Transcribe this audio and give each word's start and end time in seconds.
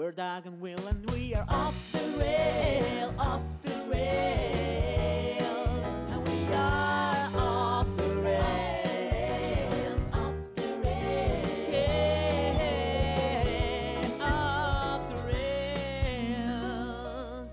We're 0.00 0.12
Doug 0.12 0.46
and 0.46 0.58
Will, 0.62 0.86
and 0.88 1.10
we 1.10 1.34
are 1.34 1.44
off 1.50 1.74
the 1.92 1.98
rails, 2.18 3.14
off 3.18 3.42
the 3.60 3.84
rails, 3.92 5.42
and 6.08 6.24
we 6.26 6.54
are 6.54 7.30
off 7.36 7.86
the 7.98 8.16
rails, 8.22 10.00
off 10.14 10.32
the 10.56 10.80
rails, 10.82 11.70
yeah, 11.70 12.96
off 14.22 15.06
the 15.10 15.16
rails. 16.46 17.52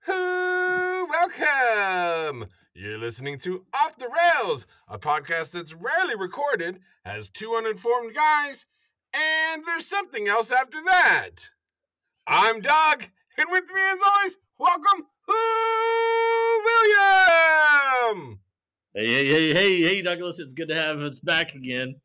Who 0.00 1.06
welcome! 1.08 2.50
You're 2.74 2.98
listening 2.98 3.38
to 3.38 3.64
Off 3.72 3.96
the 3.96 4.10
Rails, 4.10 4.66
a 4.88 4.98
podcast 4.98 5.52
that's 5.52 5.72
rarely 5.72 6.16
recorded, 6.16 6.80
has 7.06 7.30
two 7.30 7.54
uninformed 7.54 8.14
guys, 8.14 8.66
and 9.14 9.62
there's 9.66 9.86
something 9.86 10.28
else 10.28 10.50
after 10.52 10.78
that. 10.86 11.50
I'm 12.26 12.60
Doug, 12.60 13.04
and 13.38 13.46
with 13.50 13.64
me 13.74 13.80
as 13.92 13.98
always, 14.06 14.36
welcome 14.58 15.06
Who 15.26 16.62
William! 16.64 18.40
Hey, 18.94 19.06
hey, 19.06 19.26
hey, 19.26 19.52
hey, 19.54 19.82
hey, 19.82 20.02
Douglas! 20.02 20.38
It's 20.38 20.52
good 20.52 20.68
to 20.68 20.74
have 20.74 20.98
us 21.00 21.18
back 21.18 21.54
again. 21.54 21.96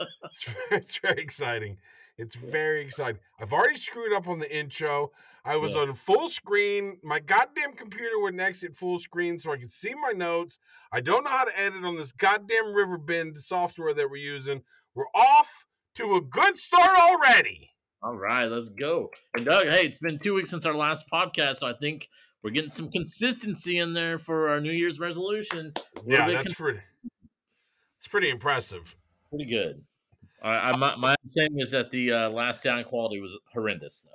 It's, 0.00 0.48
it's 0.70 0.98
very 0.98 1.22
exciting. 1.22 1.78
It's 2.18 2.36
very 2.36 2.80
exciting. 2.82 3.20
I've 3.40 3.52
already 3.52 3.78
screwed 3.78 4.12
up 4.12 4.28
on 4.28 4.38
the 4.38 4.54
intro. 4.54 5.12
I 5.44 5.56
was 5.56 5.74
Yeah. 5.74 5.82
on 5.82 5.94
full 5.94 6.28
screen. 6.28 6.98
My 7.02 7.18
goddamn 7.20 7.72
computer 7.72 8.18
wouldn't 8.20 8.40
exit 8.40 8.76
full 8.76 8.98
screen 8.98 9.38
so 9.38 9.50
I 9.52 9.56
could 9.56 9.72
see 9.72 9.94
my 9.94 10.12
notes. 10.12 10.58
I 10.92 11.00
don't 11.00 11.24
know 11.24 11.30
how 11.30 11.44
to 11.44 11.58
edit 11.58 11.84
on 11.84 11.96
this 11.96 12.12
goddamn 12.12 12.74
Riverbend 12.74 13.36
software 13.38 13.94
that 13.94 14.10
we're 14.10 14.16
using. 14.16 14.62
We're 14.94 15.08
off 15.14 15.66
to 15.94 16.14
a 16.14 16.20
good 16.20 16.56
start 16.56 16.96
already. 16.96 17.70
All 18.02 18.16
right, 18.16 18.46
let's 18.46 18.68
go. 18.68 19.10
And 19.36 19.46
Doug, 19.46 19.66
hey, 19.68 19.86
it's 19.86 19.98
been 19.98 20.18
two 20.18 20.34
weeks 20.34 20.50
since 20.50 20.66
our 20.66 20.74
last 20.74 21.08
podcast, 21.10 21.56
so 21.56 21.68
I 21.68 21.74
think 21.74 22.08
we're 22.42 22.50
getting 22.50 22.70
some 22.70 22.90
consistency 22.90 23.78
in 23.78 23.92
there 23.92 24.18
for 24.18 24.48
our 24.48 24.60
New 24.60 24.72
Year's 24.72 24.98
resolution. 24.98 25.72
Yeah, 26.04 26.28
that's 26.28 26.54
pretty. 26.54 26.80
It's 27.98 28.08
pretty 28.08 28.30
impressive. 28.30 28.96
Pretty 29.30 29.46
good. 29.46 29.84
I, 30.42 30.70
I, 30.70 30.76
my, 30.76 30.96
my 30.96 31.14
understanding 31.20 31.60
is 31.60 31.70
that 31.70 31.90
the 31.90 32.12
uh, 32.12 32.30
last 32.30 32.62
sound 32.62 32.86
quality 32.86 33.20
was 33.20 33.38
horrendous, 33.52 34.00
though. 34.04 34.10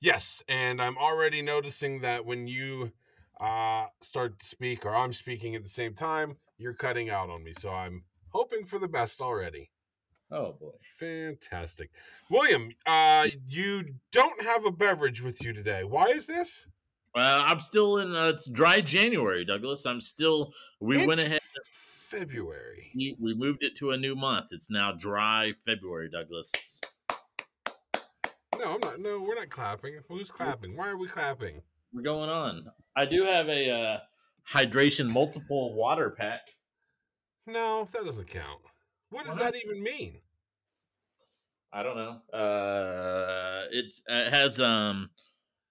Yes, 0.00 0.42
and 0.48 0.80
I'm 0.80 0.96
already 0.96 1.42
noticing 1.42 2.02
that 2.02 2.24
when 2.24 2.46
you 2.46 2.92
uh, 3.40 3.86
start 4.00 4.38
to 4.38 4.46
speak 4.46 4.86
or 4.86 4.94
I'm 4.94 5.12
speaking 5.12 5.56
at 5.56 5.64
the 5.64 5.68
same 5.68 5.94
time, 5.94 6.36
you're 6.56 6.74
cutting 6.74 7.10
out 7.10 7.30
on 7.30 7.42
me. 7.42 7.52
So 7.58 7.70
I'm 7.70 8.04
hoping 8.28 8.64
for 8.64 8.78
the 8.78 8.88
best 8.88 9.20
already. 9.20 9.70
Oh 10.32 10.52
boy. 10.52 10.70
Fantastic. 10.98 11.90
William, 12.30 12.70
uh, 12.86 13.26
you 13.48 13.84
don't 14.12 14.42
have 14.42 14.64
a 14.64 14.70
beverage 14.70 15.22
with 15.22 15.42
you 15.42 15.52
today. 15.52 15.82
Why 15.84 16.06
is 16.06 16.26
this? 16.26 16.68
Uh, 17.14 17.44
I'm 17.46 17.60
still 17.60 17.98
in. 17.98 18.14
Uh, 18.14 18.28
it's 18.28 18.48
dry 18.48 18.80
January, 18.80 19.44
Douglas. 19.44 19.84
I'm 19.86 20.00
still. 20.00 20.52
We 20.80 20.98
It's 20.98 21.06
went 21.06 21.20
ahead. 21.20 21.40
February. 21.64 22.90
We, 22.94 23.16
we 23.20 23.34
moved 23.34 23.62
it 23.62 23.76
to 23.76 23.90
a 23.90 23.96
new 23.96 24.14
month. 24.14 24.46
It's 24.50 24.70
now 24.70 24.92
dry 24.92 25.52
February, 25.66 26.08
Douglas. 26.10 26.80
No, 28.58 28.74
I'm 28.74 28.80
not. 28.80 29.00
No, 29.00 29.20
we're 29.20 29.36
not 29.36 29.48
clapping. 29.48 29.98
Who's 30.08 30.30
clapping? 30.30 30.76
Why 30.76 30.88
are 30.88 30.96
we 30.96 31.08
clapping? 31.08 31.62
We're 31.92 32.02
going 32.02 32.30
on. 32.30 32.66
I 32.94 33.04
do 33.04 33.24
have 33.24 33.48
a 33.48 33.70
uh, 33.70 33.98
hydration 34.48 35.08
multiple 35.08 35.74
water 35.74 36.10
pack. 36.10 36.40
No, 37.46 37.88
that 37.92 38.04
doesn't 38.04 38.28
count. 38.28 38.60
What 39.10 39.26
does 39.26 39.36
Why 39.36 39.44
not? 39.44 39.52
that 39.52 39.64
even 39.64 39.82
mean? 39.82 40.18
I 41.72 41.82
don't 41.82 41.96
know. 41.96 42.38
Uh, 42.38 43.66
it's 43.70 44.02
it 44.08 44.30
has 44.30 44.58
um 44.60 45.10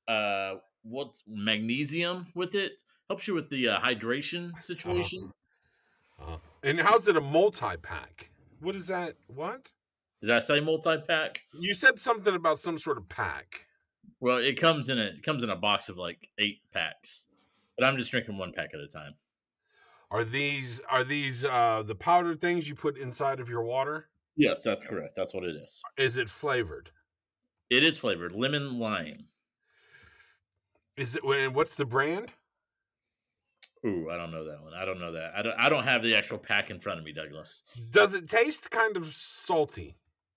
uh 0.07 0.55
what's 0.83 1.23
magnesium 1.27 2.27
with 2.35 2.55
it. 2.55 2.81
Helps 3.09 3.27
you 3.27 3.33
with 3.33 3.49
the 3.49 3.69
uh, 3.69 3.79
hydration 3.79 4.57
situation. 4.59 5.31
Uh, 6.21 6.37
and 6.63 6.79
how's 6.79 7.07
it 7.07 7.17
a 7.17 7.21
multi 7.21 7.75
pack? 7.81 8.29
What 8.61 8.75
is 8.75 8.87
that? 8.87 9.15
What? 9.27 9.71
Did 10.21 10.31
I 10.31 10.39
say 10.39 10.59
multi 10.59 10.97
pack? 11.07 11.41
You 11.59 11.73
said 11.73 11.97
something 11.97 12.35
about 12.35 12.59
some 12.59 12.77
sort 12.77 12.97
of 12.97 13.09
pack. 13.09 13.65
Well, 14.19 14.37
it 14.37 14.59
comes 14.59 14.89
in 14.89 14.99
a 14.99 15.05
it 15.05 15.23
comes 15.23 15.43
in 15.43 15.49
a 15.49 15.55
box 15.55 15.89
of 15.89 15.97
like 15.97 16.29
eight 16.37 16.59
packs, 16.73 17.27
but 17.77 17.85
I'm 17.85 17.97
just 17.97 18.11
drinking 18.11 18.37
one 18.37 18.51
pack 18.53 18.69
at 18.73 18.79
a 18.79 18.87
time. 18.87 19.15
Are 20.11 20.23
these 20.23 20.79
are 20.89 21.03
these 21.03 21.45
uh 21.45 21.83
the 21.85 21.95
powder 21.95 22.35
things 22.35 22.67
you 22.67 22.75
put 22.75 22.97
inside 22.97 23.39
of 23.39 23.49
your 23.49 23.63
water? 23.63 24.09
Yes, 24.35 24.63
that's 24.63 24.83
correct. 24.83 25.15
That's 25.15 25.33
what 25.33 25.43
it 25.43 25.55
is. 25.55 25.81
Is 25.97 26.17
it 26.17 26.29
flavored? 26.29 26.91
It 27.69 27.83
is 27.83 27.97
flavored 27.97 28.31
lemon 28.33 28.79
lime. 28.79 29.27
Is 30.97 31.15
it 31.15 31.23
and 31.23 31.53
what's 31.55 31.75
the 31.75 31.85
brand? 31.85 32.33
Ooh, 33.85 34.09
I 34.09 34.17
don't 34.17 34.31
know 34.31 34.43
that 34.45 34.61
one. 34.61 34.73
I 34.73 34.83
don't 34.83 34.99
know 34.99 35.13
that. 35.13 35.33
I 35.35 35.41
don't. 35.41 35.57
I 35.57 35.69
don't 35.69 35.83
have 35.85 36.03
the 36.03 36.15
actual 36.15 36.37
pack 36.37 36.69
in 36.69 36.79
front 36.79 36.99
of 36.99 37.05
me, 37.05 37.13
Douglas. 37.13 37.63
Does 37.91 38.13
it 38.13 38.27
taste 38.27 38.71
kind 38.71 38.97
of 38.97 39.05
salty? 39.07 39.95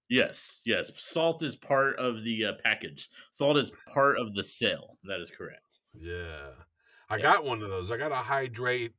Yes, 0.08 0.62
yes. 0.66 0.92
Salt 1.00 1.42
is 1.42 1.56
part 1.56 1.96
of 1.98 2.22
the 2.22 2.44
uh, 2.44 2.52
package. 2.62 3.08
Salt 3.30 3.56
is 3.56 3.72
part 3.88 4.18
of 4.18 4.34
the 4.34 4.44
sale. 4.44 4.98
That 5.04 5.20
is 5.20 5.30
correct. 5.30 5.80
Yeah. 5.94 6.50
I 7.08 7.16
Yeah. 7.16 7.22
got 7.22 7.44
one 7.44 7.62
of 7.62 7.70
those. 7.70 7.90
I 7.90 7.96
got 7.96 8.12
a 8.12 8.16
hydrate 8.16 8.92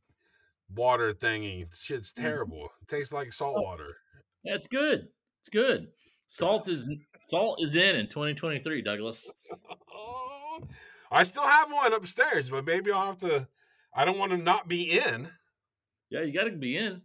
water 0.75 1.13
thingy. 1.13 1.65
Shit's 1.75 2.11
Mm. 2.13 2.21
terrible. 2.21 2.69
It 2.81 2.87
tastes 2.87 3.13
like 3.13 3.31
salt 3.33 3.55
Oh. 3.57 3.61
water. 3.61 3.97
Yeah, 4.43 4.55
it's 4.55 4.67
good. 4.67 5.07
It's 5.39 5.49
good. 5.49 5.91
Salt 6.27 6.67
is 6.67 6.89
salt 7.19 7.61
is 7.61 7.75
in 7.75 7.95
in 7.95 8.07
2023, 8.07 8.81
Douglas. 8.81 9.31
Oh, 9.91 10.67
I 11.11 11.23
still 11.23 11.43
have 11.47 11.71
one 11.71 11.93
upstairs, 11.93 12.49
but 12.49 12.65
maybe 12.65 12.91
I'll 12.91 13.07
have 13.07 13.17
to. 13.19 13.47
I 13.93 14.05
don't 14.05 14.17
want 14.17 14.31
to 14.31 14.37
not 14.37 14.67
be 14.67 14.97
in. 14.99 15.29
Yeah, 16.09 16.21
you 16.21 16.33
got 16.33 16.45
to 16.45 16.51
be 16.51 16.77
in. 16.77 17.01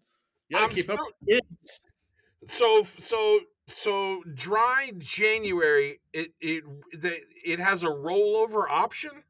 You 0.49 0.57
got 0.57 0.71
to 0.71 0.75
keep 0.77 0.89
up 0.91 0.95
still- 0.99 1.13
with 1.21 1.41
kids. 1.43 1.81
So 2.47 2.83
so 2.85 3.41
so 3.67 4.23
dry 4.35 4.93
January. 4.99 6.01
It 6.13 6.33
it 6.41 6.65
the, 6.93 7.21
it 7.45 7.59
has 7.59 7.83
a 7.83 7.89
rollover 7.89 8.65
option. 8.69 9.25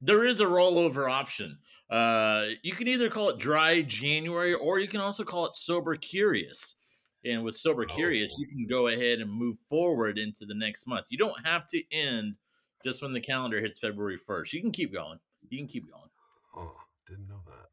There 0.00 0.24
is 0.24 0.40
a 0.40 0.46
rollover 0.46 1.10
option. 1.10 1.58
Uh, 1.90 2.46
you 2.62 2.72
can 2.72 2.86
either 2.88 3.10
call 3.10 3.28
it 3.30 3.38
dry 3.38 3.82
January 3.82 4.54
or 4.54 4.78
you 4.78 4.86
can 4.88 5.00
also 5.00 5.24
call 5.24 5.44
it 5.46 5.56
sober 5.56 5.96
curious. 5.96 6.76
And 7.24 7.44
with 7.44 7.54
sober 7.56 7.84
curious, 7.84 8.32
Oh. 8.32 8.40
you 8.40 8.46
can 8.46 8.66
go 8.66 8.86
ahead 8.86 9.18
and 9.18 9.30
move 9.30 9.58
forward 9.68 10.18
into 10.18 10.46
the 10.46 10.54
next 10.54 10.86
month. 10.86 11.06
You 11.10 11.18
don't 11.18 11.44
have 11.44 11.66
to 11.66 11.82
end 11.92 12.36
just 12.84 13.02
when 13.02 13.12
the 13.12 13.20
calendar 13.20 13.60
hits 13.60 13.78
February 13.78 14.16
1st. 14.18 14.52
You 14.54 14.62
can 14.62 14.70
keep 14.72 14.92
going. 14.92 15.18
You 15.48 15.58
can 15.58 15.66
keep 15.66 15.90
going. 15.90 16.08
Oh, 16.56 16.76
didn't 17.06 17.28
know 17.28 17.42
that. 17.46 17.68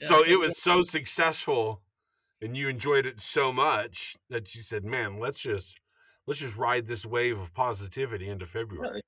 Yeah, 0.00 0.06
so 0.08 0.24
it 0.24 0.38
was 0.38 0.56
so 0.62 0.82
successful, 0.82 1.82
and 2.40 2.56
you 2.56 2.68
enjoyed 2.68 3.06
it 3.06 3.20
so 3.20 3.52
much 3.52 4.16
that 4.28 4.54
you 4.54 4.62
said, 4.62 4.84
"Man, 4.84 5.18
let's 5.18 5.40
just 5.40 5.78
let's 6.26 6.40
just 6.40 6.56
ride 6.56 6.86
this 6.86 7.04
wave 7.04 7.38
of 7.40 7.52
positivity 7.54 8.28
into 8.28 8.46
February." 8.46 9.00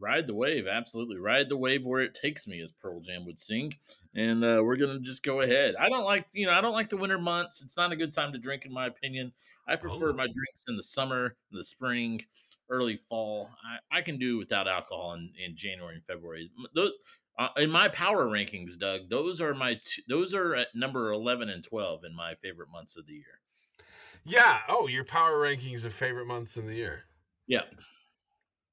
Ride 0.00 0.26
the 0.26 0.34
wave, 0.34 0.66
absolutely. 0.66 1.18
Ride 1.18 1.48
the 1.48 1.56
wave 1.56 1.84
where 1.84 2.00
it 2.00 2.14
takes 2.14 2.46
me, 2.48 2.60
as 2.62 2.72
Pearl 2.72 3.00
Jam 3.00 3.26
would 3.26 3.38
sing. 3.38 3.74
And 4.14 4.42
uh, 4.42 4.62
we're 4.64 4.76
gonna 4.76 4.98
just 4.98 5.22
go 5.22 5.42
ahead. 5.42 5.74
I 5.78 5.88
don't 5.88 6.04
like, 6.04 6.26
you 6.32 6.46
know, 6.46 6.52
I 6.52 6.60
don't 6.60 6.72
like 6.72 6.88
the 6.88 6.96
winter 6.96 7.18
months. 7.18 7.62
It's 7.62 7.76
not 7.76 7.92
a 7.92 7.96
good 7.96 8.12
time 8.12 8.32
to 8.32 8.38
drink, 8.38 8.64
in 8.64 8.72
my 8.72 8.86
opinion. 8.86 9.32
I 9.68 9.76
prefer 9.76 10.10
Oh. 10.10 10.14
my 10.14 10.24
drinks 10.26 10.64
in 10.68 10.76
the 10.76 10.82
summer, 10.82 11.36
the 11.52 11.62
spring, 11.62 12.20
early 12.70 12.96
fall. 13.08 13.50
I, 13.92 13.98
I 13.98 14.02
can 14.02 14.18
do 14.18 14.38
without 14.38 14.66
alcohol 14.66 15.14
in, 15.14 15.30
in 15.44 15.54
January 15.54 15.96
and 15.96 16.04
February. 16.06 16.50
Those, 16.74 16.92
uh, 17.38 17.48
in 17.58 17.70
my 17.70 17.88
power 17.88 18.26
rankings, 18.26 18.78
Doug, 18.78 19.08
those 19.08 19.40
are 19.40 19.54
my 19.54 19.74
two, 19.74 20.02
those 20.08 20.34
are 20.34 20.54
at 20.56 20.68
number 20.74 21.12
eleven 21.12 21.50
and 21.50 21.62
twelve 21.62 22.04
in 22.04 22.14
my 22.14 22.34
favorite 22.36 22.70
months 22.72 22.96
of 22.96 23.06
the 23.06 23.12
year. 23.12 23.40
Yeah. 24.24 24.60
Oh, 24.68 24.88
your 24.88 25.04
power 25.04 25.40
rankings 25.40 25.84
of 25.84 25.92
favorite 25.92 26.26
months 26.26 26.56
in 26.56 26.66
the 26.66 26.74
year. 26.74 27.04
Yeah, 27.46 27.62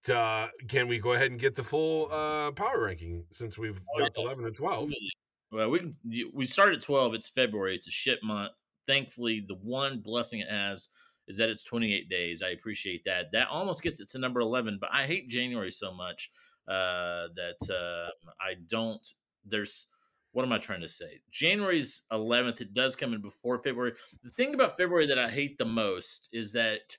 Uh, 0.09 0.47
can 0.67 0.87
we 0.87 0.99
go 0.99 1.13
ahead 1.13 1.31
and 1.31 1.39
get 1.39 1.55
the 1.55 1.63
full 1.63 2.09
uh, 2.11 2.51
power 2.51 2.83
ranking 2.85 3.25
since 3.31 3.57
we've 3.57 3.81
Oh, 3.95 3.99
got 3.99 4.11
yeah. 4.17 4.23
eleven 4.23 4.45
and 4.45 4.55
twelve? 4.55 4.91
Well, 5.51 5.69
we 5.69 5.79
can, 5.79 5.93
we 6.33 6.45
start 6.45 6.73
at 6.73 6.81
12. 6.81 7.13
It's 7.13 7.29
February. 7.29 7.73
It's 7.73 7.87
a 7.87 7.91
shit 7.91 8.21
month. 8.21 8.51
Thankfully, 8.85 9.45
the 9.47 9.55
one 9.55 9.99
blessing 10.01 10.41
it 10.41 10.49
has 10.49 10.89
is 11.29 11.37
that 11.37 11.47
it's 11.49 11.63
28 11.63 12.09
days. 12.09 12.43
I 12.43 12.49
appreciate 12.49 13.01
that. 13.05 13.31
That 13.31 13.47
almost 13.49 13.81
gets 13.81 14.01
it 14.01 14.09
to 14.09 14.19
number 14.19 14.41
11, 14.41 14.77
but 14.81 14.89
I 14.91 15.03
hate 15.05 15.29
January 15.29 15.71
so 15.71 15.93
much 15.93 16.31
uh, 16.67 17.27
that 17.35 17.69
uh, 17.69 18.09
I 18.41 18.55
don't. 18.67 19.05
There's 19.45 19.87
what 20.33 20.43
am 20.43 20.51
I 20.51 20.57
trying 20.57 20.81
to 20.81 20.87
say? 20.87 21.21
January's 21.31 22.03
11th. 22.11 22.59
It 22.61 22.73
does 22.73 22.95
come 22.95 23.13
in 23.13 23.21
before 23.21 23.57
February. 23.57 23.93
The 24.23 24.31
thing 24.31 24.53
about 24.53 24.77
February 24.77 25.07
that 25.07 25.17
I 25.17 25.29
hate 25.29 25.57
the 25.57 25.65
most 25.65 26.29
is 26.33 26.51
that 26.51 26.95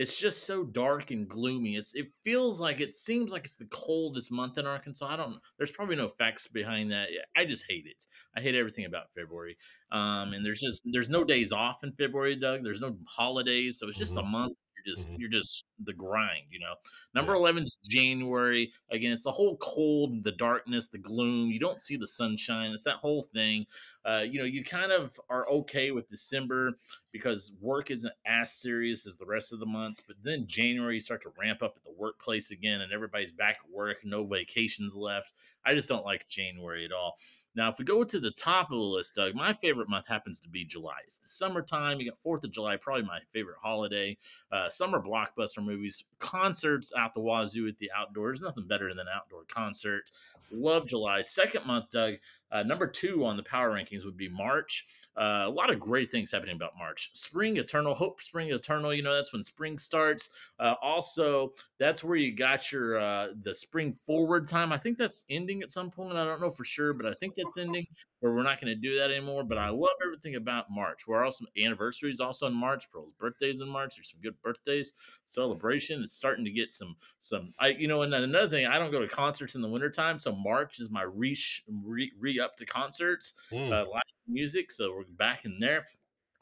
it's 0.00 0.16
just 0.18 0.44
so 0.44 0.64
dark 0.64 1.10
and 1.10 1.28
gloomy. 1.28 1.76
It's 1.76 1.94
it 1.94 2.06
feels 2.24 2.58
like 2.58 2.80
it 2.80 2.94
seems 2.94 3.32
like 3.32 3.44
it's 3.44 3.56
the 3.56 3.66
coldest 3.66 4.32
month 4.32 4.56
in 4.56 4.66
Arkansas. 4.66 5.06
I 5.06 5.16
don't. 5.16 5.38
There's 5.58 5.70
probably 5.70 5.96
no 5.96 6.08
facts 6.08 6.46
behind 6.46 6.90
that. 6.90 7.08
I 7.36 7.44
just 7.44 7.66
hate 7.68 7.84
it. 7.86 8.06
I 8.34 8.40
hate 8.40 8.54
everything 8.54 8.86
about 8.86 9.12
February. 9.14 9.58
Um, 9.92 10.32
and 10.32 10.42
there's 10.44 10.60
just 10.62 10.82
there's 10.86 11.10
no 11.10 11.22
days 11.22 11.52
off 11.52 11.84
in 11.84 11.92
February, 11.92 12.36
Doug. 12.36 12.64
There's 12.64 12.80
no 12.80 12.96
holidays, 13.06 13.78
so 13.78 13.88
it's 13.88 13.98
just 13.98 14.16
a 14.16 14.22
Mhm. 14.22 14.30
month 14.30 14.56
You're 14.86 14.94
just 14.94 15.10
Mhm. 15.10 15.18
you're 15.18 15.28
just 15.28 15.66
the 15.84 15.92
grind, 15.92 16.46
you 16.50 16.58
know. 16.60 16.74
Number 17.14 17.34
Yeah. 17.34 17.36
11 17.36 17.64
is 17.64 17.78
January. 17.86 18.72
Again, 18.90 19.12
it's 19.12 19.24
the 19.24 19.30
whole 19.30 19.58
cold, 19.58 20.24
the 20.24 20.32
darkness, 20.32 20.88
the 20.88 20.96
gloom. 20.98 21.50
You 21.50 21.60
don't 21.60 21.82
see 21.82 21.96
the 21.98 22.06
sunshine. 22.06 22.72
It's 22.72 22.84
that 22.84 22.96
whole 22.96 23.24
thing. 23.34 23.66
Uh, 24.04 24.22
you 24.26 24.38
know, 24.38 24.44
you 24.44 24.64
kind 24.64 24.92
of 24.92 25.20
are 25.28 25.48
okay 25.48 25.90
with 25.90 26.08
December 26.08 26.72
because 27.12 27.52
work 27.60 27.90
isn't 27.90 28.12
as 28.26 28.52
serious 28.52 29.06
as 29.06 29.16
the 29.16 29.26
rest 29.26 29.52
of 29.52 29.58
the 29.58 29.66
months. 29.66 30.00
But 30.00 30.16
then 30.22 30.46
January, 30.46 30.94
you 30.94 31.00
start 31.00 31.22
to 31.22 31.32
ramp 31.38 31.62
up 31.62 31.74
at 31.76 31.84
the 31.84 31.92
workplace 31.98 32.50
again, 32.50 32.80
and 32.80 32.92
everybody's 32.92 33.32
back 33.32 33.58
at 33.62 33.70
work, 33.70 33.98
no 34.04 34.24
vacations 34.24 34.94
left. 34.94 35.32
I 35.66 35.74
just 35.74 35.88
don't 35.88 36.04
like 36.04 36.28
January 36.28 36.84
at 36.84 36.92
all. 36.92 37.16
Now, 37.54 37.68
if 37.68 37.78
we 37.78 37.84
go 37.84 38.04
to 38.04 38.20
the 38.20 38.30
top 38.30 38.70
of 38.70 38.78
the 38.78 38.82
list, 38.82 39.16
Doug, 39.16 39.34
my 39.34 39.52
favorite 39.52 39.88
month 39.88 40.06
happens 40.06 40.40
to 40.40 40.48
be 40.48 40.64
July. 40.64 40.98
It's 41.04 41.18
the 41.18 41.28
summertime. 41.28 41.98
You 41.98 42.08
got 42.08 42.18
Fourth 42.18 42.44
of 42.44 42.52
July, 42.52 42.76
probably 42.76 43.02
my 43.02 43.18
favorite 43.30 43.58
holiday. 43.60 44.16
Uh, 44.52 44.68
summer 44.68 45.02
blockbuster 45.02 45.62
movies, 45.62 46.04
concerts 46.20 46.92
out 46.96 47.12
the 47.12 47.20
wazoo 47.20 47.66
at 47.68 47.78
the 47.78 47.90
outdoors. 47.94 48.40
Nothing 48.40 48.66
better 48.66 48.88
than 48.88 49.00
an 49.00 49.12
outdoor 49.14 49.42
concert. 49.48 50.10
Love 50.52 50.86
July. 50.86 51.20
Second 51.20 51.66
month, 51.66 51.90
Doug. 51.90 52.14
Uh, 52.52 52.62
number 52.62 52.86
two 52.86 53.24
on 53.24 53.36
the 53.36 53.42
power 53.42 53.70
rankings 53.70 54.04
would 54.04 54.16
be 54.16 54.28
March. 54.28 54.86
Uh, 55.16 55.44
a 55.46 55.50
lot 55.50 55.70
of 55.70 55.78
great 55.78 56.10
things 56.10 56.30
happening 56.30 56.56
about 56.56 56.72
March. 56.78 57.10
Spring 57.14 57.56
Eternal, 57.56 57.94
Hope 57.94 58.20
Spring 58.20 58.50
Eternal. 58.50 58.94
You 58.94 59.02
know 59.02 59.14
that's 59.14 59.32
when 59.32 59.44
spring 59.44 59.78
starts. 59.78 60.30
Uh, 60.58 60.74
also, 60.82 61.52
that's 61.78 62.02
where 62.02 62.16
you 62.16 62.34
got 62.34 62.72
your 62.72 62.98
uh, 62.98 63.28
the 63.42 63.54
spring 63.54 63.92
forward 63.92 64.48
time. 64.48 64.72
I 64.72 64.78
think 64.78 64.98
that's 64.98 65.24
ending 65.30 65.62
at 65.62 65.70
some 65.70 65.90
point. 65.90 66.16
I 66.16 66.24
don't 66.24 66.40
know 66.40 66.50
for 66.50 66.64
sure, 66.64 66.92
but 66.92 67.06
I 67.06 67.12
think 67.14 67.34
that's 67.34 67.56
ending. 67.56 67.86
Where 68.20 68.34
we're 68.34 68.42
not 68.42 68.60
going 68.60 68.74
to 68.74 68.80
do 68.80 68.98
that 68.98 69.10
anymore. 69.10 69.44
But 69.44 69.56
I 69.56 69.70
love 69.70 69.96
everything 70.04 70.34
about 70.34 70.66
March. 70.70 71.06
We're 71.06 71.24
also 71.24 71.46
anniversaries 71.62 72.20
also 72.20 72.46
in 72.46 72.54
March. 72.54 72.90
Pearl's 72.92 73.14
birthdays 73.18 73.60
in 73.60 73.68
March. 73.68 73.96
There's 73.96 74.10
some 74.10 74.20
good 74.20 74.40
birthdays 74.42 74.92
celebration. 75.24 76.02
It's 76.02 76.12
starting 76.12 76.44
to 76.44 76.50
get 76.50 76.72
some 76.72 76.96
some. 77.18 77.54
I 77.58 77.68
you 77.68 77.88
know, 77.88 78.02
and 78.02 78.12
then 78.12 78.22
another 78.22 78.48
thing, 78.48 78.66
I 78.66 78.78
don't 78.78 78.90
go 78.90 79.00
to 79.00 79.08
concerts 79.08 79.54
in 79.54 79.62
the 79.62 79.68
wintertime, 79.68 80.18
so 80.18 80.32
March 80.32 80.80
is 80.80 80.90
my 80.90 81.02
re 81.02 81.36
re, 81.84 82.12
re 82.18 82.39
up 82.40 82.56
to 82.56 82.66
concerts 82.66 83.34
Mm. 83.52 83.72
uh, 83.72 83.88
live 83.88 84.02
music. 84.26 84.70
So 84.70 84.94
we're 84.94 85.04
back 85.04 85.44
in 85.44 85.58
there. 85.60 85.84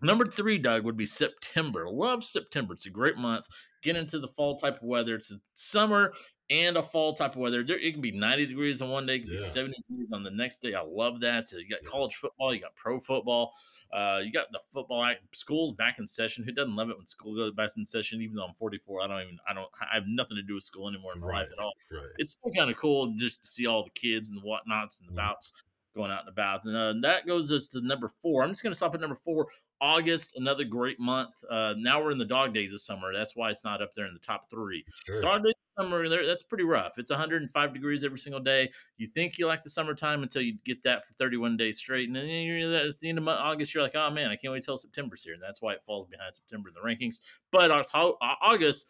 Number 0.01 0.25
three, 0.25 0.59
Doug, 0.59 0.85
would 0.85 0.97
be 0.97 1.07
September. 1.07 1.89
Love 1.89 2.23
September. 2.25 2.75
It's 2.75 2.87
a 2.87 2.91
great 2.91 3.17
month. 3.17 3.47
Get 3.83 3.97
into 3.97 4.19
the 4.21 4.29
fall 4.29 4.57
type 4.57 4.77
of 4.77 4.83
weather. 4.83 5.17
It's 5.17 5.33
a 5.33 5.41
summer 5.55 6.13
and 6.51 6.77
a 6.77 6.83
fall 6.83 7.13
type 7.15 7.33
of 7.33 7.39
weather. 7.39 7.63
There, 7.65 7.79
it 7.79 7.93
can 7.93 8.01
be 8.01 8.13
90 8.13 8.47
degrees 8.47 8.81
on 8.81 8.91
one 8.91 9.07
day, 9.07 9.17
it 9.17 9.21
can 9.21 9.31
be 9.31 9.37
70 9.37 9.75
degrees 9.89 10.09
on 10.13 10.23
the 10.23 10.31
next 10.31 10.63
day. 10.63 10.75
I 10.75 10.83
love 10.83 11.21
that. 11.21 11.51
You 11.53 11.69
got 11.69 11.85
college 11.85 12.15
football, 12.15 12.55
you 12.55 12.61
got 12.61 12.75
pro 12.75 12.99
football, 13.01 13.53
uh, 13.93 14.21
you 14.25 14.33
got 14.33 14.51
the 14.53 14.61
football 14.73 15.03
act, 15.05 15.21
schools 15.37 15.73
back 15.73 15.99
in 15.99 16.07
session. 16.07 16.45
Who 16.45 16.53
doesn't 16.53 16.75
love 16.75 16.89
it 16.91 16.97
when 16.97 17.07
school 17.07 17.35
goes 17.37 17.53
back 17.53 17.71
in 17.77 17.85
session? 17.85 18.23
Even 18.23 18.37
though 18.37 18.45
I'm 18.45 18.55
44, 18.55 19.03
I 19.03 19.07
don't 19.09 19.21
even, 19.23 19.39
I 19.49 19.53
don't, 19.53 19.69
I 19.81 19.95
have 19.95 20.05
nothing 20.07 20.37
to 20.37 20.43
do 20.43 20.55
with 20.55 20.63
school 20.65 20.89
anymore 20.89 21.13
in 21.15 21.21
my 21.21 21.27
Right. 21.27 21.39
life 21.41 21.49
at 21.53 21.59
all 21.59 21.73
Right. 21.91 22.03
it's 22.19 22.33
still 22.33 22.53
kind 22.53 22.71
of 22.71 22.77
cool 22.79 23.15
just 23.17 23.43
to 23.43 23.47
see 23.49 23.67
all 23.67 23.83
the 23.85 23.91
kids 23.91 24.29
and 24.31 24.39
the 24.39 24.43
whatnots 24.43 25.01
and 25.01 25.09
the 25.09 25.13
Mhm. 25.13 25.17
bouts 25.17 25.53
going 25.99 26.11
out 26.13 26.21
and 26.21 26.29
about. 26.29 26.65
And 26.65 26.77
uh, 26.77 26.95
that 27.03 27.27
goes 27.27 27.51
us 27.51 27.69
to 27.69 27.81
number 27.81 28.09
four. 28.09 28.43
I'm 28.43 28.51
just 28.51 28.63
going 28.63 28.71
to 28.71 28.77
stop 28.77 28.95
at 28.95 29.01
number 29.01 29.17
four. 29.17 29.49
August, 29.81 30.37
another 30.37 30.65
great 30.65 30.99
month. 30.99 31.31
Uh, 31.51 31.75
now 31.77 32.03
we're 32.03 32.13
in 32.13 32.19
the 32.19 32.25
dog 32.25 32.55
days 32.55 32.73
of 32.73 32.81
summer. 32.81 33.13
That's 33.13 33.37
why 33.37 33.51
it's 33.51 33.65
not 33.65 33.83
up 33.83 33.95
there 33.95 34.07
in 34.07 34.15
the 34.15 34.21
top 34.21 34.49
three. 34.49 34.85
Sure. 35.05 35.21
Dog 35.21 35.45
days 35.45 35.55
of 35.77 35.85
summer, 35.85 36.09
that's 36.27 36.43
pretty 36.43 36.65
rough. 36.65 36.99
It's 36.99 37.11
105 37.11 37.75
degrees 37.75 38.05
every 38.05 38.19
single 38.19 38.41
day. 38.41 38.71
You 38.97 39.09
think 39.09 39.39
you 39.39 39.47
like 39.47 39.63
the 39.63 39.71
summertime 39.71 40.23
until 40.23 40.43
you 40.43 40.57
get 40.65 40.83
that 40.85 41.07
for 41.07 41.15
31 41.15 41.57
days 41.57 41.79
straight. 41.79 42.09
And 42.09 42.17
then 42.17 42.27
you're 42.27 42.75
at 42.75 43.01
the 43.01 43.09
end 43.09 43.19
of 43.19 43.29
August, 43.29 43.75
you're 43.75 43.83
like, 43.83 43.97
oh 43.97 44.11
man, 44.11 44.31
I 44.31 44.37
can't 44.37 44.53
wait 44.53 44.65
till 44.65 44.77
September's 44.77 45.23
here. 45.23 45.35
And 45.35 45.43
that's 45.43 45.61
why 45.61 45.73
it 45.73 45.83
falls 45.85 46.07
behind 46.07 46.33
September 46.33 46.71
in 46.71 46.75
the 46.75 46.81
rankings. 46.81 47.21
But 47.51 47.71
August, 47.93 48.87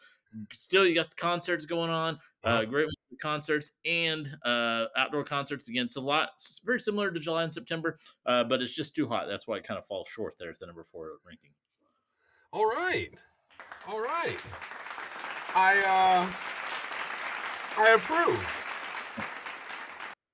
still 0.52 0.86
you 0.86 0.94
got 0.94 1.10
the 1.10 1.16
concerts 1.16 1.64
going 1.64 1.90
on 1.90 2.18
uh, 2.44 2.64
great 2.64 2.88
concerts 3.20 3.72
and 3.84 4.36
uh, 4.44 4.86
outdoor 4.96 5.24
concerts 5.24 5.68
again. 5.68 5.86
It's 5.86 5.96
a 5.96 6.00
lot, 6.00 6.30
it's 6.34 6.60
very 6.64 6.80
similar 6.80 7.10
to 7.10 7.18
July 7.18 7.44
and 7.44 7.52
September, 7.52 7.98
uh, 8.26 8.44
but 8.44 8.62
it's 8.62 8.74
just 8.74 8.94
too 8.94 9.08
hot. 9.08 9.26
That's 9.28 9.46
why 9.46 9.56
it 9.56 9.64
kind 9.64 9.78
of 9.78 9.86
falls 9.86 10.08
short 10.08 10.34
there 10.38 10.50
at 10.50 10.58
the 10.58 10.66
number 10.66 10.84
four 10.84 11.12
ranking. 11.26 11.50
All 12.52 12.66
right. 12.66 13.10
All 13.86 14.00
right. 14.00 14.38
I 15.54 15.78
uh 15.80 16.30
I 17.80 17.94
approve. 17.94 18.64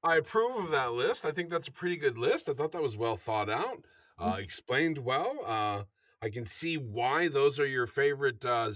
I 0.02 0.16
approve 0.16 0.64
of 0.64 0.70
that 0.70 0.92
list. 0.92 1.24
I 1.24 1.30
think 1.30 1.50
that's 1.50 1.68
a 1.68 1.72
pretty 1.72 1.96
good 1.96 2.18
list. 2.18 2.48
I 2.48 2.52
thought 2.52 2.72
that 2.72 2.82
was 2.82 2.96
well 2.96 3.16
thought 3.16 3.50
out. 3.50 3.84
Uh 4.18 4.36
explained 4.38 4.98
well. 4.98 5.38
Uh 5.46 5.84
I 6.22 6.30
can 6.30 6.46
see 6.46 6.76
why 6.76 7.28
those 7.28 7.58
are 7.58 7.66
your 7.66 7.86
favorite 7.86 8.44
uh 8.44 8.70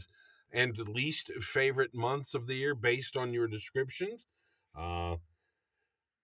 and 0.52 0.76
least 0.88 1.30
favorite 1.40 1.94
months 1.94 2.34
of 2.34 2.46
the 2.46 2.54
year 2.54 2.74
based 2.74 3.16
on 3.16 3.32
your 3.32 3.46
descriptions. 3.48 4.26
Uh 4.76 5.16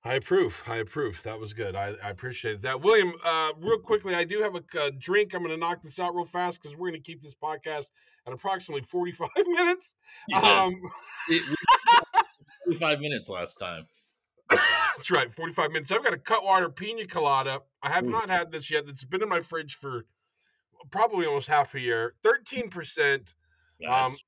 I 0.06 0.16
approve. 0.16 0.62
I 0.66 0.76
approve. 0.76 1.22
That 1.22 1.40
was 1.40 1.54
good. 1.54 1.74
I, 1.74 1.94
I 2.04 2.10
appreciate 2.10 2.60
that. 2.60 2.82
William, 2.82 3.14
uh, 3.24 3.52
real 3.58 3.78
quickly, 3.78 4.14
I 4.14 4.24
do 4.24 4.42
have 4.42 4.54
a, 4.54 4.62
uh 4.78 4.90
drink. 4.98 5.32
I'm 5.34 5.40
going 5.42 5.54
to 5.54 5.56
knock 5.56 5.80
this 5.80 5.98
out 5.98 6.14
real 6.14 6.26
fast 6.26 6.60
because 6.60 6.76
we're 6.76 6.90
going 6.90 7.00
to 7.02 7.06
keep 7.10 7.22
this 7.22 7.34
podcast 7.34 7.86
at 8.26 8.32
approximately 8.34 8.82
45 8.82 9.28
minutes. 9.46 9.94
Yes, 10.28 10.44
Um, 10.44 10.74
it- 11.30 11.42
we- 11.48 12.74
45 12.74 13.00
minutes 13.00 13.30
last 13.30 13.56
time. 13.56 13.86
that's 14.50 15.10
right, 15.10 15.32
45 15.32 15.70
minutes. 15.72 15.90
I've 15.90 16.04
got 16.04 16.12
a 16.12 16.18
Cutwater 16.18 16.68
Pina 16.68 17.06
Colada. 17.06 17.60
I 17.82 17.88
have 17.90 18.04
Ooh. 18.04 18.10
not 18.10 18.28
had 18.28 18.52
this 18.52 18.70
yet. 18.70 18.84
It's 18.86 19.04
been 19.04 19.22
in 19.22 19.28
my 19.30 19.40
fridge 19.40 19.74
for 19.74 20.04
probably 20.90 21.24
almost 21.24 21.48
half 21.48 21.74
a 21.74 21.80
year. 21.80 22.14
13%. 22.22 23.34
Yes. 23.78 24.18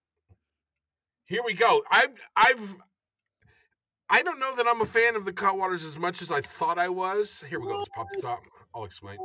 Here 1.26 1.42
we 1.44 1.54
go. 1.54 1.82
I've 1.90 2.10
I've 2.36 2.76
I 4.08 4.22
don't 4.22 4.38
know 4.38 4.54
that 4.54 4.66
I'm 4.68 4.80
a 4.80 4.86
fan 4.86 5.16
of 5.16 5.24
the 5.24 5.32
Cutwaters 5.32 5.84
as 5.84 5.98
much 5.98 6.22
as 6.22 6.30
I 6.30 6.40
thought 6.40 6.78
I 6.78 6.88
was. 6.88 7.42
Here 7.48 7.58
we 7.58 7.66
go. 7.66 7.78
Let's 7.78 7.88
pop 7.88 8.06
this 8.12 8.24
out. 8.24 8.38
I'll 8.74 8.84
explain. 8.84 9.18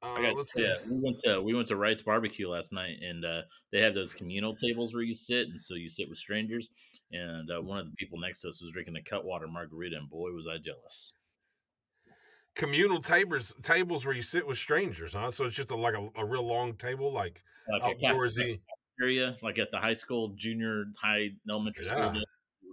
Uh, 0.00 0.12
I 0.12 0.22
got 0.22 0.36
let's 0.36 0.52
to, 0.52 0.62
yeah, 0.62 0.74
we 0.88 0.98
went 0.98 1.18
to 1.24 1.40
we 1.40 1.54
went 1.54 1.66
to 1.68 1.76
Wright's 1.76 2.02
barbecue 2.02 2.48
last 2.48 2.72
night, 2.72 2.98
and 3.02 3.24
uh, 3.24 3.42
they 3.72 3.80
have 3.80 3.94
those 3.94 4.14
communal 4.14 4.54
tables 4.54 4.94
where 4.94 5.02
you 5.02 5.14
sit, 5.14 5.48
and 5.48 5.60
so 5.60 5.74
you 5.74 5.88
sit 5.88 6.08
with 6.08 6.18
strangers. 6.18 6.70
And 7.10 7.50
uh, 7.50 7.62
one 7.62 7.78
of 7.78 7.86
the 7.86 7.96
people 7.96 8.18
next 8.20 8.42
to 8.42 8.48
us 8.48 8.60
was 8.60 8.70
drinking 8.70 8.96
a 8.96 9.02
Cutwater 9.02 9.48
margarita, 9.48 9.96
and 9.96 10.10
boy, 10.10 10.30
was 10.32 10.46
I 10.46 10.58
jealous. 10.58 11.14
communal 12.54 13.00
tables 13.00 13.54
tables 13.62 14.04
where 14.04 14.14
you 14.14 14.22
sit 14.22 14.46
with 14.46 14.58
strangers, 14.58 15.14
huh? 15.14 15.30
So 15.30 15.44
it's 15.46 15.56
just 15.56 15.70
a, 15.70 15.76
like 15.76 15.94
a, 15.94 16.08
a 16.16 16.24
real 16.24 16.46
long 16.46 16.74
table, 16.74 17.12
like 17.12 17.42
Like 17.68 17.82
outdoorsy. 17.82 18.60
Area, 19.00 19.36
like 19.42 19.58
at 19.58 19.70
the 19.70 19.78
high 19.78 19.92
school, 19.92 20.28
junior 20.30 20.86
high, 21.00 21.30
elementary 21.48 21.84
Yeah. 21.84 21.92
school. 21.92 22.22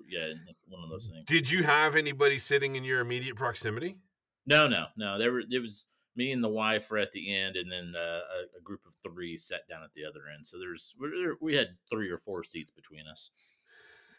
Yeah, 0.07 0.33
that's 0.45 0.63
one 0.67 0.83
of 0.83 0.89
those 0.89 1.07
things. 1.09 1.25
Did 1.25 1.49
you 1.49 1.63
have 1.63 1.95
anybody 1.95 2.37
sitting 2.37 2.75
in 2.75 2.83
your 2.83 3.01
immediate 3.01 3.35
proximity? 3.35 3.97
No, 4.45 4.67
no, 4.67 4.87
no. 4.95 5.17
There 5.17 5.31
were 5.31 5.39
it 5.49 5.59
was 5.59 5.87
me 6.15 6.31
and 6.31 6.43
the 6.43 6.49
wife 6.49 6.89
were 6.89 6.99
at 6.99 7.11
the 7.11 7.33
end, 7.33 7.55
and 7.55 7.71
then 7.71 7.93
uh, 7.95 8.21
a, 8.21 8.57
a 8.57 8.61
group 8.63 8.85
of 8.85 8.93
three 9.03 9.35
sat 9.35 9.67
down 9.67 9.83
at 9.83 9.93
the 9.93 10.05
other 10.05 10.21
end. 10.33 10.45
So 10.45 10.59
there's 10.59 10.93
we 10.99 11.09
we 11.41 11.55
had 11.55 11.77
three 11.89 12.09
or 12.09 12.17
four 12.19 12.43
seats 12.43 12.71
between 12.71 13.07
us. 13.07 13.31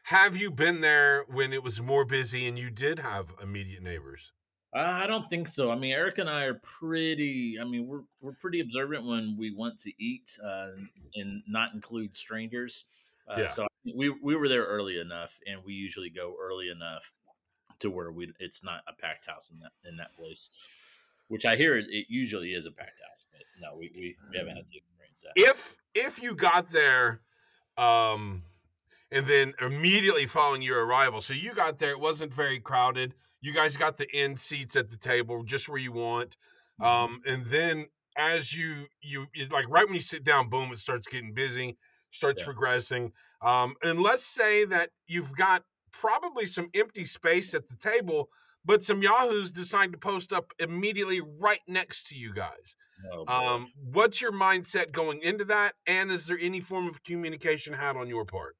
Have 0.04 0.36
you 0.36 0.50
been 0.50 0.80
there 0.80 1.24
when 1.24 1.52
it 1.52 1.62
was 1.62 1.80
more 1.80 2.04
busy 2.04 2.46
and 2.46 2.58
you 2.58 2.70
did 2.70 2.98
have 3.00 3.34
immediate 3.42 3.82
neighbors? 3.82 4.32
Uh, 4.74 4.80
I 4.80 5.06
don't 5.06 5.28
think 5.30 5.46
so. 5.46 5.70
I 5.70 5.76
mean, 5.76 5.92
Eric 5.92 6.18
and 6.18 6.28
I 6.28 6.44
are 6.44 6.60
pretty. 6.62 7.58
I 7.60 7.64
mean, 7.64 7.86
we're 7.86 8.02
we're 8.20 8.32
pretty 8.32 8.60
observant 8.60 9.06
when 9.06 9.36
we 9.38 9.54
want 9.54 9.78
to 9.80 9.92
eat, 10.02 10.36
uh, 10.44 10.70
and 11.14 11.42
not 11.46 11.72
include 11.72 12.14
strangers. 12.14 12.86
Uh, 13.28 13.36
Yeah. 13.40 13.46
So 13.46 13.66
we 13.94 14.10
we 14.10 14.36
were 14.36 14.48
there 14.48 14.64
early 14.64 15.00
enough, 15.00 15.38
and 15.46 15.60
we 15.64 15.72
usually 15.72 16.10
go 16.10 16.34
early 16.40 16.70
enough 16.70 17.12
to 17.78 17.90
where 17.90 18.10
we 18.12 18.32
it's 18.38 18.64
not 18.64 18.82
a 18.88 18.92
packed 18.92 19.26
house 19.26 19.50
in 19.50 19.60
that 19.60 19.72
in 19.88 19.96
that 19.96 20.14
place. 20.16 20.50
Which 21.28 21.44
I 21.44 21.56
hear 21.56 21.76
it, 21.76 21.86
it 21.88 22.06
usually 22.08 22.52
is 22.52 22.66
a 22.66 22.70
packed 22.70 23.00
house, 23.08 23.24
but 23.32 23.42
no, 23.60 23.76
we, 23.76 23.90
we, 23.96 24.16
we 24.30 24.38
haven't 24.38 24.56
had 24.56 24.66
to 24.68 24.76
experience 24.76 25.22
that. 25.22 25.32
If 25.34 25.76
if 25.94 26.22
you 26.22 26.36
got 26.36 26.70
there, 26.70 27.20
um, 27.76 28.42
and 29.10 29.26
then 29.26 29.54
immediately 29.60 30.26
following 30.26 30.62
your 30.62 30.84
arrival, 30.86 31.20
so 31.20 31.34
you 31.34 31.52
got 31.52 31.78
there, 31.78 31.90
it 31.90 31.98
wasn't 31.98 32.32
very 32.32 32.60
crowded. 32.60 33.14
You 33.40 33.52
guys 33.52 33.76
got 33.76 33.96
the 33.96 34.08
end 34.14 34.38
seats 34.40 34.76
at 34.76 34.90
the 34.90 34.96
table, 34.96 35.42
just 35.44 35.68
where 35.68 35.78
you 35.78 35.92
want. 35.92 36.36
Mm-hmm. 36.80 36.84
Um, 36.84 37.20
and 37.26 37.46
then 37.46 37.86
as 38.16 38.54
you 38.54 38.86
you 39.02 39.26
it's 39.34 39.52
like 39.52 39.66
right 39.68 39.84
when 39.86 39.94
you 39.94 40.00
sit 40.00 40.24
down, 40.24 40.48
boom, 40.48 40.72
it 40.72 40.78
starts 40.78 41.06
getting 41.06 41.34
busy, 41.34 41.76
starts 42.10 42.40
Yeah. 42.42 42.46
progressing. 42.46 43.12
Um, 43.42 43.74
and 43.82 44.00
let's 44.00 44.24
say 44.26 44.64
that 44.66 44.90
you've 45.06 45.34
got 45.36 45.64
probably 45.92 46.46
some 46.46 46.68
empty 46.74 47.04
space 47.04 47.54
at 47.54 47.68
the 47.68 47.76
table, 47.76 48.28
but 48.64 48.82
some 48.84 49.02
yahoos 49.02 49.50
decide 49.50 49.92
to 49.92 49.98
post 49.98 50.32
up 50.32 50.52
immediately 50.58 51.20
right 51.20 51.60
next 51.68 52.08
to 52.08 52.16
you 52.16 52.34
guys. 52.34 52.76
Oh. 53.12 53.26
Um, 53.26 53.68
what's 53.76 54.20
your 54.20 54.32
mindset 54.32 54.92
going 54.92 55.20
into 55.22 55.44
that? 55.46 55.74
And 55.86 56.10
is 56.10 56.26
there 56.26 56.38
any 56.40 56.60
form 56.60 56.88
of 56.88 57.02
communication 57.02 57.74
had 57.74 57.96
on 57.96 58.08
your 58.08 58.24
part? 58.24 58.56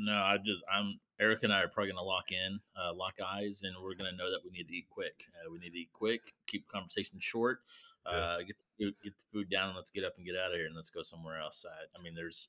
No, 0.00 0.14
I 0.14 0.38
just 0.38 0.62
I'm 0.72 1.00
Eric 1.20 1.42
and 1.42 1.52
I 1.52 1.62
are 1.62 1.68
probably 1.68 1.90
gonna 1.90 2.04
lock 2.04 2.30
in, 2.30 2.60
uh, 2.76 2.94
lock 2.94 3.14
eyes, 3.24 3.62
and 3.64 3.74
we're 3.82 3.94
gonna 3.94 4.12
know 4.12 4.30
that 4.30 4.40
we 4.44 4.50
need 4.50 4.68
to 4.68 4.74
eat 4.74 4.88
quick. 4.88 5.24
Uh, 5.34 5.50
we 5.50 5.58
need 5.58 5.72
to 5.72 5.78
eat 5.78 5.92
quick, 5.92 6.32
keep 6.46 6.68
conversation 6.68 7.18
short, 7.18 7.60
uh, 8.06 8.38
get 8.38 8.56
the 8.60 8.66
food, 8.78 8.94
get 9.02 9.18
the 9.18 9.24
food 9.32 9.50
down, 9.50 9.68
and 9.68 9.76
let's 9.76 9.90
get 9.90 10.04
up 10.04 10.14
and 10.16 10.24
get 10.24 10.36
out 10.36 10.52
of 10.52 10.56
here, 10.56 10.66
and 10.66 10.76
let's 10.76 10.90
go 10.90 11.02
somewhere 11.02 11.40
else. 11.40 11.66
I, 11.68 11.98
I 11.98 12.02
mean, 12.02 12.14
there's 12.14 12.48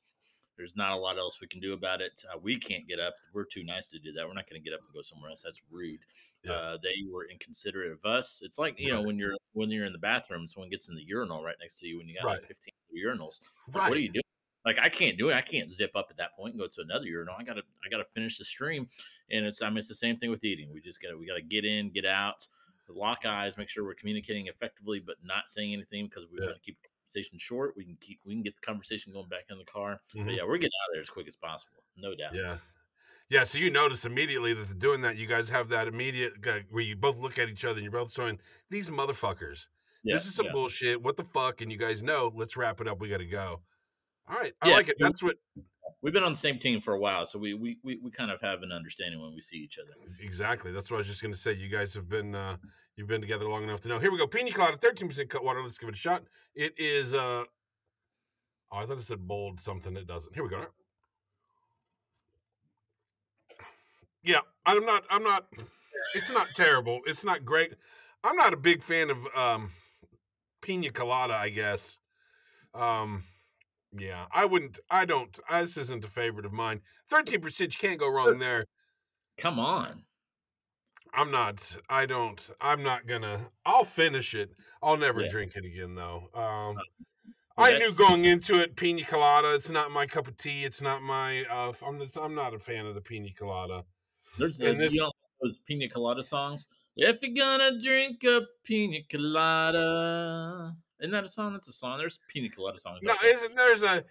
There's 0.58 0.75
not 0.75 0.91
a 0.91 0.96
lot 0.98 1.18
else 1.18 1.39
we 1.39 1.48
can 1.48 1.62
do 1.62 1.72
about 1.74 2.01
it. 2.01 2.22
Uh, 2.32 2.38
we 2.38 2.58
can't 2.58 2.86
get 2.86 3.00
up. 3.00 3.15
We're 3.34 3.46
too 3.46 3.63
nice 3.63 3.88
to 3.89 4.00
do 4.00 4.12
that. 4.12 4.27
We're 4.27 4.34
not 4.34 4.50
going 4.50 4.62
to 4.62 4.70
get 4.70 4.74
up 4.75 4.82
and 4.82 4.94
go 4.94 5.01
somewhere 5.01 5.29
else. 5.29 5.41
That's 5.41 5.62
rude. 5.72 6.01
Yeah. 6.44 6.51
Uh, 6.51 6.77
they 6.84 6.96
were 7.10 7.27
inconsiderate 7.32 7.94
of 7.94 8.03
us. 8.06 8.41
It's 8.44 8.60
like 8.60 8.77
you 8.77 8.91
know 8.91 9.01
when 9.01 9.18
you're 9.18 9.36
when 9.53 9.70
you're 9.70 9.86
in 9.86 9.94
the 9.94 10.00
bathroom, 10.00 10.48
someone 10.48 10.70
gets 10.70 10.89
in 10.89 10.96
the 10.96 11.03
urinal 11.03 11.44
right 11.44 11.56
next 11.62 11.79
to 11.79 11.88
you 11.88 11.98
when 11.98 12.08
you 12.10 12.15
got 12.15 12.25
like 12.27 12.48
15 12.48 12.74
urinals. 13.06 13.39
Like, 13.68 13.75
Right. 13.75 13.89
What 13.89 13.98
are 13.98 14.01
you 14.01 14.10
doing? 14.10 14.24
Like 14.66 14.80
I 14.80 14.89
can't 14.89 15.18
do 15.18 15.30
it. 15.30 15.36
I 15.36 15.42
can't 15.42 15.72
zip 15.72 15.92
up 15.96 16.08
at 16.10 16.18
that 16.18 16.36
point 16.36 16.54
and 16.54 16.60
go 16.60 16.68
to 16.68 16.82
another 16.82 17.06
urinal. 17.06 17.36
I 17.38 17.44
gotta 17.44 17.62
I 17.86 17.89
gotta 17.89 18.04
finish 18.04 18.38
the 18.38 18.46
stream. 18.46 18.89
And 19.32 19.46
it's 19.46 19.62
I 19.62 19.70
mean 19.70 19.78
it's 19.78 19.88
the 19.88 19.96
same 19.96 20.18
thing 20.18 20.30
with 20.30 20.44
eating. 20.44 20.72
We 20.74 20.82
just 20.82 21.01
gotta 21.01 21.18
we 21.18 21.25
gotta 21.25 21.42
get 21.42 21.66
in, 21.66 21.89
get 21.92 22.06
out, 22.06 22.48
lock 22.89 23.25
eyes, 23.25 23.58
make 23.58 23.70
sure 23.70 23.84
we're 23.84 23.94
communicating 23.94 24.48
effectively, 24.48 25.00
but 25.00 25.16
not 25.24 25.48
saying 25.48 25.74
anything 25.74 26.06
because 26.06 26.25
we 26.32 26.39
Yeah. 26.39 26.48
want 26.48 26.58
to 26.58 26.62
keep 26.62 26.82
the 26.82 26.89
conversation 26.89 27.38
short. 27.39 27.75
We 27.78 27.86
can 27.86 27.96
keep 28.01 28.20
we 28.25 28.34
can 28.34 28.44
get 28.44 28.56
the 28.56 28.62
conversation 28.62 29.13
going 29.13 29.30
back 29.30 29.46
in 29.50 29.58
the 29.58 29.66
car. 29.66 30.01
Mhm. 30.16 30.25
But 30.25 30.34
yeah, 30.36 30.44
we're 30.44 30.58
getting 30.58 30.72
out 30.84 30.89
of 30.89 30.94
there 30.96 31.01
as 31.01 31.10
quick 31.10 31.28
as 31.28 31.36
possible, 31.36 31.84
no 31.96 32.16
doubt. 32.16 32.36
Yeah. 32.36 32.58
Yeah, 33.30 33.44
so 33.44 33.60
you 33.60 33.70
notice 33.70 34.06
immediately 34.06 34.56
that 34.56 34.80
doing 34.80 35.01
that. 35.01 35.16
You 35.16 35.28
guys 35.28 35.50
have 35.50 35.70
that 35.70 35.88
immediate 35.88 36.34
where 36.72 36.84
you 36.84 36.96
both 36.96 37.20
look 37.20 37.38
at 37.38 37.48
each 37.48 37.63
other 37.63 37.75
and 37.75 37.84
you're 37.84 37.92
both 37.92 38.12
showing 38.12 38.39
these 38.72 38.89
motherfuckers. 38.89 39.68
Yeah, 40.04 40.16
this 40.16 40.25
is 40.25 40.34
some 40.34 40.48
yeah. 40.48 40.51
bullshit. 40.51 41.01
What 41.01 41.16
the 41.16 41.24
fuck? 41.24 41.62
And 41.62 41.72
you 41.72 41.78
guys 41.78 42.01
know, 42.01 42.32
let's 42.34 42.58
wrap 42.58 42.82
it 42.82 42.88
up. 42.88 43.00
We 43.00 43.08
got 43.08 43.18
to 43.18 43.25
go. 43.25 43.62
All 44.29 44.38
right. 44.38 44.53
I 44.62 44.69
Yeah, 44.69 44.75
like 44.75 44.89
it. 44.89 44.98
That's 45.00 45.24
what 45.24 45.38
We've 46.01 46.13
been 46.13 46.24
on 46.24 46.31
the 46.31 46.38
same 46.38 46.57
team 46.59 46.79
for 46.79 46.93
a 46.93 47.00
while, 47.00 47.25
so 47.25 47.38
we 47.38 47.53
we 47.53 47.77
we, 47.83 48.00
we 48.01 48.12
kind 48.12 48.31
of 48.31 48.39
have 48.41 48.63
an 48.63 48.71
understanding 48.71 49.21
when 49.21 49.33
we 49.33 49.41
see 49.41 49.57
each 49.57 49.77
other. 49.77 49.91
exactly. 50.21 50.71
That's 50.71 50.89
what 50.89 50.98
I 50.98 51.00
was 51.00 51.07
just 51.07 51.21
going 51.21 51.33
to 51.33 51.39
say. 51.39 51.53
You 51.53 51.67
guys 51.67 51.93
have 51.93 52.07
been 52.07 52.36
uh 52.36 52.55
you've 52.95 53.07
been 53.07 53.21
together 53.21 53.50
long 53.50 53.63
enough 53.63 53.81
to 53.81 53.89
know. 53.89 54.00
Here 54.00 54.12
we 54.12 54.17
go. 54.17 54.27
Pina 54.27 54.51
colada, 54.51 54.77
13% 54.77 55.27
Cutwater. 55.29 55.62
Let's 55.62 55.77
give 55.77 55.89
it 55.89 55.95
a 55.95 55.98
shot. 55.98 56.24
It 56.55 56.74
is 56.77 57.13
uh 57.13 57.43
Oh, 58.71 58.77
I 58.77 58.86
thought 58.86 58.98
it 58.98 59.01
said 59.01 59.27
bold 59.27 59.59
something. 59.59 59.98
It 59.98 60.05
doesn't. 60.07 60.33
Here 60.33 60.43
we 60.43 60.50
go. 60.50 60.65
Yeah, 64.24 64.41
I'm 64.65 64.86
not. 64.86 65.03
I'm 65.09 65.24
not. 65.24 65.48
It's 66.13 66.29
not 66.29 66.48
terrible. 66.55 67.01
It's 67.05 67.24
not 67.24 67.45
great. 67.45 67.74
I'm 68.24 68.36
not 68.36 68.53
a 68.53 68.57
big 68.57 68.83
fan 68.83 69.09
of 69.09 69.17
um, 69.36 69.71
pina 70.62 70.91
colada. 70.91 71.33
I 71.33 71.50
guess. 71.50 71.98
Um, 72.75 73.24
yeah, 73.98 74.25
I 74.34 74.46
wouldn't. 74.46 74.79
I 74.89 75.05
don't. 75.05 75.38
I, 75.50 75.62
this 75.62 75.77
isn't 75.77 76.03
a 76.03 76.08
favorite 76.08 76.46
of 76.46 76.53
mine. 76.53 76.81
Thirteen 77.10 77.41
percent. 77.41 77.74
You 77.74 77.88
can't 77.88 78.00
go 78.00 78.10
wrong 78.10 78.39
there. 78.39 78.65
Come 79.38 79.60
on. 79.60 80.03
I'm 81.13 81.31
not. 81.31 81.75
I 81.89 82.05
don't. 82.05 82.50
I'm 82.62 82.84
not 82.84 83.08
gonna. 83.08 83.39
I'll 83.65 83.84
finish 83.84 84.36
it. 84.36 84.51
I'll 84.84 84.98
never 84.98 85.22
Yeah. 85.22 85.29
drink 85.29 85.55
it 85.55 85.65
again, 85.65 85.96
though. 85.96 86.29
Um, 86.36 86.77
Well, 87.58 87.67
I 87.74 87.77
knew 87.77 87.91
going 87.98 88.25
into 88.25 88.62
it, 88.62 88.75
pina 88.75 89.03
colada. 89.03 89.53
It's 89.53 89.69
not 89.69 89.91
my 89.91 90.05
cup 90.05 90.27
of 90.27 90.38
tea. 90.38 90.63
It's 90.65 90.81
not 90.81 91.01
my. 91.01 91.43
Uh, 91.46 91.74
I'm. 91.86 92.00
Just, 92.00 92.17
I'm 92.17 92.36
not 92.36 92.53
a 92.53 92.60
fan 92.60 92.86
of 92.86 92.96
the 92.96 93.01
pina 93.01 93.29
colada. 93.38 93.84
There's 94.38 94.62
And 94.62 94.77
a, 94.77 94.81
this- 94.81 94.93
you 94.93 95.01
know 95.01 95.12
those 95.41 95.58
pina 95.65 95.89
colada 95.89 96.22
songs. 96.22 96.67
If 96.96 97.22
you're 97.22 97.34
gonna 97.34 97.79
drink 97.81 98.24
a 98.25 98.41
pina 98.63 99.00
colada, 99.10 100.75
isn't 101.00 101.12
that 101.12 101.24
a 101.25 101.29
song? 101.29 101.53
That's 101.53 101.68
a 101.68 101.74
song. 101.74 101.98
There's 101.98 102.20
pina 102.27 102.50
colada 102.50 102.77
songs. 102.77 103.00
No, 103.03 103.13
there. 103.22 103.34
isn't 103.34 103.56
there's 103.56 103.84
a 103.84 104.03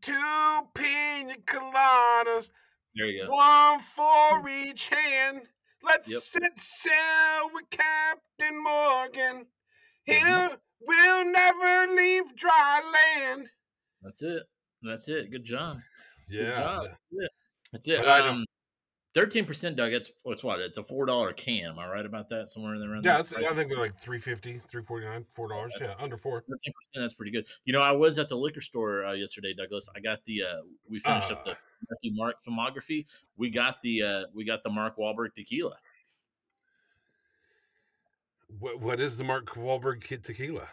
two 0.00 0.68
pina 0.74 1.34
coladas, 1.44 2.50
there 2.94 3.06
you 3.06 3.26
go. 3.26 3.32
one 3.32 3.80
for 3.80 4.48
each 4.48 4.88
hand. 4.88 5.42
Let's 5.82 6.08
Yep. 6.08 6.20
set 6.22 6.58
sail 6.58 7.50
with 7.52 7.68
Captain 7.70 8.62
Morgan. 8.62 9.46
He'll 10.04 10.56
we'll 10.80 11.24
never 11.24 11.92
leave 11.94 12.34
dry 12.36 12.80
land. 13.16 13.48
That's 14.02 14.22
it. 14.22 14.42
That's 14.82 15.08
it. 15.08 15.30
Good 15.30 15.44
job. 15.44 15.78
Good 16.28 16.46
Yeah, 16.48 16.60
job. 16.60 16.86
Yeah. 17.10 17.26
That's 17.72 17.88
it. 17.88 17.98
But 18.00 18.08
I 18.08 18.18
don't- 18.18 18.28
Um, 18.28 18.44
thirteen 19.14 19.44
percent, 19.44 19.76
Doug. 19.76 19.92
It's 19.92 20.12
what's 20.24 20.42
what? 20.44 20.60
It's 20.60 20.76
a 20.76 20.82
four 20.82 21.06
dollar 21.06 21.32
can. 21.32 21.66
Am 21.66 21.78
I 21.78 21.86
right 21.88 22.04
about 22.06 22.28
that? 22.30 22.48
Somewhere 22.48 22.74
in 22.74 22.80
the 22.80 22.86
around 22.86 23.04
yeah. 23.04 23.18
I 23.18 23.22
think 23.22 23.68
they're 23.68 23.78
like 23.78 23.98
350 23.98 24.60
349 24.68 25.24
four 25.34 25.48
dollars. 25.48 25.72
Yeah, 25.80 25.88
under 26.00 26.16
four. 26.16 26.40
Thirteen 26.40 26.72
percent. 26.72 27.02
That's 27.02 27.14
pretty 27.14 27.32
good. 27.32 27.46
You 27.64 27.72
know, 27.72 27.80
I 27.80 27.92
was 27.92 28.18
at 28.18 28.28
the 28.28 28.36
liquor 28.36 28.60
store 28.60 29.04
uh, 29.04 29.12
yesterday, 29.12 29.54
Douglas. 29.56 29.88
I 29.96 30.00
got 30.00 30.18
the. 30.26 30.42
uh 30.42 30.62
We 30.88 31.00
finished 31.00 31.30
up 31.30 31.44
the 31.44 31.52
Ah. 31.52 31.56
Matthew 31.90 32.12
Mark 32.16 32.36
filmography. 32.46 33.06
We 33.36 33.50
got 33.50 33.82
the. 33.82 34.02
uh 34.02 34.22
We 34.34 34.44
got 34.44 34.62
the 34.62 34.70
Mark 34.70 34.96
Wahlberg 34.96 35.34
tequila. 35.34 35.76
What 38.58 38.80
what 38.80 39.00
is 39.00 39.16
the 39.16 39.24
Mark 39.24 39.46
Wahlberg 39.54 40.02
Kid 40.02 40.22
Tequila? 40.24 40.68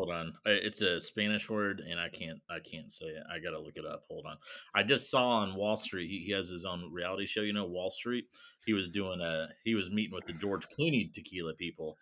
Hold 0.00 0.12
on, 0.12 0.32
it's 0.46 0.80
a 0.80 0.98
Spanish 0.98 1.50
word, 1.50 1.82
and 1.86 2.00
I 2.00 2.08
can't. 2.08 2.38
I 2.48 2.58
can't 2.58 2.90
say 2.90 3.04
it. 3.04 3.22
I 3.30 3.38
gotta 3.38 3.58
look 3.58 3.76
it 3.76 3.84
up. 3.84 4.04
Hold 4.08 4.24
on. 4.24 4.38
I 4.74 4.82
just 4.82 5.10
saw 5.10 5.28
on 5.28 5.54
Wahl 5.54 5.76
Street. 5.76 6.08
He, 6.08 6.24
he 6.24 6.32
has 6.32 6.48
his 6.48 6.64
own 6.64 6.90
reality 6.90 7.26
show. 7.26 7.42
You 7.42 7.52
know, 7.52 7.66
Wahl 7.66 7.90
Street. 7.90 8.24
He 8.64 8.72
was 8.72 8.88
doing 8.88 9.20
a. 9.20 9.48
He 9.62 9.74
was 9.74 9.90
meeting 9.90 10.14
with 10.14 10.24
the 10.24 10.32
George 10.32 10.66
Clooney 10.70 11.12
tequila 11.12 11.52
people. 11.52 11.98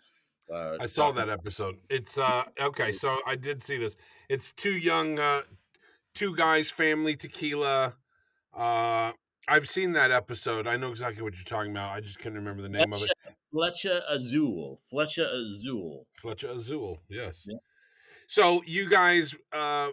Uh, 0.48 0.76
I 0.78 0.86
saw 0.86 1.10
that 1.10 1.28
episode. 1.28 1.78
It's 1.90 2.18
uh 2.18 2.44
okay, 2.60 2.92
so 2.92 3.18
I 3.26 3.34
did 3.34 3.64
see 3.64 3.78
this. 3.78 3.96
It's 4.28 4.52
two 4.52 4.78
young 4.78 5.18
uh 5.18 5.42
two 6.14 6.36
guys 6.36 6.70
family 6.70 7.16
tequila. 7.16 7.96
Uh 8.56 9.10
I've 9.48 9.68
seen 9.68 9.92
that 9.94 10.12
episode. 10.12 10.68
I 10.68 10.76
know 10.76 10.90
exactly 10.90 11.22
what 11.24 11.34
you're 11.34 11.44
talking 11.44 11.72
about. 11.72 11.96
I 11.96 12.00
just 12.00 12.20
couldn't 12.20 12.38
remember 12.38 12.62
the 12.62 12.68
name 12.68 12.92
of 12.92 13.02
it. 13.02 13.10
Flecha 13.52 14.02
Azul. 14.08 14.78
Flecha 14.92 15.26
Azul. 15.26 16.06
Flecha 16.22 16.56
Azul. 16.56 17.00
Yes. 17.08 17.46
Yeah. 17.48 17.56
So 18.28 18.62
you 18.66 18.88
guys 18.90 19.34
uh 19.52 19.88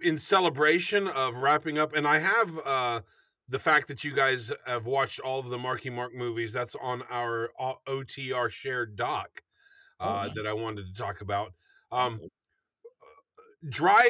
in 0.00 0.16
celebration 0.16 1.08
of 1.08 1.36
wrapping 1.36 1.76
up 1.76 1.92
and 1.94 2.06
I 2.06 2.18
have 2.20 2.58
uh 2.64 3.00
the 3.48 3.58
fact 3.58 3.88
that 3.88 4.04
you 4.04 4.14
guys 4.14 4.52
have 4.64 4.86
watched 4.86 5.18
all 5.20 5.40
of 5.40 5.48
the 5.48 5.58
Marky 5.58 5.90
Mark 5.90 6.14
movies 6.14 6.52
that's 6.52 6.76
on 6.80 7.02
our 7.10 7.50
OTR 7.86 8.48
shared 8.48 8.96
doc 8.96 9.42
uh, 10.00 10.28
Oh, 10.30 10.34
that 10.34 10.46
I 10.46 10.54
wanted 10.54 10.86
to 10.86 10.94
talk 10.96 11.20
about. 11.20 11.52
Um, 11.92 12.18
dry 13.68 14.08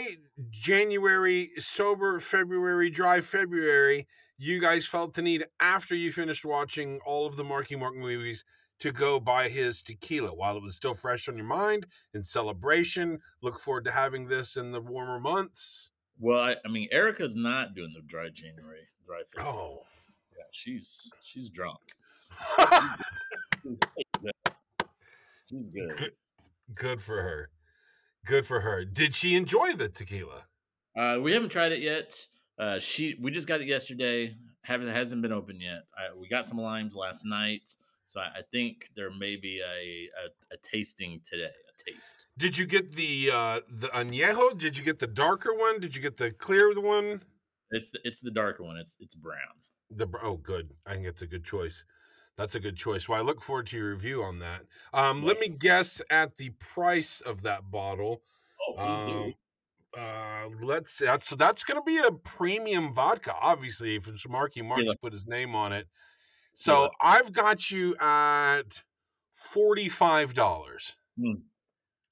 January, 0.50 1.50
sober 1.59 2.21
February, 2.21 2.90
dry 2.90 3.21
February, 3.21 4.06
you 4.38 4.61
guys 4.61 4.87
felt 4.87 5.14
the 5.14 5.23
need 5.23 5.47
after 5.59 5.94
you 5.94 6.12
finished 6.12 6.44
watching 6.44 7.00
all 7.04 7.26
of 7.26 7.37
the 7.37 7.44
Marky 7.44 7.76
Mark 7.76 7.97
movies 7.97 8.44
to 8.85 8.93
go 8.93 9.19
buy 9.19 9.49
his 9.49 9.81
tequila 9.81 10.35
while 10.35 10.59
it 10.59 10.62
was 10.62 10.75
still 10.75 10.93
fresh 10.93 11.26
on 11.26 11.38
your 11.38 11.47
mind 11.47 11.87
in 12.12 12.23
celebration. 12.23 13.19
Look 13.41 13.59
forward 13.59 13.87
to 13.87 13.91
having 13.91 14.29
this 14.29 14.59
in 14.59 14.73
the 14.73 14.81
warmer 14.83 15.19
months. 15.19 15.91
Well, 16.21 16.38
I, 16.38 16.57
I 16.67 16.69
mean, 16.69 16.88
Erica's 16.93 17.35
not 17.35 17.75
doing 17.75 17.95
the 17.95 18.03
dry 18.03 18.29
January, 18.29 18.87
dry 19.07 19.23
February. 19.35 19.59
Oh. 19.59 19.85
Yeah, 20.37 20.45
she's 20.50 21.11
she's 21.23 21.49
drunk. 21.49 21.79
She's 25.49 25.71
good. 25.71 25.97
Good. 25.97 26.12
Good 26.75 27.00
for 27.00 27.23
her. 27.23 27.50
Good 28.26 28.47
for 28.47 28.61
her. 28.61 28.85
Did 28.85 29.14
she 29.14 29.35
enjoy 29.37 29.75
the 29.75 29.88
tequila? 29.88 30.45
Uh, 30.97 31.19
we 31.23 31.33
haven't 31.33 31.50
tried 31.50 31.73
it 31.73 31.81
yet. 31.81 32.26
Uh, 32.59 32.79
she 32.79 33.17
we 33.21 33.31
just 33.31 33.47
got 33.49 33.61
it 33.61 33.67
yesterday. 33.67 34.37
Haven't 34.62 34.88
hasn't 34.88 35.23
been 35.23 35.33
open 35.33 35.61
yet. 35.61 35.85
I, 35.97 36.19
we 36.19 36.29
got 36.29 36.45
some 36.45 36.59
limes 36.59 36.97
last 36.97 37.25
night, 37.25 37.71
so 38.07 38.21
I, 38.21 38.39
I 38.39 38.43
think 38.53 38.91
there 38.97 39.11
may 39.11 39.37
be 39.37 39.61
a, 39.61 40.09
a 40.25 40.55
a 40.55 40.57
tasting 40.63 41.21
today. 41.23 41.51
A 41.69 41.91
taste. 41.91 42.29
Did 42.39 42.57
you 42.57 42.67
get 42.67 42.93
the 42.93 43.31
uh 43.33 43.61
the 43.69 43.89
añejo? 43.89 44.57
Did 44.57 44.77
you 44.77 44.85
get 44.85 44.99
the 44.99 45.07
darker 45.07 45.55
one? 45.55 45.81
Did 45.81 45.95
you 45.97 46.03
get 46.03 46.17
the 46.17 46.31
clear 46.31 46.73
one? 46.81 47.23
It's 47.71 47.91
the, 47.91 47.99
it's 48.05 48.21
the 48.21 48.31
darker 48.31 48.63
one. 48.63 48.77
It's 48.77 48.97
it's 49.01 49.15
brown. 49.15 49.39
The 49.91 50.09
oh, 50.23 50.37
good. 50.37 50.71
I 50.87 50.95
think 50.95 51.07
it's 51.07 51.23
a 51.23 51.27
good 51.27 51.45
choice. 51.45 51.85
That's 52.37 52.55
a 52.55 52.61
good 52.61 52.77
choice. 52.77 53.09
Well, 53.09 53.19
I 53.19 53.23
look 53.23 53.41
forward 53.41 53.67
to 53.69 53.77
your 53.77 53.91
review 53.91 54.23
on 54.23 54.41
that. 54.41 54.63
Um, 54.93 55.23
let 55.23 55.39
me 55.39 55.49
guess 55.49 56.03
at 56.11 56.37
the 56.37 56.51
price 56.51 57.21
of 57.21 57.43
that 57.43 57.71
bottle. 57.71 58.23
Oh, 58.69 58.75
please 58.75 59.13
do. 59.13 59.23
Um, 59.23 59.35
uh, 59.97 60.49
let's 60.67 60.95
see. 60.95 61.05
That's 61.05 61.29
so 61.29 61.37
that's 61.37 61.63
going 61.63 61.81
to 61.81 61.85
be 61.85 61.99
a 61.99 62.11
premium 62.11 62.93
vodka. 62.93 63.35
Obviously, 63.41 63.95
if 63.95 64.09
it's 64.09 64.29
Marky 64.29 64.63
Mark's 64.63 64.85
Yeah. 64.85 64.95
put 65.01 65.13
his 65.13 65.27
name 65.27 65.55
on 65.55 65.73
it. 65.73 65.87
So 66.55 66.85
Yeah. 66.85 66.89
I've 67.01 67.33
got 67.33 67.71
you 67.71 67.97
at 68.01 68.83
forty 69.33 69.89
five 69.89 70.35
dollars. 70.35 70.97
Hmm. 71.21 71.43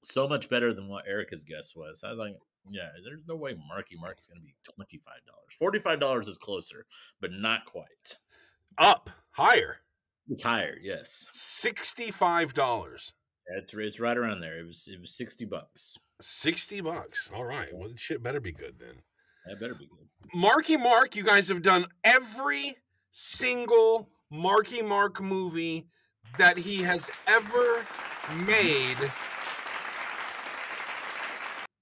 So 0.03 0.27
much 0.27 0.49
better 0.49 0.73
than 0.73 0.89
what 0.89 1.07
Erica's 1.07 1.43
guess 1.43 1.75
was. 1.75 2.03
I 2.05 2.09
was 2.09 2.19
like, 2.19 2.35
yeah, 2.69 2.89
there's 3.05 3.21
no 3.27 3.35
way 3.35 3.55
Marky 3.69 3.95
Mark 3.99 4.19
is 4.19 4.27
going 4.27 4.39
to 4.39 4.45
be 4.45 4.55
twenty 4.75 4.97
five 4.97 5.25
dollars. 5.25 5.53
Forty 5.57 5.79
five 5.79 5.99
dollars 5.99 6.27
is 6.27 6.37
closer, 6.37 6.85
but 7.21 7.31
not 7.31 7.65
quite. 7.65 8.17
Up 8.77 9.09
higher, 9.31 9.77
It's 10.29 10.41
higher. 10.41 10.75
Yes, 10.81 11.27
sixty 11.31 12.11
five 12.11 12.53
dollars. 12.53 13.13
Yeah, 13.49 13.59
it's 13.61 13.73
it's 13.73 13.99
right 13.99 14.17
around 14.17 14.41
there. 14.41 14.59
It 14.59 14.67
was 14.67 14.87
it 14.91 14.99
was 14.99 15.15
sixty 15.15 15.45
bucks. 15.45 15.97
Sixty 16.21 16.81
bucks. 16.81 17.31
All 17.35 17.43
right. 17.45 17.69
Well, 17.73 17.89
shit 17.95 18.23
better 18.23 18.39
be 18.39 18.51
good 18.51 18.75
then. 18.79 19.03
That 19.45 19.59
better 19.59 19.75
be 19.75 19.87
good. 19.87 20.07
Marky 20.33 20.77
Mark, 20.77 21.15
you 21.15 21.23
guys 21.23 21.49
have 21.49 21.61
done 21.61 21.85
every 22.03 22.77
single 23.11 24.09
Marky 24.33 24.81
Mark 24.81 25.21
movie 25.21 25.85
that 26.39 26.57
he 26.57 26.81
has 26.81 27.11
ever 27.27 27.85
made. 28.47 28.97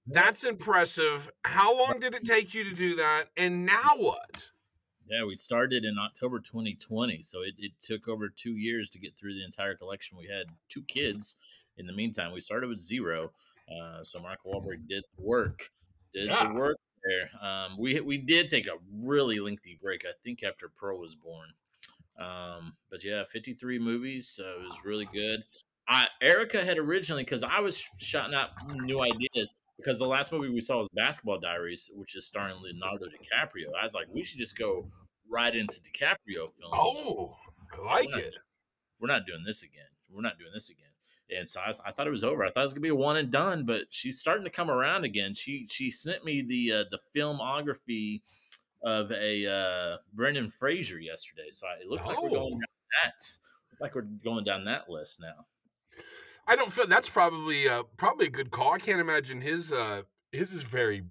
That's 0.06 0.44
impressive. 0.44 1.30
How 1.46 1.74
long 1.74 1.98
did 1.98 2.14
it 2.14 2.24
take 2.26 2.52
you 2.52 2.64
to 2.64 2.74
do 2.74 2.96
that? 2.96 3.30
And 3.38 3.64
now 3.64 3.96
what? 3.96 4.50
Yeah, 5.06 5.24
we 5.24 5.34
started 5.34 5.86
in 5.86 5.96
October 5.98 6.40
2020, 6.40 7.22
so 7.22 7.40
it, 7.40 7.54
it 7.56 7.72
took 7.80 8.06
over 8.06 8.28
two 8.28 8.56
years 8.58 8.90
to 8.90 8.98
get 8.98 9.16
through 9.16 9.32
the 9.32 9.44
entire 9.44 9.74
collection. 9.74 10.18
We 10.18 10.26
had 10.26 10.44
two 10.68 10.82
kids 10.82 11.36
in 11.78 11.86
the 11.86 11.92
meantime. 11.94 12.32
We 12.32 12.40
started 12.40 12.68
with 12.68 12.78
zero, 12.78 13.30
uh, 13.70 14.02
so 14.02 14.20
Michael 14.20 14.52
Wahlberg 14.52 14.86
did 14.86 15.04
the 15.16 15.22
work, 15.22 15.70
did 16.12 16.26
Yeah. 16.28 16.48
the 16.48 16.54
work 16.54 16.76
there. 17.02 17.30
Um, 17.42 17.76
we 17.78 17.98
we 18.00 18.18
did 18.18 18.50
take 18.50 18.66
a 18.66 18.76
really 18.94 19.40
lengthy 19.40 19.78
break, 19.80 20.04
I 20.04 20.12
think, 20.22 20.42
after 20.42 20.68
Pearl 20.68 20.98
was 20.98 21.14
born. 21.14 21.48
Um, 22.18 22.74
but 22.90 23.02
yeah, 23.04 23.24
53 23.24 23.78
movies, 23.78 24.28
so 24.28 24.42
it 24.44 24.62
was 24.64 24.76
really 24.84 25.08
good. 25.12 25.42
I, 25.88 26.06
Erica 26.20 26.64
had 26.64 26.78
originally 26.78 27.24
because 27.24 27.42
I 27.42 27.60
was 27.60 27.82
shouting 27.98 28.34
out 28.34 28.50
new 28.82 29.02
ideas 29.02 29.54
because 29.76 29.98
the 29.98 30.06
last 30.06 30.30
movie 30.32 30.48
we 30.48 30.62
saw 30.62 30.78
was 30.78 30.88
Basketball 30.94 31.40
Diaries, 31.40 31.90
which 31.94 32.14
is 32.14 32.26
starring 32.26 32.56
Leonardo 32.62 33.06
DiCaprio. 33.06 33.66
I 33.78 33.82
was 33.82 33.94
like, 33.94 34.06
we 34.12 34.22
should 34.22 34.38
just 34.38 34.56
go 34.56 34.86
right 35.28 35.54
into 35.54 35.80
DiCaprio 35.80 36.48
films. 36.58 36.72
Oh, 36.74 37.34
I 37.74 37.82
like 37.82 38.04
We're 38.06 38.10
not- 38.12 38.20
it. 38.20 38.34
We're 39.00 39.08
not 39.08 39.26
doing 39.26 39.42
this 39.44 39.62
again. 39.64 39.86
We're 40.08 40.22
not 40.22 40.38
doing 40.38 40.52
this 40.54 40.70
again. 40.70 40.86
And 41.36 41.48
so 41.48 41.60
I, 41.60 41.72
I 41.88 41.92
thought 41.92 42.06
it 42.06 42.10
was 42.10 42.22
over. 42.24 42.44
I 42.44 42.50
thought 42.50 42.60
it 42.60 42.64
was 42.64 42.72
gonna 42.74 42.82
be 42.82 42.88
a 42.90 42.94
one 42.94 43.16
and 43.16 43.30
done, 43.30 43.64
but 43.64 43.84
she's 43.90 44.20
starting 44.20 44.44
to 44.44 44.50
come 44.50 44.70
around 44.70 45.04
again. 45.04 45.34
She 45.34 45.66
she 45.70 45.90
sent 45.90 46.24
me 46.24 46.42
the 46.42 46.72
uh, 46.72 46.84
the 46.90 46.98
filmography 47.16 48.20
of 48.84 49.10
a 49.12 49.46
uh, 49.46 49.96
Brendan 50.12 50.50
Fraser 50.50 50.98
yesterday. 51.00 51.48
So 51.50 51.66
it 51.80 51.88
looks 51.88 52.06
like 52.06 52.20
we're 52.20 52.28
Oh. 52.30 52.32
going 52.34 52.52
down 52.52 53.02
that. 53.04 53.24
Like 53.80 53.94
we're 53.94 54.02
going 54.02 54.44
down 54.44 54.64
that 54.66 54.88
list 54.88 55.20
now. 55.20 55.46
I 56.46 56.56
don't 56.56 56.72
feel 56.72 56.86
that's 56.86 57.08
probably 57.08 57.68
uh, 57.68 57.84
probably 57.96 58.26
a 58.26 58.30
good 58.30 58.50
call. 58.50 58.72
I 58.72 58.78
can't 58.78 59.00
imagine 59.00 59.40
his 59.40 59.72
uh 59.72 60.02
his 60.32 60.52
is 60.52 60.62
very 60.62 61.04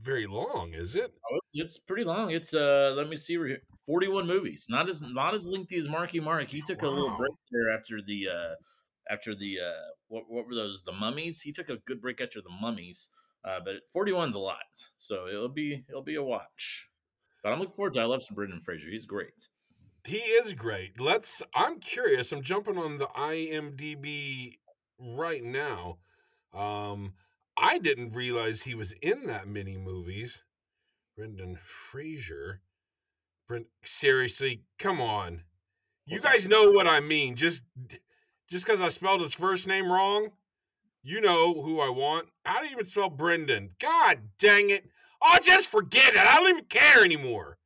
very 0.00 0.26
long, 0.26 0.74
is 0.74 0.94
it? 0.94 1.12
Oh, 1.30 1.36
it's, 1.38 1.52
it's 1.54 1.78
pretty 1.78 2.04
long. 2.04 2.30
It's 2.30 2.54
uh, 2.54 2.94
let 2.96 3.08
me 3.08 3.16
see, 3.16 3.36
we're 3.38 3.46
here. 3.48 3.62
forty-one 3.86 4.26
movies. 4.26 4.66
Not 4.68 4.88
as 4.88 5.02
not 5.02 5.34
as 5.34 5.46
lengthy 5.46 5.76
as 5.76 5.88
Marky 5.88 6.20
Mark. 6.20 6.48
He 6.48 6.62
took 6.62 6.82
a 6.82 6.88
little 6.88 7.16
break 7.16 7.32
there 7.50 7.76
after 7.76 8.00
the 8.00 8.28
uh, 8.28 8.54
after 9.10 9.34
the 9.34 9.58
uh, 9.60 9.90
what 10.08 10.24
what 10.28 10.46
were 10.46 10.54
those? 10.54 10.84
The 10.84 10.92
Mummies. 10.92 11.40
He 11.40 11.50
took 11.52 11.68
a 11.68 11.78
good 11.78 12.00
break 12.00 12.20
after 12.20 12.40
the 12.40 12.50
Mummies. 12.50 13.08
Uh, 13.44 13.60
but 13.64 13.74
41's 13.94 14.34
a 14.34 14.40
lot, 14.40 14.56
so 14.96 15.28
it'll 15.28 15.48
be 15.48 15.84
it'll 15.88 16.02
be 16.02 16.16
a 16.16 16.22
watch. 16.22 16.88
But 17.46 17.52
I'm 17.52 17.60
looking 17.60 17.76
forward 17.76 17.94
to. 17.94 18.00
it. 18.00 18.02
I 18.02 18.06
love 18.06 18.24
some 18.24 18.34
Brendan 18.34 18.60
Fraser. 18.60 18.88
He's 18.90 19.06
great. 19.06 19.46
He 20.04 20.16
is 20.16 20.52
great. 20.52 21.00
Let's. 21.00 21.44
I'm 21.54 21.78
curious. 21.78 22.32
I'm 22.32 22.42
jumping 22.42 22.76
on 22.76 22.98
the 22.98 23.06
IMDb 23.06 24.54
right 24.98 25.44
now. 25.44 25.98
Um, 26.52 27.12
I 27.56 27.78
didn't 27.78 28.16
realize 28.16 28.62
he 28.62 28.74
was 28.74 28.90
in 29.00 29.26
that 29.26 29.46
many 29.46 29.76
movies. 29.76 30.42
Brendan 31.16 31.56
Fraser. 31.62 32.62
Brent, 33.46 33.66
seriously, 33.84 34.64
come 34.80 35.00
on. 35.00 35.42
You 36.04 36.18
guys 36.18 36.48
know 36.48 36.72
what 36.72 36.88
I 36.88 36.98
mean. 36.98 37.36
Just, 37.36 37.62
just 38.50 38.66
because 38.66 38.82
I 38.82 38.88
spelled 38.88 39.20
his 39.20 39.34
first 39.34 39.68
name 39.68 39.88
wrong, 39.88 40.30
you 41.04 41.20
know 41.20 41.62
who 41.62 41.78
I 41.78 41.90
want. 41.90 42.26
I 42.44 42.54
don't 42.54 42.72
even 42.72 42.86
spell 42.86 43.08
Brendan? 43.08 43.70
God 43.78 44.18
dang 44.36 44.70
it! 44.70 44.90
Oh, 45.22 45.38
just 45.42 45.68
forget 45.68 46.14
it. 46.14 46.20
I 46.20 46.36
don't 46.36 46.50
even 46.50 46.64
care 46.64 47.04
anymore. 47.04 47.58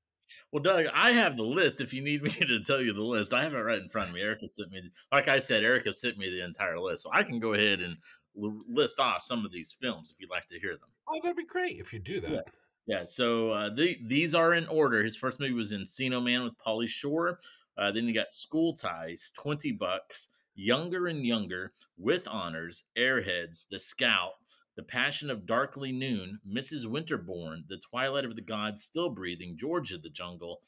Well, 0.53 0.63
Doug, 0.63 0.87
I 0.93 1.13
have 1.13 1.37
the 1.37 1.45
list. 1.45 1.81
If 1.81 1.95
you 1.95 2.03
need 2.03 2.23
me 2.25 2.31
to 2.31 2.61
tell 2.61 2.81
you 2.81 2.93
the 2.93 3.05
list, 3.05 3.33
I 3.33 3.43
have 3.43 3.55
it 3.55 3.59
right 3.59 3.81
in 3.81 3.89
front 3.89 4.09
of 4.09 4.15
me. 4.15 4.21
Erica 4.21 4.49
sent 4.49 4.71
me, 4.71 4.83
like 5.13 5.29
I 5.29 5.39
said, 5.39 5.65
Erica 5.65 5.93
sent 5.93 6.19
me 6.19 6.29
the 6.31 6.45
entire 6.45 6.79
list, 6.79 7.03
so 7.05 7.11
I 7.13 7.23
can 7.23 7.39
go 7.39 7.55
ahead 7.55 7.81
and 7.81 7.97
l- 8.41 8.63
list 8.69 8.99
off 8.99 9.23
some 9.23 9.45
of 9.45 9.53
these 9.53 9.77
films 9.81 10.11
if 10.11 10.21
you'd 10.21 10.31
like 10.31 10.49
to 10.49 10.59
hear 10.59 10.73
them. 10.73 10.89
Oh, 11.09 11.21
that'd 11.23 11.37
be 11.37 11.45
great 11.47 11.79
if 11.79 11.93
you 11.93 11.99
do 11.99 12.21
that. 12.21 12.31
Yeah. 12.31 12.41
Yeah, 12.87 13.05
so 13.05 13.51
uh, 13.51 13.71
the, 13.73 13.97
these 14.07 14.35
are 14.35 14.55
in 14.55 14.67
order. 14.67 15.05
His 15.05 15.15
first 15.15 15.39
movie 15.39 15.53
was 15.53 15.73
Encino 15.73 16.21
Man 16.21 16.43
with 16.43 16.59
Pauly 16.59 16.89
Shore. 16.89 17.39
Uh, 17.79 17.93
then 17.93 18.05
you 18.05 18.13
got 18.13 18.33
School 18.33 18.75
Ties, 18.75 19.31
Twenty 19.37 19.71
Bucks, 19.71 20.29
Younger 20.57 21.07
and 21.07 21.25
Younger, 21.25 21.73
With 21.99 22.27
Honors, 22.27 22.85
Airheads, 22.99 23.69
The 23.69 23.79
Scout, 23.79 24.33
The 24.77 24.83
Passion 24.83 25.31
of 25.31 25.47
Darkly 25.47 25.93
Noon, 25.93 26.39
Mrs. 26.49 26.87
Winterbourne, 26.87 27.65
The 27.69 27.79
Twilight 27.79 28.25
of 28.25 28.37
the 28.37 28.43
Golds, 28.43 28.85
Still 28.85 29.11
Breathing, 29.11 29.57
George 29.57 29.93
of 29.93 30.03
the 30.03 30.11
Jungle. 30.11 30.61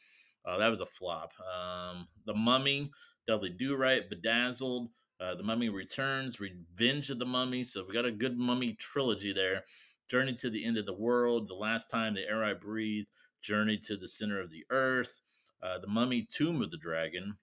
Uh, 0.44 0.58
that 0.58 0.68
was 0.68 0.80
a 0.80 0.86
flop. 0.86 1.32
Um, 1.40 2.08
the 2.26 2.34
Mummy, 2.34 2.90
Dudley 3.26 3.50
Do 3.50 3.76
Right, 3.76 4.08
Bedazzled, 4.08 4.90
uh, 5.20 5.36
The 5.36 5.42
Mummy 5.44 5.68
Returns, 5.68 6.40
Revenge 6.40 7.10
of 7.10 7.18
the 7.18 7.26
Mummy. 7.26 7.62
So 7.62 7.84
we 7.86 7.94
got 7.94 8.04
a 8.04 8.12
good 8.12 8.36
Mummy 8.36 8.74
trilogy 8.74 9.32
there. 9.32 9.64
Journey 10.08 10.34
to 10.34 10.50
the 10.50 10.64
End 10.64 10.76
of 10.76 10.86
the 10.86 10.92
World, 10.92 11.48
The 11.48 11.54
Last 11.54 11.90
Time 11.90 12.14
the 12.14 12.28
Air 12.28 12.44
I 12.44 12.54
Breathe, 12.54 13.06
Journey 13.40 13.78
to 13.78 13.96
the 13.96 14.08
Center 14.08 14.40
of 14.40 14.50
the 14.50 14.64
Earth, 14.70 15.20
uh, 15.62 15.78
The 15.78 15.86
Mummy, 15.86 16.26
Tomb 16.28 16.60
of 16.60 16.70
the 16.70 16.76
Dragon. 16.76 17.36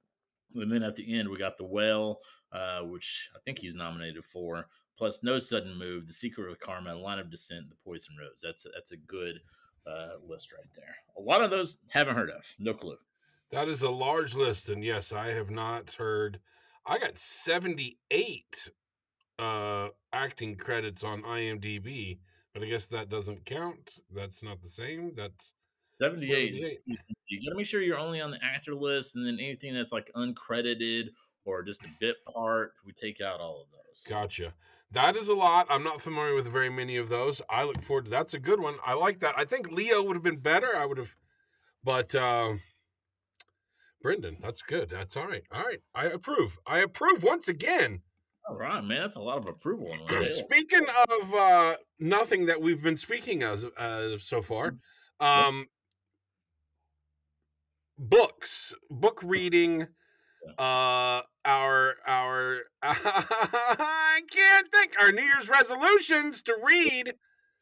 And 0.56 0.72
then 0.72 0.84
at 0.84 0.96
the 0.96 1.18
end, 1.18 1.30
we 1.30 1.38
got 1.38 1.58
The 1.58 1.66
Whale, 1.66 2.20
uh, 2.52 2.82
which 2.82 3.30
I 3.36 3.40
think 3.46 3.60
he's 3.60 3.76
nominated 3.76 4.26
for, 4.26 4.68
plus 5.00 5.24
No 5.24 5.40
Sudden 5.40 5.76
Move, 5.76 6.06
The 6.06 6.14
Secret 6.14 6.52
of 6.52 6.60
Karma, 6.60 6.94
Line 6.94 7.18
of 7.18 7.32
Descent, 7.32 7.70
The 7.70 7.76
Poison 7.84 8.16
Rose. 8.20 8.42
That's 8.44 8.66
a, 8.66 8.70
that's 8.76 8.92
a 8.92 8.98
good 8.98 9.40
uh, 9.88 10.18
list 10.28 10.52
right 10.52 10.70
there. 10.76 10.96
A 11.18 11.22
lot 11.22 11.42
of 11.42 11.50
those 11.50 11.78
haven't 11.88 12.18
heard 12.18 12.30
of. 12.30 12.44
No 12.60 12.74
clue. 12.74 12.98
That 13.52 13.70
is 13.70 13.82
a 13.82 13.90
large 13.90 14.36
list, 14.36 14.70
and 14.70 14.84
yes, 14.84 15.12
I 15.12 15.30
have 15.30 15.50
not 15.50 15.94
heard. 15.94 16.40
I 16.86 17.00
got 17.00 17.18
seventy-eight 17.18 18.70
uh, 19.40 19.88
acting 20.14 20.56
credits 20.56 21.04
on 21.04 21.24
IMDb, 21.24 22.20
but 22.54 22.62
I 22.62 22.68
guess 22.68 22.86
that 22.88 23.10
doesn't 23.10 23.46
count. 23.46 24.02
That's 24.14 24.44
not 24.44 24.62
the 24.62 24.70
same. 24.70 25.14
That's 25.16 25.54
78. 26.00 26.56
is- 26.56 26.62
78. 26.68 26.80
You 27.28 27.48
got 27.48 27.54
to 27.54 27.58
make 27.58 27.66
sure 27.66 27.82
you're 27.82 27.98
only 27.98 28.22
on 28.22 28.32
the 28.32 28.44
actor 28.44 28.76
list, 28.76 29.16
and 29.16 29.26
then 29.26 29.38
anything 29.40 29.74
that's 29.74 29.92
like 29.92 30.12
uncredited 30.16 31.10
or 31.46 31.64
just 31.64 31.86
a 31.86 31.90
bit 32.00 32.18
part, 32.26 32.74
we 32.86 32.92
take 32.92 33.22
out 33.22 33.40
all 33.40 33.62
of 33.62 33.68
those. 33.72 34.04
gotcha. 34.08 34.54
That 34.92 35.16
is 35.16 35.30
a 35.30 35.36
lot. 35.36 35.68
I'm 35.70 35.84
not 35.84 36.02
familiar 36.02 36.34
with 36.34 36.48
very 36.48 36.70
many 36.70 36.98
of 36.98 37.10
those. 37.10 37.42
I 37.50 37.64
look 37.64 37.82
forward 37.82 38.06
to. 38.06 38.12
That's 38.12 38.34
a 38.34 38.40
good 38.40 38.60
one. 38.60 38.76
I 38.86 38.94
like 38.94 39.20
that. 39.20 39.36
I 39.38 39.46
think 39.46 39.72
Leo 39.72 40.02
would 40.04 40.16
have 40.16 40.24
been 40.24 40.40
better. 40.40 40.76
I 40.76 40.86
would 40.86 40.98
have, 40.98 41.16
but 41.84 42.16
uh, 42.16 42.54
Brendan, 44.02 44.38
that's 44.42 44.64
good. 44.64 44.90
That's 44.90 45.16
all 45.16 45.28
right. 45.28 45.44
All 45.52 45.64
right, 45.64 45.82
I 45.94 46.06
approve. 46.06 46.58
I 46.66 46.80
approve 46.80 47.22
once 47.22 47.48
again. 47.48 48.02
All 48.50 48.58
right, 48.58 48.84
man. 48.84 49.02
That's 49.02 49.16
a 49.16 49.22
lot 49.22 49.38
of 49.38 49.48
approval. 49.48 49.94
In. 50.10 50.26
Speaking 50.26 50.88
of 51.10 51.34
uh, 51.36 51.76
nothing 52.00 52.48
that 52.48 52.60
we've 52.60 52.82
been 52.82 52.98
speaking 52.98 53.44
as 53.44 53.64
uh, 53.64 54.18
so 54.18 54.42
far, 54.42 54.78
um, 55.20 55.68
books, 58.00 58.74
book 58.90 59.22
reading, 59.22 59.88
uh, 60.58 61.22
our 61.46 61.96
our 62.08 62.58
I 62.84 64.22
can't 64.32 64.72
think 64.72 64.94
our 65.00 65.12
New 65.12 65.24
Year's 65.24 65.50
resolutions 65.50 66.42
to 66.44 66.56
read. 66.64 67.14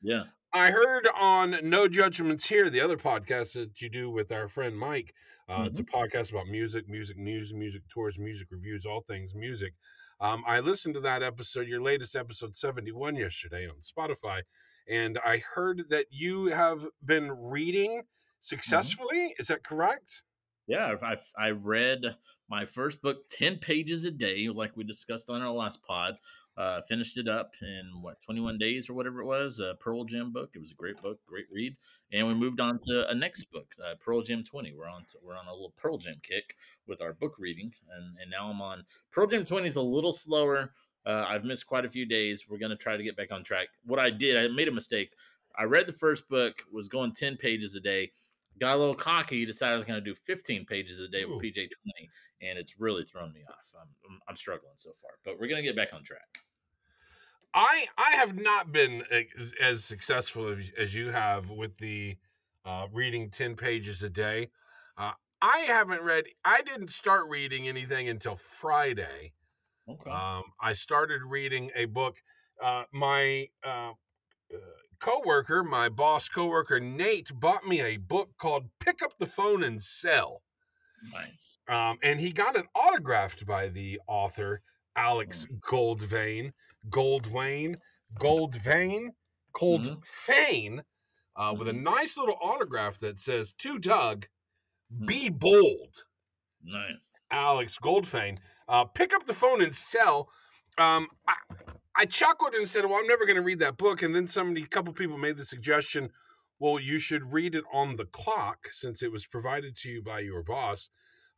Yeah. 0.01 0.23
I 0.53 0.71
heard 0.71 1.07
on 1.13 1.57
No 1.63 1.87
Judgments 1.87 2.47
Here, 2.47 2.69
the 2.69 2.79
other 2.81 2.97
podcast 2.97 3.53
that 3.53 3.81
you 3.81 3.89
do 3.89 4.09
with 4.09 4.31
our 4.31 4.47
friend 4.47 4.77
Mike. 4.77 5.13
Uh, 5.49 5.65
It's 5.67 5.79
a 5.79 5.83
podcast 5.83 6.31
about 6.31 6.47
music, 6.47 6.87
music 6.87 7.17
news, 7.17 7.53
music 7.53 7.83
tours, 7.89 8.17
music 8.17 8.47
reviews, 8.49 8.85
all 8.85 9.01
things 9.01 9.35
music. 9.35 9.73
Um, 10.19 10.43
I 10.47 10.61
listened 10.61 10.95
to 10.95 11.01
that 11.01 11.21
episode, 11.21 11.67
your 11.67 11.81
latest 11.81 12.15
episode 12.15 12.55
71 12.55 13.17
yesterday 13.17 13.67
on 13.67 13.75
Spotify, 13.81 14.41
and 14.89 15.19
I 15.23 15.43
heard 15.55 15.89
that 15.89 16.07
you 16.09 16.47
have 16.47 16.87
been 17.05 17.31
reading 17.31 18.03
successfully. 18.39 19.35
Is 19.37 19.47
that 19.47 19.63
correct? 19.63 20.23
Yeah. 20.65 20.93
I, 21.01 21.17
I 21.37 21.49
read 21.49 22.15
my 22.49 22.65
first 22.65 23.01
book 23.01 23.29
10 23.29 23.57
pages 23.57 24.05
a 24.05 24.12
day, 24.12 24.47
like 24.49 24.75
we 24.75 24.83
discussed 24.83 25.29
on 25.29 25.41
our 25.41 25.51
last 25.51 25.81
pod. 25.83 26.17
Uh, 26.57 26.81
finished 26.81 27.19
it 27.19 27.27
up 27.27 27.51
in 27.62 28.01
what 28.01 28.19
21 28.21 28.57
days 28.57 28.89
or 28.89 28.95
whatever 28.95 29.21
it 29.21 29.25
was. 29.25 29.60
A 29.60 29.75
Pearl 29.79 30.03
Jam 30.05 30.31
book. 30.31 30.49
It 30.55 30.60
was 30.60 30.71
a 30.71 30.75
great 30.75 30.99
book, 31.01 31.19
great 31.27 31.45
read. 31.51 31.75
And 32.12 32.27
we 32.27 32.33
moved 32.33 32.60
on 32.60 32.79
to 32.88 33.07
a 33.10 33.13
next 33.13 33.45
book, 33.51 33.75
uh, 33.86 33.93
Pearl 34.03 34.23
Jam 34.23 34.43
20. 34.43 34.73
We're 34.73 34.88
on 34.88 35.05
to, 35.10 35.17
we're 35.23 35.38
on 35.38 35.47
a 35.47 35.51
little 35.51 35.73
Pearl 35.77 35.99
Jam 35.99 36.15
kick 36.23 36.55
with 36.88 36.99
our 36.99 37.13
book 37.13 37.36
reading, 37.38 37.73
and 37.95 38.17
and 38.19 38.31
now 38.31 38.49
I'm 38.49 38.62
on 38.62 38.86
Pearl 39.12 39.27
Jam 39.27 39.45
20 39.45 39.67
is 39.67 39.75
a 39.75 39.81
little 39.81 40.12
slower. 40.12 40.73
Uh, 41.05 41.25
I've 41.27 41.43
missed 41.43 41.67
quite 41.67 41.86
a 41.86 41.89
few 41.89 42.07
days. 42.07 42.45
We're 42.49 42.57
gonna 42.57 42.75
try 42.75 42.97
to 42.97 43.03
get 43.03 43.15
back 43.15 43.31
on 43.31 43.43
track. 43.43 43.67
What 43.86 43.99
I 43.99 44.10
did, 44.10 44.36
I 44.36 44.47
made 44.47 44.67
a 44.67 44.71
mistake. 44.71 45.12
I 45.57 45.63
read 45.63 45.88
the 45.88 45.93
first 45.93 46.27
book, 46.29 46.63
was 46.71 46.88
going 46.88 47.13
10 47.13 47.38
pages 47.38 47.75
a 47.75 47.79
day, 47.79 48.12
got 48.60 48.75
a 48.75 48.77
little 48.77 48.95
cocky, 48.95 49.45
decided 49.45 49.73
I 49.73 49.75
was 49.75 49.86
going 49.86 49.99
to 49.99 50.05
do 50.05 50.13
15 50.13 50.65
pages 50.65 50.99
a 50.99 51.07
day 51.07 51.23
Ooh. 51.23 51.36
with 51.36 51.43
PJ 51.43 51.53
20, 51.55 51.71
and 52.41 52.58
it's 52.58 52.80
really 52.80 53.04
thrown 53.04 53.34
me 53.34 53.41
off. 53.47 53.73
I'm, 53.80 54.19
I'm, 54.28 54.36
struggling 54.36 54.73
so 54.76 54.91
far, 55.02 55.12
but 55.26 55.39
we're 55.39 55.47
going 55.47 55.62
to 55.62 55.67
get 55.67 55.76
back 55.76 55.89
on 55.93 56.04
track. 56.04 56.39
I 57.54 57.88
I 57.97 58.12
have 58.17 58.38
not 58.39 58.71
been 58.71 59.04
as 59.62 59.84
successful 59.84 60.50
as, 60.50 60.71
as 60.78 60.93
you 60.93 61.12
have 61.12 61.50
with 61.50 61.78
the 61.78 62.17
uh, 62.65 62.88
reading 62.91 63.30
ten 63.30 63.56
pages 63.56 64.04
a 64.04 64.10
day. 64.10 64.50
Uh, 64.97 65.13
I 65.41 65.60
haven't 65.60 66.02
read. 66.02 66.26
I 66.43 66.62
didn't 66.62 66.89
start 66.89 67.28
reading 67.30 67.67
anything 67.67 68.10
until 68.10 68.36
Friday. 68.36 69.34
Okay. 69.89 70.12
Um, 70.12 70.43
I 70.62 70.73
started 70.73 71.21
reading 71.23 71.71
a 71.76 71.86
book. 71.86 72.17
Uh, 72.62 72.84
my 72.91 73.47
uh, 73.63 73.91
uh, 74.54 74.58
coworker, 75.00 75.63
my 75.63 75.89
boss 75.89 76.28
coworker 76.28 76.80
Nate, 76.80 77.32
bought 77.34 77.65
me 77.65 77.82
a 77.82 77.97
book 77.97 78.32
called 78.38 78.65
"Pick 78.80 79.02
Up 79.02 79.17
the 79.17 79.26
Phone 79.26 79.63
and 79.63 79.82
Sell," 79.82 80.41
Nice. 81.13 81.60
um, 81.67 81.97
and 82.03 82.19
he 82.19 82.31
got 82.31 82.55
it 82.55 82.65
autographed 82.75 83.45
by 83.45 83.69
the 83.69 83.99
author 84.07 84.62
Alex 84.95 85.45
Goldvein, 85.62 86.51
Goldwain, 86.89 87.75
Goldvein, 88.19 89.10
Goldfane, 89.55 90.81
uh, 91.36 91.55
with 91.57 91.67
a 91.67 91.73
nice 91.73 92.17
little 92.17 92.38
autograph 92.41 92.99
that 92.99 93.19
says 93.19 93.53
"To 93.60 93.77
Doug, 93.77 94.27
be 95.05 95.29
bold." 95.29 96.05
Nice. 96.63 97.13
Alex 97.31 97.77
Goldfayn. 97.81 98.39
Uh, 98.67 98.86
pick 98.86 99.13
up 99.13 99.25
the 99.25 99.33
phone 99.33 99.62
and 99.62 99.75
sell. 99.75 100.29
Um, 100.77 101.07
I, 101.27 101.36
I 101.95 102.05
chuckled 102.05 102.53
and 102.55 102.67
said, 102.67 102.86
"Well, 102.86 102.99
I'm 102.99 103.07
never 103.07 103.25
going 103.25 103.38
to 103.38 103.41
read 103.41 103.60
that 103.60 103.77
book." 103.77 104.01
And 104.01 104.13
then 104.13 104.27
somebody, 104.27 104.63
a 104.63 104.67
couple 104.67 104.93
people, 104.93 105.17
made 105.17 105.38
the 105.38 105.45
suggestion, 105.45 106.12
"Well, 106.59 106.79
you 106.79 106.99
should 106.99 107.33
read 107.33 107.55
it 107.55 107.63
on 107.71 107.95
the 107.95 108.05
clock 108.05 108.67
since 108.71 109.03
it 109.03 109.11
was 109.11 109.25
provided 109.27 109.75
to 109.77 109.89
you 109.89 110.01
by 110.01 110.19
your 110.21 110.43
boss." 110.43 110.89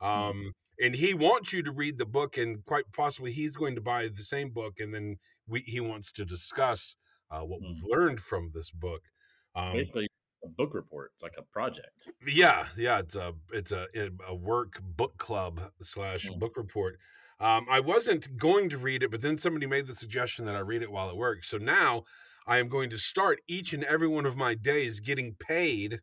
Um, 0.01 0.53
and 0.81 0.95
he 0.95 1.13
wants 1.13 1.51
you 1.51 1.61
to 1.63 1.71
read 1.71 1.97
the 1.97 2.05
book, 2.05 2.37
and 2.37 2.63
quite 2.65 2.85
possibly 2.93 3.31
he's 3.31 3.55
going 3.55 3.75
to 3.75 3.81
buy 3.81 4.07
the 4.07 4.23
same 4.23 4.49
book, 4.51 4.79
and 4.79 4.93
then 4.93 5.17
we, 5.47 5.59
he 5.61 5.79
wants 5.81 6.11
to 6.13 6.25
discuss 6.25 6.95
uh, 7.31 7.41
what 7.41 7.61
we've 7.61 7.83
learned 7.83 8.21
from 8.21 8.51
this 8.53 8.71
book. 8.71 9.01
Um, 9.55 9.73
Basically, 9.73 10.07
a 10.43 10.47
book 10.47 10.73
report. 10.73 11.11
It's 11.13 11.23
like 11.23 11.35
a 11.37 11.41
project. 11.43 12.09
yeah, 12.25 12.67
yeah, 12.77 12.99
it's 12.99 13.15
a 13.15 13.33
it's 13.51 13.71
a 13.73 13.87
a 14.25 14.33
work 14.35 14.79
book 14.81 15.17
club 15.17 15.71
slash 15.81 16.27
Mm. 16.27 16.39
book 16.39 16.55
report. 16.55 16.97
Um, 17.41 17.67
I 17.69 17.79
wasn't 17.81 18.37
going 18.37 18.69
to 18.69 18.77
read 18.77 19.03
it, 19.03 19.11
but 19.11 19.21
then 19.21 19.37
somebody 19.37 19.65
made 19.65 19.87
the 19.87 19.95
suggestion 19.95 20.45
that 20.45 20.55
I 20.55 20.59
read 20.59 20.81
it 20.81 20.91
while 20.91 21.09
at 21.09 21.15
work. 21.17 21.43
So 21.43 21.57
now 21.57 22.03
I 22.49 22.59
am 22.59 22.69
going 22.69 22.91
to 22.91 22.99
start 22.99 23.41
each 23.47 23.73
and 23.73 23.85
every 23.85 24.09
one 24.09 24.25
of 24.27 24.37
my 24.37 24.55
days 24.55 25.01
getting 25.01 25.35
paid 25.35 26.01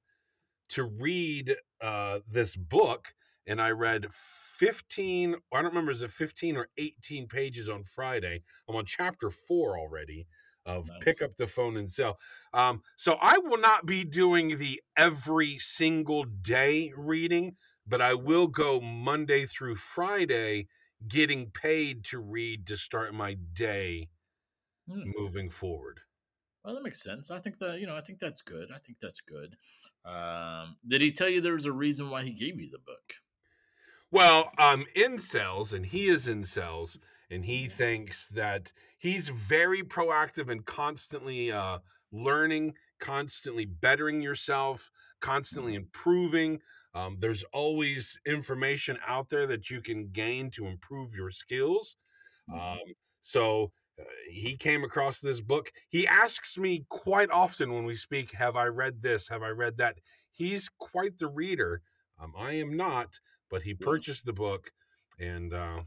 to 0.71 0.85
read 0.85 1.57
uh, 1.81 2.21
this 2.29 2.57
book. 2.57 3.15
And 3.47 3.63
I 3.63 3.71
read 3.71 4.13
15, 4.13 5.37
I 5.53 5.63
don't 5.63 5.67
remember, 5.71 5.93
is 5.93 6.03
it 6.03 6.11
15 6.11 6.57
or 6.57 6.69
18 6.79 7.29
pages 7.29 7.69
on 7.69 7.85
Friday? 7.85 8.43
I'm 8.69 8.77
on 8.77 8.85
chapter 8.87 9.31
four 9.31 9.79
already 9.79 10.27
of 10.65 10.91
Pick 10.99 11.23
Up 11.23 11.37
the 11.37 11.47
Phone 11.47 11.77
and 11.77 11.93
Sell. 11.93 12.19
Um, 12.53 12.83
so 12.97 13.19
I 13.21 13.39
will 13.39 13.59
not 13.61 13.87
be 13.87 14.03
doing 14.05 14.59
the 14.59 14.83
every 14.97 15.59
single 15.59 16.25
day 16.25 16.93
reading, 16.97 17.57
but 17.87 18.01
I 18.03 18.15
will 18.15 18.49
go 18.49 18.81
Monday 18.81 19.47
through 19.47 19.77
Friday 19.77 20.67
getting 21.07 21.51
paid 21.53 22.05
to 22.07 22.19
read 22.19 22.67
to 22.67 22.77
start 22.77 23.15
my 23.15 23.35
day 23.35 24.09
Hmm. 24.89 25.11
moving 25.17 25.51
forward. 25.51 26.03
Well, 26.67 26.75
that 26.75 26.83
makes 26.83 27.01
sense. 27.01 27.31
I 27.31 27.39
think 27.39 27.59
that 27.61 27.79
you 27.79 27.87
know, 27.87 27.97
I 27.97 28.01
think 28.01 28.19
that's 28.19 28.43
good. 28.43 28.73
I 28.75 28.79
think 28.79 28.99
that's 29.01 29.21
good. 29.21 29.57
Um, 30.05 30.77
did 30.87 31.01
he 31.01 31.13
tell 31.13 31.29
you 31.29 31.41
there 31.41 31.55
was 31.55 31.65
a 31.65 31.73
reason 31.73 32.11
why 32.11 32.25
he 32.25 32.33
gave 32.33 32.61
you 32.61 32.69
the 32.69 32.81
book? 32.81 33.15
Well, 34.11 34.51
I'm 34.59 34.85
in 34.97 35.19
cells, 35.19 35.73
and 35.73 35.87
he 35.87 36.09
is 36.09 36.27
in 36.27 36.45
cells, 36.45 36.99
and 37.31 37.45
he 37.45 37.69
thinks 37.69 38.27
that 38.29 38.73
he's 38.99 39.29
very 39.29 39.85
proactive 39.85 40.51
and 40.51 40.65
constantly 40.65 41.53
uh, 41.53 41.79
learning, 42.11 42.75
constantly 42.99 43.65
bettering 43.65 44.21
yourself, 44.21 44.91
constantly 45.21 45.77
improving. 45.77 46.61
Um, 46.95 47.19
there's 47.21 47.45
always 47.53 48.19
information 48.27 48.99
out 49.07 49.29
there 49.29 49.47
that 49.47 49.71
you 49.71 49.81
can 49.81 50.09
gain 50.09 50.51
to 50.53 50.67
improve 50.67 51.15
your 51.15 51.31
skills. 51.31 51.97
Um, 52.53 52.79
so 53.21 53.73
uh, 53.99 54.05
he 54.31 54.57
came 54.57 54.85
across 54.85 55.21
this 55.21 55.41
book. 55.41 55.71
He 55.89 56.07
asks 56.07 56.59
me 56.59 56.85
quite 56.89 57.31
often 57.31 57.73
when 57.73 57.85
we 57.85 57.95
speak, 57.95 58.33
Have 58.33 58.57
I 58.57 58.67
read 58.67 59.03
this? 59.03 59.29
Have 59.29 59.43
I 59.43 59.49
read 59.49 59.79
that? 59.79 59.99
He's 60.31 60.69
quite 60.79 61.19
the 61.19 61.29
reader. 61.29 61.83
Um, 62.21 62.33
I 62.37 62.53
am 62.53 62.77
not, 62.77 63.19
but 63.51 63.63
he 63.63 63.75
purchased 63.75 64.25
the 64.25 64.33
book, 64.33 64.71
and 65.19 65.53
uh, 65.53 65.81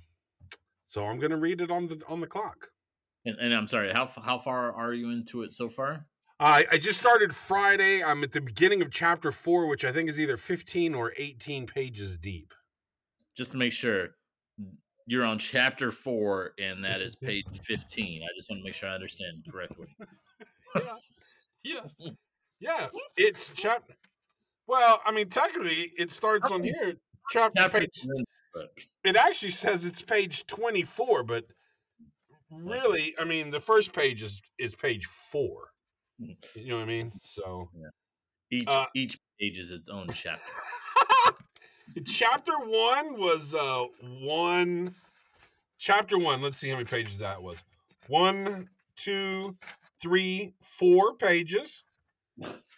so 0.87 1.05
I'm 1.05 1.19
going 1.19 1.31
to 1.31 1.37
read 1.37 1.61
it 1.61 1.71
on 1.71 1.87
the 1.87 2.01
on 2.07 2.21
the 2.21 2.27
clock. 2.27 2.69
And, 3.25 3.37
and 3.39 3.53
I'm 3.53 3.67
sorry, 3.67 3.91
how 3.91 4.07
how 4.07 4.37
far 4.37 4.71
are 4.73 4.93
you 4.93 5.11
into 5.11 5.43
it 5.43 5.53
so 5.53 5.69
far? 5.69 6.05
I, 6.39 6.65
I 6.71 6.77
just 6.77 6.97
started 6.97 7.35
Friday. 7.35 8.01
I'm 8.01 8.23
at 8.23 8.31
the 8.31 8.39
beginning 8.39 8.81
of 8.81 8.91
chapter 8.91 9.31
four, 9.31 9.67
which 9.67 9.83
I 9.83 9.91
think 9.91 10.09
is 10.09 10.19
either 10.19 10.37
15 10.37 10.95
or 10.95 11.11
18 11.17 11.67
pages 11.67 12.17
deep. 12.17 12.53
Just 13.35 13.51
to 13.51 13.57
make 13.57 13.73
sure 13.73 14.09
you're 15.09 15.25
on 15.25 15.39
chapter 15.39 15.91
four, 15.91 16.51
and 16.59 16.83
that 16.85 17.01
is 17.01 17.15
page 17.29 17.45
15. 17.63 18.21
I 18.21 18.27
just 18.37 18.47
want 18.49 18.61
to 18.61 18.63
make 18.63 18.75
sure 18.75 18.89
I 18.89 18.93
understand 18.93 19.45
correctly. 19.51 19.87
Yeah, 21.61 21.81
yeah. 22.61 22.87
It's 23.17 23.51
chapter. 23.53 23.93
Well, 24.65 25.01
I 25.05 25.11
mean, 25.11 25.27
technically, 25.27 25.91
it 25.97 26.09
starts 26.09 26.49
on 26.49 26.63
here. 26.63 26.93
Chapter 27.31 27.63
Chapter 27.63 27.79
page. 27.79 28.07
It 29.03 29.17
actually 29.17 29.49
says 29.51 29.83
it's 29.83 30.01
page 30.01 30.47
24, 30.47 31.23
but 31.23 31.43
really, 32.49 33.13
I 33.19 33.25
mean, 33.25 33.51
the 33.51 33.59
first 33.59 33.91
page 33.91 34.23
is 34.23 34.41
is 34.57 34.73
page 34.73 35.05
four. 35.05 35.71
Mhm. 36.21 36.37
You 36.55 36.67
know 36.69 36.75
what 36.77 36.83
I 36.83 36.85
mean? 36.85 37.11
So. 37.19 37.69
Each 38.51 38.67
Uh, 38.67 38.85
each 38.95 39.19
page 39.37 39.59
is 39.59 39.71
its 39.71 39.89
own 39.89 40.07
chapter. 40.13 40.53
Chapter 42.05 42.53
one 42.59 43.19
was 43.19 43.53
uh 43.55 43.85
one 44.21 44.93
chapter 45.77 46.17
one 46.17 46.41
let's 46.41 46.57
see 46.57 46.69
how 46.69 46.75
many 46.75 46.85
pages 46.85 47.19
that 47.19 47.41
was. 47.41 47.63
One 48.07 48.69
two 48.95 49.55
three 50.01 50.53
four 50.61 51.15
pages. 51.15 51.83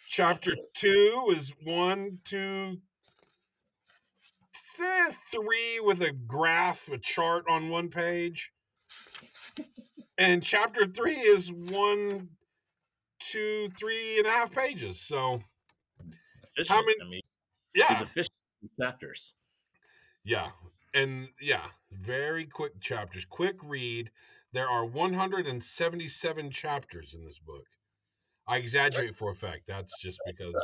Chapter 0.07 0.55
two 0.73 1.27
is 1.35 1.53
one 1.63 2.19
two 2.25 2.77
th- 4.77 5.15
three 5.31 5.79
with 5.83 6.01
a 6.01 6.11
graph 6.11 6.89
a 6.91 6.97
chart 6.97 7.45
on 7.49 7.69
one 7.69 7.89
page. 7.89 8.51
And 10.17 10.43
chapter 10.43 10.85
three 10.85 11.15
is 11.19 11.51
one 11.51 12.29
two 13.19 13.69
three 13.77 14.17
and 14.17 14.27
a 14.27 14.31
half 14.31 14.51
pages 14.51 14.99
so 14.99 15.41
Efficient. 16.57 16.85
many- 16.85 17.01
I 17.01 17.09
mean, 17.09 17.21
yeah. 17.75 18.01
efficient 18.01 18.29
chapters. 18.79 19.35
Yeah. 20.23 20.49
And 20.93 21.29
yeah, 21.39 21.67
very 21.91 22.45
quick 22.45 22.81
chapters. 22.81 23.25
Quick 23.25 23.55
read. 23.63 24.11
There 24.53 24.67
are 24.67 24.85
177 24.85 26.51
chapters 26.51 27.13
in 27.13 27.23
this 27.23 27.39
book. 27.39 27.65
I 28.47 28.57
exaggerate 28.57 29.15
for 29.15 29.31
effect. 29.31 29.63
That's 29.67 29.93
just 30.01 30.19
because 30.25 30.55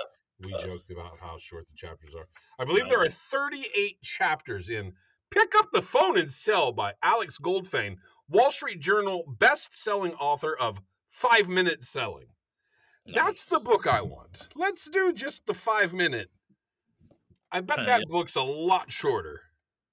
we 0.43 0.51
joked 0.61 0.89
about 0.91 1.19
how 1.21 1.37
short 1.39 1.65
the 1.69 1.75
chapters 1.75 2.13
are. 2.13 2.27
I 2.59 2.65
believe 2.65 2.89
there 2.89 3.01
are 3.01 3.07
38 3.07 4.01
chapters 4.01 4.69
in 4.69 4.93
Pick 5.31 5.53
Up 5.57 5.71
the 5.71 5.81
Phone 5.81 6.17
and 6.19 6.31
Sell 6.31 6.71
by 6.73 6.93
Alex 7.01 7.37
Goldfayn, 7.41 7.95
Wall 8.27 8.51
Street 8.51 8.81
Journal 8.81 9.23
best-selling 9.39 10.13
author 10.15 10.55
of 10.57 10.81
5-minute 11.15 11.83
selling. 11.83 12.27
That's 13.05 13.45
the 13.45 13.59
book 13.59 13.87
I 13.87 14.01
want. 14.01 14.49
Let's 14.55 14.89
do 14.89 15.13
just 15.13 15.45
the 15.45 15.53
5-minute. 15.53 16.29
I 17.51 17.61
bet 17.61 17.79
Uh, 17.79 17.85
that 17.85 17.99
yeah. 18.01 18.05
book's 18.07 18.35
a 18.35 18.41
lot 18.41 18.91
shorter. 18.91 19.41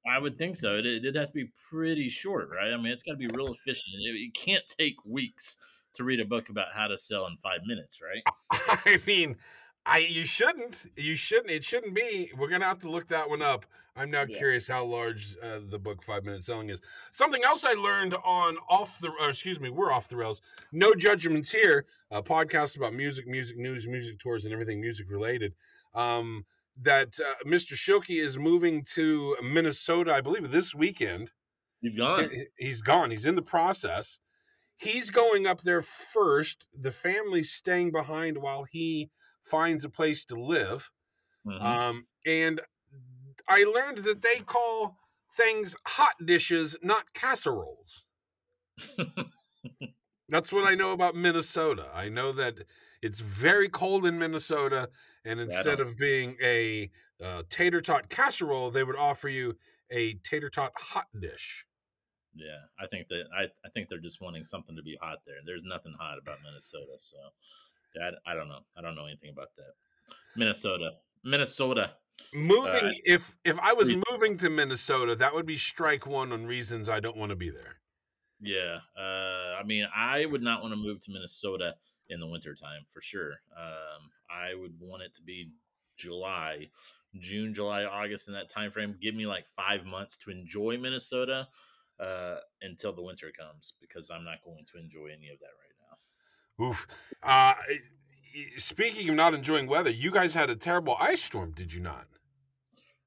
I 0.06 0.18
would 0.18 0.36
think 0.36 0.56
so. 0.56 0.76
It, 0.76 0.84
it'd 0.86 1.14
have 1.16 1.28
to 1.28 1.32
be 1.34 1.50
pretty 1.70 2.08
short, 2.10 2.50
right? 2.50 2.72
I 2.72 2.76
mean, 2.76 2.92
it's 2.92 3.02
got 3.02 3.12
to 3.12 3.18
be 3.18 3.26
real 3.28 3.52
efficient. 3.52 3.96
It, 4.00 4.16
it 4.18 4.34
can't 4.34 4.64
take 4.78 4.96
weeks 5.04 5.56
to 5.94 6.04
read 6.04 6.20
a 6.20 6.24
book 6.24 6.48
about 6.50 6.72
how 6.74 6.88
to 6.88 6.98
sell 6.98 7.26
in 7.26 7.36
five 7.38 7.60
minutes, 7.66 8.00
right? 8.02 8.22
I 8.84 8.98
mean, 9.06 9.36
I 9.86 9.98
you 9.98 10.24
shouldn't. 10.24 10.86
You 10.96 11.14
shouldn't. 11.14 11.50
It 11.50 11.62
shouldn't 11.64 11.94
be. 11.94 12.30
We're 12.36 12.48
gonna 12.48 12.64
have 12.66 12.80
to 12.80 12.90
look 12.90 13.06
that 13.08 13.28
one 13.30 13.42
up. 13.42 13.64
I'm 13.96 14.10
now 14.10 14.24
Yeah. 14.28 14.36
curious 14.38 14.66
how 14.66 14.84
large 14.84 15.36
uh, 15.42 15.60
the 15.68 15.78
book 15.78 16.02
Five 16.02 16.24
Minute 16.24 16.42
Selling 16.44 16.68
is. 16.70 16.80
Something 17.10 17.44
else 17.44 17.64
I 17.64 17.74
learned 17.74 18.14
on 18.24 18.56
off 18.68 18.98
the. 18.98 19.10
Or 19.20 19.28
excuse 19.30 19.60
me, 19.60 19.70
we're 19.70 19.92
off 19.92 20.08
the 20.08 20.16
rails. 20.16 20.40
No 20.72 20.94
judgments 20.94 21.52
here. 21.52 21.84
A 22.10 22.22
podcast 22.22 22.76
about 22.76 22.92
music, 22.94 23.26
music 23.26 23.56
news, 23.56 23.86
music 23.86 24.18
tours, 24.18 24.44
and 24.44 24.52
everything 24.52 24.80
music 24.80 25.06
related. 25.10 25.54
Um, 25.94 26.44
that 26.80 27.18
uh, 27.20 27.34
Mr. 27.46 27.74
Shilkey 27.74 28.20
is 28.20 28.36
moving 28.38 28.82
to 28.94 29.36
Minnesota, 29.42 30.12
I 30.12 30.20
believe, 30.20 30.50
this 30.50 30.74
weekend. 30.74 31.32
He's 31.80 31.96
gone. 31.96 32.30
He- 32.30 32.46
He's 32.58 32.82
gone. 32.82 33.10
He's 33.10 33.26
in 33.26 33.34
the 33.34 33.42
process. 33.42 34.20
He's 34.76 35.10
going 35.10 35.46
up 35.46 35.62
there 35.62 35.82
first. 35.82 36.66
The 36.72 36.90
family's 36.90 37.52
staying 37.52 37.92
behind 37.92 38.38
while 38.38 38.64
he 38.64 39.10
finds 39.42 39.84
a 39.84 39.90
place 39.90 40.24
to 40.26 40.34
live. 40.34 40.90
Mhm. 41.46 41.60
Um, 41.62 42.06
and 42.26 42.60
I 43.46 43.64
learned 43.64 43.98
that 43.98 44.22
they 44.22 44.40
call 44.40 44.96
things 45.36 45.76
hot 45.86 46.14
dishes, 46.24 46.76
not 46.82 47.12
casseroles. 47.12 48.06
That's 50.28 50.52
what 50.52 50.70
I 50.70 50.74
know 50.74 50.92
about 50.92 51.14
Minnesota. 51.14 51.90
I 51.94 52.08
know 52.08 52.32
that 52.32 52.54
it's 53.02 53.20
very 53.20 53.68
cold 53.68 54.06
in 54.06 54.18
Minnesota, 54.18 54.88
and 55.24 55.40
instead 55.40 55.80
of 55.80 55.96
being 55.96 56.36
a 56.42 56.90
uh, 57.22 57.42
tater 57.48 57.80
tot 57.80 58.08
casserole, 58.08 58.70
they 58.70 58.84
would 58.84 58.96
offer 58.96 59.28
you 59.28 59.56
a 59.90 60.14
tater 60.14 60.50
tot 60.50 60.72
hot 60.76 61.06
dish. 61.18 61.66
yeah, 62.34 62.60
I 62.80 62.86
think 62.86 63.08
that 63.08 63.24
I, 63.36 63.44
I 63.64 63.70
think 63.72 63.88
they're 63.88 63.98
just 63.98 64.20
wanting 64.20 64.44
something 64.44 64.76
to 64.76 64.82
be 64.82 64.98
hot 65.00 65.18
there. 65.26 65.36
There's 65.46 65.62
nothing 65.64 65.94
hot 65.98 66.18
about 66.18 66.38
Minnesota, 66.44 66.92
so 66.98 67.16
I, 68.00 68.32
I 68.32 68.34
don't 68.34 68.48
know. 68.48 68.60
I 68.76 68.82
don't 68.82 68.96
know 68.96 69.06
anything 69.06 69.30
about 69.30 69.48
that. 69.56 69.74
Minnesota, 70.36 70.90
Minnesota. 71.24 71.92
Moving 72.32 72.86
Uh, 72.86 72.92
if 73.04 73.36
if 73.44 73.58
I 73.58 73.72
was 73.72 73.92
moving 74.10 74.36
to 74.38 74.50
Minnesota, 74.50 75.16
that 75.16 75.34
would 75.34 75.46
be 75.46 75.56
strike 75.56 76.06
one 76.06 76.32
on 76.32 76.46
reasons 76.46 76.88
I 76.88 77.00
don't 77.00 77.16
want 77.16 77.30
to 77.30 77.36
be 77.36 77.50
there. 77.50 77.76
Yeah, 78.40 78.78
uh, 78.98 79.58
I 79.58 79.62
mean, 79.64 79.86
I 79.94 80.26
would 80.26 80.42
not 80.42 80.60
want 80.62 80.72
to 80.72 80.76
move 80.76 81.00
to 81.00 81.12
Minnesota 81.12 81.74
in 82.08 82.20
the 82.20 82.26
wintertime 82.26 82.82
for 82.92 83.00
sure. 83.00 83.32
Um, 83.56 84.10
I 84.34 84.54
would 84.54 84.74
want 84.80 85.02
it 85.02 85.14
to 85.14 85.22
be 85.22 85.52
July, 85.96 86.70
June, 87.18 87.54
July, 87.54 87.84
August 87.84 88.28
in 88.28 88.34
that 88.34 88.48
time 88.48 88.70
frame. 88.70 88.96
Give 89.00 89.14
me 89.14 89.26
like 89.26 89.46
five 89.54 89.84
months 89.84 90.16
to 90.18 90.30
enjoy 90.30 90.76
Minnesota 90.78 91.48
uh, 92.00 92.36
until 92.62 92.92
the 92.92 93.02
winter 93.02 93.30
comes 93.38 93.74
because 93.80 94.10
I'm 94.10 94.24
not 94.24 94.38
going 94.44 94.64
to 94.72 94.78
enjoy 94.78 95.06
any 95.06 95.28
of 95.28 95.38
that 95.38 95.54
right 95.60 95.76
now. 96.58 96.66
Oof. 96.66 96.86
Uh, 97.22 97.54
speaking 98.56 99.08
of 99.08 99.14
not 99.14 99.34
enjoying 99.34 99.66
weather, 99.66 99.90
you 99.90 100.10
guys 100.10 100.34
had 100.34 100.50
a 100.50 100.56
terrible 100.56 100.96
ice 100.98 101.22
storm, 101.22 101.52
did 101.52 101.72
you 101.72 101.80
not? 101.80 102.06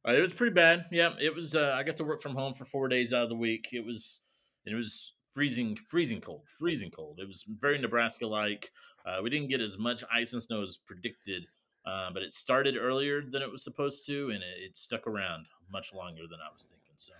Uh, 0.08 0.14
it 0.14 0.22
was 0.22 0.32
pretty 0.32 0.54
bad. 0.54 0.86
Yeah, 0.92 1.14
it 1.20 1.36
was. 1.36 1.54
Uh, 1.54 1.76
I 1.78 1.84
got 1.84 1.98
to 1.98 2.06
work 2.06 2.22
from 2.22 2.36
home 2.36 2.54
for 2.54 2.64
four 2.64 2.88
days 2.88 3.12
out 3.12 3.24
of 3.24 3.30
the 3.30 3.36
week. 3.36 3.70
It 3.74 3.86
was, 3.86 4.22
it 4.66 4.74
was 4.74 5.14
freezing, 5.34 5.76
freezing 5.76 6.22
cold, 6.22 6.48
freezing 6.48 6.92
cold. 6.92 7.20
It 7.22 7.28
was 7.28 7.44
very 7.60 7.78
Nebraska-like. 7.78 8.72
Uh, 9.08 9.22
we 9.24 9.30
didn't 9.30 9.48
get 9.48 9.62
as 9.62 9.78
much 9.78 10.04
ice 10.14 10.34
and 10.34 10.42
snow 10.42 10.62
as 10.62 10.76
predicted, 10.76 11.48
uh, 11.86 12.10
but 12.12 12.22
it 12.24 12.34
started 12.34 12.76
earlier 12.78 13.22
than 13.22 13.42
it 13.42 13.50
was 13.50 13.64
supposed 13.64 14.06
to, 14.06 14.32
and 14.32 14.44
it, 14.44 14.58
it 14.66 14.76
stuck 14.76 15.08
around 15.08 15.46
much 15.72 15.94
longer 15.94 16.24
than 16.30 16.40
I 16.46 16.52
was 16.52 16.66
thinking. 16.66 16.94
So, 16.98 17.14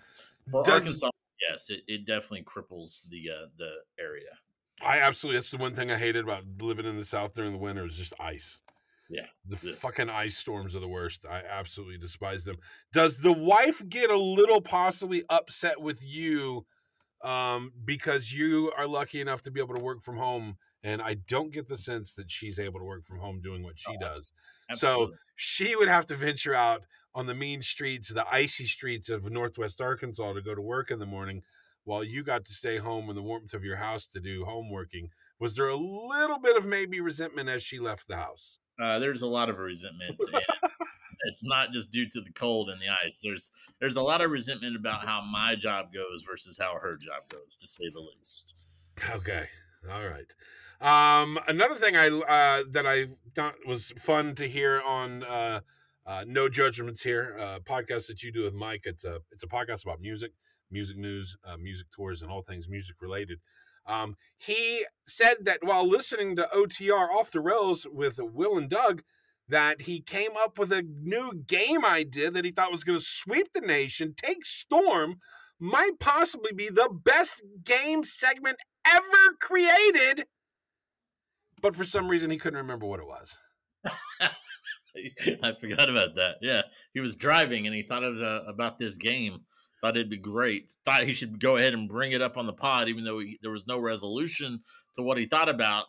for 0.52 0.64
Does- 0.64 0.74
Arkansas, 0.74 1.10
yes, 1.50 1.70
it, 1.70 1.84
it 1.88 2.06
definitely 2.06 2.44
cripples 2.44 3.08
the 3.10 3.30
uh, 3.30 3.48
the 3.58 3.72
area. 4.00 4.30
I 4.82 5.00
absolutely. 5.00 5.38
That's 5.38 5.50
the 5.52 5.58
one 5.58 5.74
thing 5.74 5.90
I 5.90 5.98
hated 5.98 6.24
about 6.26 6.44
living 6.60 6.86
in 6.86 6.98
the 6.98 7.06
South 7.06 7.34
during 7.34 7.52
the 7.54 7.58
winter 7.58 7.86
is 7.86 7.96
just 7.98 8.14
ice. 8.20 8.62
Yeah. 9.10 9.26
The 9.46 9.58
Yeah. 9.70 9.74
fucking 9.76 10.10
ice 10.10 10.38
storms 10.38 10.76
are 10.76 10.80
the 10.82 10.88
worst. 10.88 11.26
I 11.26 11.42
absolutely 11.50 11.98
despise 11.98 12.44
them. 12.44 12.58
Does 12.92 13.22
the 13.22 13.32
wife 13.32 13.82
get 13.88 14.12
a 14.12 14.18
little 14.18 14.60
possibly 14.62 15.24
upset 15.30 15.82
with 15.82 16.04
you 16.06 16.66
um, 17.24 17.72
because 17.86 18.34
you 18.34 18.72
are 18.78 18.86
lucky 18.86 19.22
enough 19.22 19.42
to 19.44 19.52
be 19.52 19.62
able 19.62 19.76
to 19.76 19.82
work 19.84 20.04
from 20.04 20.18
home? 20.18 20.58
And 20.88 21.02
I 21.02 21.16
don't 21.16 21.52
get 21.52 21.68
the 21.68 21.78
sense 21.78 22.14
that 22.14 22.32
she's 22.32 22.60
able 22.60 22.80
to 22.80 22.86
work 22.86 23.04
from 23.04 23.20
home 23.20 23.42
doing 23.42 23.62
what 23.62 23.78
she 23.78 23.92
Oh, 23.92 24.00
does. 24.00 24.32
Absolutely. 24.70 25.08
So 25.08 25.18
she 25.36 25.76
would 25.76 25.90
have 25.90 26.06
to 26.06 26.16
venture 26.16 26.56
out 26.56 26.84
on 27.14 27.26
the 27.26 27.36
mean 27.36 27.62
streets, 27.62 28.14
the 28.14 28.26
icy 28.32 28.64
streets 28.66 29.10
of 29.10 29.30
Northwest 29.30 29.82
Arkansas 29.82 30.32
to 30.32 30.42
go 30.42 30.56
to 30.56 30.62
work 30.62 30.90
in 30.90 31.00
the 31.00 31.06
morning 31.06 31.42
while 31.84 32.06
you 32.06 32.24
got 32.24 32.46
to 32.46 32.54
stay 32.54 32.78
home 32.78 33.10
in 33.10 33.16
the 33.16 33.22
warmth 33.22 33.54
of 33.54 33.66
your 33.66 33.76
house 33.76 34.08
to 34.08 34.22
do 34.22 34.46
homeworking. 34.46 35.10
Was 35.40 35.56
there 35.56 35.68
a 35.68 35.76
little 35.76 36.40
bit 36.40 36.56
of 36.56 36.66
maybe 36.66 37.02
resentment 37.02 37.50
as 37.50 37.64
she 37.64 37.80
left 37.80 38.08
the 38.08 38.16
house? 38.16 38.60
Uh, 38.82 38.98
there's 38.98 39.24
a 39.24 39.28
lot 39.28 39.50
of 39.50 39.58
resentment. 39.58 40.18
it's 41.24 41.44
not 41.44 41.72
just 41.72 41.92
due 41.92 42.08
to 42.10 42.22
the 42.22 42.32
cold 42.32 42.70
and 42.70 42.80
the 42.80 42.86
ice. 43.06 43.20
There's 43.22 43.52
there's 43.82 43.98
a 43.98 44.02
lot 44.02 44.22
of 44.22 44.32
resentment 44.32 44.78
about 44.78 45.06
how 45.06 45.22
my 45.22 45.56
job 45.56 45.94
goes 45.94 46.24
versus 46.26 46.58
how 46.58 46.76
her 46.80 46.96
job 46.96 47.28
goes, 47.30 47.58
to 47.58 47.68
say 47.68 47.90
the 47.94 48.00
least. 48.00 48.56
Okay. 49.16 49.48
All 49.92 50.06
right. 50.06 50.34
Um, 50.80 51.40
another 51.48 51.76
thing 51.76 51.96
I 51.96 52.10
uh, 52.10 52.64
that 52.72 52.86
I 52.86 53.08
thought 53.34 53.56
was 53.66 53.92
fun 53.98 54.36
to 54.36 54.48
hear 54.48 54.82
on 54.82 55.24
uh, 55.24 55.62
uh, 56.06 56.24
No 56.28 56.50
Judgments 56.50 57.04
here, 57.04 57.36
uh, 57.40 57.60
podcast 57.60 58.08
that 58.08 58.22
you 58.22 58.32
do 58.32 58.44
with 58.44 58.54
Mike. 58.54 58.82
It's 58.86 59.04
a 59.04 59.22
it's 59.32 59.44
a 59.44 59.48
podcast 59.48 59.84
about 59.84 60.02
music, 60.02 60.34
music 60.70 60.98
news, 60.98 61.36
uh, 61.44 61.58
music 61.58 61.88
tours, 61.90 62.22
and 62.22 62.32
all 62.32 62.44
things 62.44 62.70
music 62.70 62.98
related. 63.02 63.40
Um, 63.88 64.18
he 64.38 64.86
said 65.08 65.38
that 65.46 65.60
while 65.64 65.88
listening 65.88 66.36
to 66.36 66.50
OTR 66.54 67.08
off 67.10 67.32
the 67.32 67.40
rails 67.40 67.88
with 67.92 68.20
Will 68.20 68.58
and 68.58 68.70
Doug, 68.70 69.02
that 69.48 69.84
he 69.84 70.00
came 70.02 70.32
up 70.38 70.60
with 70.60 70.72
a 70.72 70.84
new 70.84 71.34
game 71.34 71.86
idea 71.86 72.30
that 72.30 72.46
he 72.46 72.52
thought 72.52 72.72
was 72.72 72.84
going 72.84 73.00
to 73.00 73.06
sweep 73.06 73.54
the 73.54 73.62
nation, 73.62 74.14
take 74.16 74.46
storm, 74.46 75.16
might 75.60 76.00
possibly 76.00 76.52
be 76.54 76.70
the 76.70 76.90
best 77.04 77.42
game 77.64 78.04
segment 78.04 78.58
ever 78.86 79.36
created. 79.42 80.26
But 81.62 81.76
for 81.76 81.84
some 81.86 82.08
reason, 82.08 82.30
he 82.30 82.38
couldn't 82.38 82.58
remember 82.60 82.86
what 82.86 83.00
it 83.00 83.08
was. 83.08 83.38
I 85.44 85.54
forgot 85.60 85.90
about 85.90 86.16
that. 86.16 86.36
Yeah, 86.42 86.64
he 86.94 87.00
was 87.00 87.16
driving 87.16 87.68
and 87.68 87.76
he 87.76 87.84
thought 87.84 88.04
of 88.04 88.20
uh, 88.22 88.42
about 88.48 88.80
this 88.80 88.96
game. 88.98 89.40
Thought 89.82 89.96
it'd 89.96 90.10
be 90.10 90.18
great. 90.18 90.72
Thought 90.86 91.04
he 91.04 91.14
should 91.14 91.40
go 91.40 91.58
ahead 91.58 91.74
and 91.74 91.88
bring 91.88 92.12
it 92.14 92.22
up 92.22 92.36
on 92.38 92.48
the 92.48 92.54
pod, 92.54 92.90
even 92.90 93.04
though 93.04 93.20
he, 93.20 93.38
there 93.44 93.52
was 93.52 93.68
no 93.68 93.80
resolution 93.80 94.60
to 94.96 95.04
what 95.04 95.20
he 95.20 95.26
thought 95.28 95.50
about. 95.50 95.86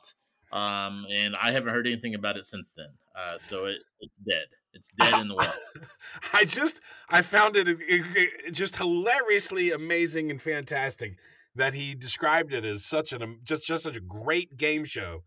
Um, 0.52 1.07
and 1.11 1.35
I 1.40 1.52
haven't 1.52 1.72
heard 1.72 1.87
anything 1.87 2.14
about 2.14 2.37
it 2.37 2.44
since 2.44 2.74
then. 2.74 2.88
Uh, 3.16 3.38
so 3.38 3.64
it, 3.66 3.78
it's 4.00 4.18
dead. 4.18 4.44
It's 4.74 4.90
dead 4.98 5.18
in 5.20 5.28
the 5.28 5.35
well. 5.35 5.54
I 6.35 6.44
just 6.44 6.81
I 7.09 7.22
found 7.22 7.57
it, 7.57 7.66
it- 7.68 7.81
it 7.88 8.52
just 8.52 8.76
hilariously 8.76 9.72
amazing 9.72 10.31
and 10.31 10.40
fantastic 10.40 11.16
that 11.54 11.72
he 11.74 11.94
described 11.94 12.52
it 12.52 12.64
as 12.66 12.85
such 12.85 13.12
an 13.12 13.40
just 13.42 13.66
just 13.66 13.83
such 13.85 13.96
a 13.96 14.00
great 14.00 14.57
game 14.59 14.85
show. 14.85 15.24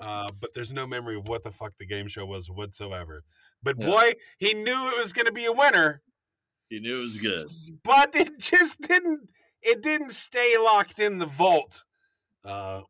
Uh, 0.00 0.28
but 0.40 0.54
there's 0.54 0.72
no 0.72 0.86
memory 0.86 1.16
of 1.16 1.28
what 1.28 1.42
the 1.42 1.50
fuck 1.50 1.76
the 1.78 1.86
game 1.86 2.08
show 2.08 2.24
was 2.24 2.48
whatsoever. 2.50 3.24
But 3.62 3.76
Yeah. 3.78 3.86
boy, 3.86 4.12
he 4.38 4.54
knew 4.54 4.88
it 4.88 4.98
was 4.98 5.12
going 5.12 5.26
to 5.26 5.32
be 5.32 5.44
a 5.46 5.52
winner. 5.52 6.02
He 6.68 6.80
knew 6.80 6.94
it 6.94 7.00
was 7.00 7.20
good. 7.20 7.80
But 7.82 8.14
it 8.14 8.38
just 8.38 8.80
didn't. 8.80 9.28
It 9.60 9.82
didn't 9.82 10.10
stay 10.10 10.56
locked 10.56 10.98
in 11.00 11.18
the 11.18 11.26
vault. 11.26 11.84
Uh, 12.44 12.82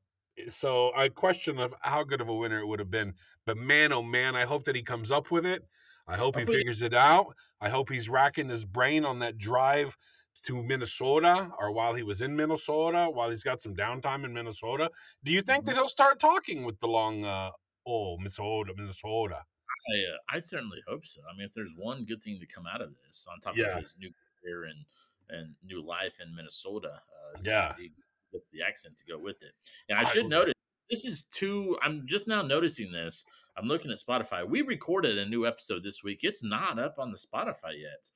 so 0.48 0.92
I 0.94 1.08
question 1.08 1.58
of 1.58 1.74
how 1.80 2.04
good 2.04 2.20
of 2.20 2.28
a 2.28 2.34
winner 2.34 2.58
it 2.58 2.66
would 2.66 2.78
have 2.78 2.90
been. 2.90 3.14
But 3.46 3.56
man, 3.56 3.92
oh 3.92 4.02
man, 4.02 4.36
I 4.36 4.44
hope 4.44 4.64
that 4.64 4.76
he 4.76 4.82
comes 4.82 5.10
up 5.10 5.30
with 5.30 5.46
it. 5.46 5.64
I 6.06 6.16
hope 6.16 6.38
he 6.38 6.44
figures 6.44 6.82
it 6.82 6.94
out. 6.94 7.34
I 7.60 7.68
hope 7.68 7.90
he's 7.90 8.08
racking 8.08 8.48
his 8.48 8.64
brain 8.64 9.04
on 9.04 9.18
that 9.18 9.36
drive 9.38 9.96
to 10.46 10.62
Minnesota 10.62 11.50
or 11.58 11.72
while 11.72 11.94
he 11.94 12.02
was 12.02 12.20
in 12.22 12.34
Minnesota, 12.36 13.08
while 13.10 13.30
he's 13.30 13.42
got 13.42 13.60
some 13.60 13.74
downtime 13.74 14.24
in 14.24 14.32
Minnesota. 14.32 14.90
Do 15.24 15.32
you 15.32 15.42
think 15.42 15.64
that 15.64 15.74
he'll 15.74 15.88
start 15.88 16.18
talking 16.20 16.64
with 16.64 16.78
the 16.80 16.88
long, 16.88 17.24
uh, 17.24 17.50
oh, 17.86 18.16
Minnesota, 18.18 18.72
Minnesota? 18.76 19.42
I, 19.90 20.12
uh, 20.12 20.36
I 20.36 20.38
certainly 20.38 20.78
hope 20.86 21.06
so. 21.06 21.20
I 21.32 21.36
mean, 21.36 21.46
if 21.46 21.52
there's 21.54 21.72
one 21.76 22.04
good 22.04 22.22
thing 22.22 22.38
to 22.40 22.46
come 22.46 22.64
out 22.66 22.80
of 22.82 22.90
this, 23.06 23.26
on 23.30 23.40
top 23.40 23.56
Yeah. 23.56 23.76
of 23.76 23.82
his 23.82 23.96
new 23.98 24.10
career 24.42 24.64
and 24.64 24.84
and 25.30 25.54
new 25.62 25.82
life 25.82 26.14
in 26.24 26.34
Minnesota, 26.34 26.88
uh, 26.90 27.38
Yeah. 27.44 27.74
he 27.76 27.92
gets 28.32 28.48
the 28.48 28.62
accent 28.62 28.96
to 28.96 29.04
go 29.04 29.18
with 29.18 29.42
it. 29.42 29.52
And 29.90 29.98
I 29.98 30.02
I 30.02 30.04
should 30.04 30.26
notice 30.26 30.54
this 30.88 31.04
is 31.04 31.24
two. 31.24 31.78
I'm 31.82 32.06
just 32.06 32.26
now 32.26 32.40
noticing 32.40 32.90
this. 32.90 33.26
I'm 33.56 33.66
looking 33.66 33.90
at 33.90 33.98
Spotify. 33.98 34.48
We 34.48 34.62
recorded 34.62 35.18
a 35.18 35.26
new 35.26 35.46
episode 35.46 35.82
this 35.82 36.02
week. 36.02 36.20
It's 36.22 36.42
not 36.42 36.78
up 36.78 36.98
on 36.98 37.10
the 37.10 37.18
Spotify 37.18 37.78
yet. 37.78 38.08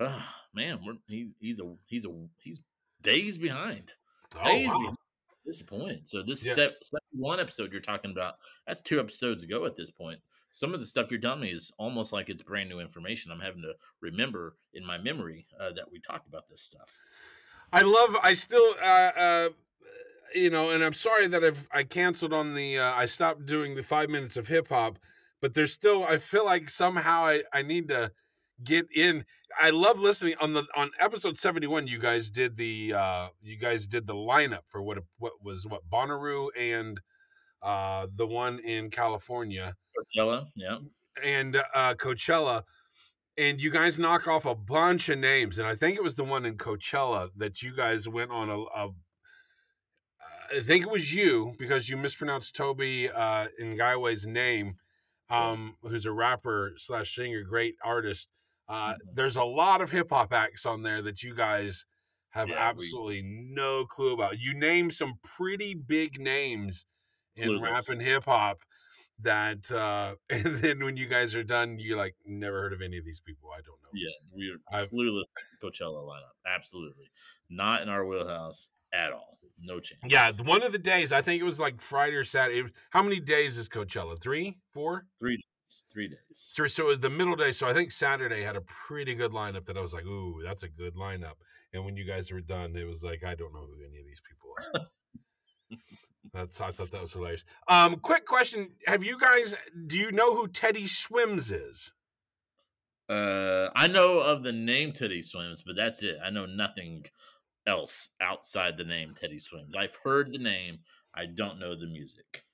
Oh, 0.00 0.24
man, 0.54 0.80
we're, 0.84 0.94
he's 1.08 1.28
he's 1.38 1.60
a 1.60 1.74
he's 1.86 2.06
a 2.06 2.10
he's 2.38 2.60
days 3.02 3.36
behind. 3.38 3.92
Oh, 4.40 4.44
Days 4.44 4.68
wow. 4.68 4.78
behind. 4.78 4.96
Disappointed. 5.46 6.06
So 6.06 6.22
this 6.22 6.44
Yeah. 6.46 6.54
set, 6.54 6.72
set 6.82 7.00
one 7.12 7.40
episode 7.40 7.72
you're 7.72 7.80
talking 7.80 8.10
about, 8.10 8.34
that's 8.66 8.80
two 8.80 9.00
episodes 9.00 9.42
ago 9.42 9.66
at 9.66 9.74
this 9.74 9.90
point. 9.90 10.20
Some 10.50 10.74
of 10.74 10.80
the 10.80 10.86
stuff 10.86 11.10
you're 11.10 11.20
telling 11.20 11.40
me 11.40 11.50
is 11.50 11.72
almost 11.78 12.12
like 12.12 12.28
it's 12.28 12.42
brand 12.42 12.68
new 12.68 12.80
information. 12.80 13.30
I'm 13.32 13.40
having 13.40 13.62
to 13.62 13.72
remember 14.00 14.56
in 14.74 14.84
my 14.84 14.98
memory 14.98 15.46
uh, 15.58 15.72
that 15.72 15.90
we 15.90 16.00
talked 16.00 16.28
about 16.28 16.48
this 16.48 16.62
stuff. 16.62 16.90
I 17.72 17.82
love. 17.82 18.16
I 18.22 18.32
still, 18.32 18.74
uh, 18.82 18.84
uh, 18.84 19.48
you 20.34 20.50
know, 20.50 20.70
and 20.70 20.82
I'm 20.84 20.92
sorry 20.92 21.26
that 21.28 21.44
I've 21.44 21.68
I 21.72 21.84
canceled 21.84 22.32
on 22.32 22.54
the. 22.54 22.78
Uh, 22.78 22.92
I 22.94 23.06
stopped 23.06 23.46
doing 23.46 23.74
the 23.74 23.82
five 23.82 24.10
minutes 24.10 24.36
of 24.36 24.48
hip 24.48 24.68
hop, 24.68 24.98
but 25.40 25.54
there's 25.54 25.72
still. 25.72 26.04
I 26.04 26.18
feel 26.18 26.44
like 26.44 26.68
somehow 26.68 27.24
I 27.24 27.42
I 27.52 27.62
need 27.62 27.88
to 27.88 28.10
get 28.64 28.86
in. 28.94 29.24
I 29.60 29.70
love 29.70 29.98
listening 29.98 30.34
on 30.40 30.52
the 30.52 30.64
on 30.76 30.90
episode 31.00 31.36
71. 31.36 31.86
You 31.86 31.98
guys 31.98 32.30
did 32.30 32.56
the. 32.56 32.94
uh 32.94 33.28
You 33.42 33.56
guys 33.56 33.86
did 33.86 34.06
the 34.06 34.14
lineup 34.14 34.62
for 34.68 34.82
what 34.82 34.98
what 35.18 35.34
was 35.42 35.66
what 35.66 35.82
Bonnaroo 35.90 36.48
and 36.56 37.00
uh 37.62 38.06
the 38.16 38.26
one 38.26 38.58
in 38.60 38.90
California 38.90 39.74
Coachella, 40.00 40.46
yeah. 40.54 40.78
and 41.22 41.56
uh, 41.74 41.94
Coachella, 41.94 42.62
and 43.36 43.60
you 43.60 43.70
guys 43.70 43.98
knock 43.98 44.26
off 44.28 44.46
a 44.46 44.54
bunch 44.54 45.08
of 45.08 45.18
names, 45.18 45.58
and 45.58 45.66
I 45.66 45.74
think 45.74 45.96
it 45.96 46.02
was 46.02 46.14
the 46.14 46.24
one 46.24 46.44
in 46.46 46.56
Coachella 46.56 47.30
that 47.36 47.62
you 47.62 47.74
guys 47.74 48.08
went 48.08 48.30
on 48.30 48.50
a. 48.50 48.60
a 48.62 48.90
I 50.52 50.60
think 50.60 50.84
it 50.84 50.90
was 50.90 51.14
you 51.14 51.54
because 51.60 51.88
you 51.88 51.96
mispronounced 51.96 52.56
Tobe 52.56 52.80
uh, 52.80 53.46
Nwigwe's 53.62 54.26
name, 54.26 54.76
um, 55.28 55.76
who's 55.82 56.06
a 56.06 56.12
rapper 56.12 56.72
slash 56.76 57.14
singer, 57.14 57.44
great 57.44 57.76
artist. 57.84 58.28
Uh, 58.70 58.92
Mhm. 58.94 58.96
There's 59.14 59.36
a 59.36 59.44
lot 59.44 59.80
of 59.80 59.90
hip 59.90 60.10
hop 60.10 60.32
acts 60.32 60.64
on 60.64 60.82
there 60.82 61.02
that 61.02 61.22
you 61.24 61.34
guys 61.34 61.84
have 62.30 62.48
Yeah, 62.48 62.54
we- 62.54 62.60
absolutely 62.60 63.22
no 63.24 63.84
clue 63.84 64.12
about. 64.14 64.38
You 64.38 64.54
name 64.54 64.90
some 64.92 65.14
pretty 65.24 65.74
big 65.74 66.20
names 66.20 66.86
in 67.34 67.60
rap 67.60 67.84
and 67.88 68.00
hip 68.00 68.24
hop 68.26 68.58
that 69.22 69.70
uh 69.70 70.14
and 70.30 70.56
then 70.62 70.82
when 70.84 70.96
you 70.96 71.06
guys 71.06 71.34
are 71.34 71.42
done 71.44 71.78
you're 71.78 71.96
like 71.98 72.14
never 72.24 72.60
heard 72.62 72.72
of 72.72 72.80
any 72.80 72.96
of 72.96 73.04
these 73.04 73.20
people 73.20 73.50
i 73.50 73.60
don't 73.60 73.80
know 73.82 73.90
Yeah, 73.92 74.08
we're 74.32 74.56
I've- 74.70 74.88
clueless 74.96 75.24
Coachella 75.62 76.02
lineup. 76.06 76.32
Absolutely. 76.46 77.10
Not 77.50 77.82
in 77.82 77.88
our 77.90 78.06
wheelhouse 78.06 78.70
at 78.94 79.12
all. 79.12 79.38
No 79.58 79.78
chance. 79.80 80.00
Yeah, 80.06 80.32
one 80.42 80.62
of 80.62 80.72
the 80.72 80.78
days, 80.78 81.12
I 81.12 81.20
think 81.20 81.40
it 81.42 81.44
was 81.44 81.60
like 81.60 81.82
Friday 81.82 82.16
or 82.16 82.24
Saturday. 82.24 82.70
How 82.90 83.02
many 83.02 83.20
days 83.20 83.58
is 83.58 83.68
Coachella? 83.68 84.18
Three, 84.20 84.56
four, 84.72 85.06
three 85.18 85.36
days. 85.36 85.44
Three 85.92 86.08
days. 86.08 86.52
three. 86.54 86.68
So 86.68 86.84
it 86.84 86.86
was 86.86 87.00
the 87.00 87.10
middle 87.10 87.36
day. 87.36 87.52
So 87.52 87.66
I 87.66 87.72
think 87.72 87.90
Saturday 87.92 88.42
had 88.42 88.56
a 88.56 88.62
pretty 88.62 89.14
good 89.14 89.32
lineup 89.32 89.66
that 89.66 89.76
I 89.76 89.80
was 89.80 89.92
like, 89.92 90.06
ooh, 90.06 90.40
that's 90.44 90.62
a 90.62 90.68
good 90.68 90.94
lineup. 90.94 91.34
And 91.72 91.84
when 91.84 91.96
you 91.96 92.04
guys 92.04 92.30
were 92.32 92.40
done, 92.40 92.74
it 92.76 92.86
was 92.86 93.02
like, 93.04 93.22
I 93.24 93.34
don't 93.34 93.52
know 93.52 93.60
who 93.60 93.84
any 93.84 94.00
of 94.00 94.06
these 94.06 94.22
people 94.26 94.50
are. 94.58 94.86
That's 96.32 96.60
I 96.60 96.70
thought 96.70 96.90
that 96.92 97.00
was 97.00 97.12
hilarious. 97.12 97.44
Um, 97.66 97.96
quick 97.96 98.24
question: 98.24 98.72
Have 98.86 99.02
you 99.02 99.18
guys? 99.18 99.54
Do 99.86 99.98
you 99.98 100.12
know 100.12 100.36
who 100.36 100.46
Teddy 100.46 100.86
Swims 100.86 101.50
is? 101.50 101.92
Uh, 103.08 103.70
I 103.74 103.88
know 103.88 104.20
of 104.20 104.44
the 104.44 104.52
name 104.52 104.92
Teddy 104.92 105.22
Swims, 105.22 105.62
but 105.62 105.74
that's 105.76 106.02
it. 106.04 106.18
I 106.24 106.30
know 106.30 106.46
nothing 106.46 107.06
else 107.66 108.10
outside 108.20 108.76
the 108.76 108.84
name 108.84 109.14
Teddy 109.20 109.40
Swims. 109.40 109.74
I've 109.74 109.98
heard 110.04 110.32
the 110.32 110.38
name. 110.38 110.78
I 111.14 111.26
don't 111.26 111.58
know 111.58 111.74
the 111.74 111.88
music. 111.88 112.44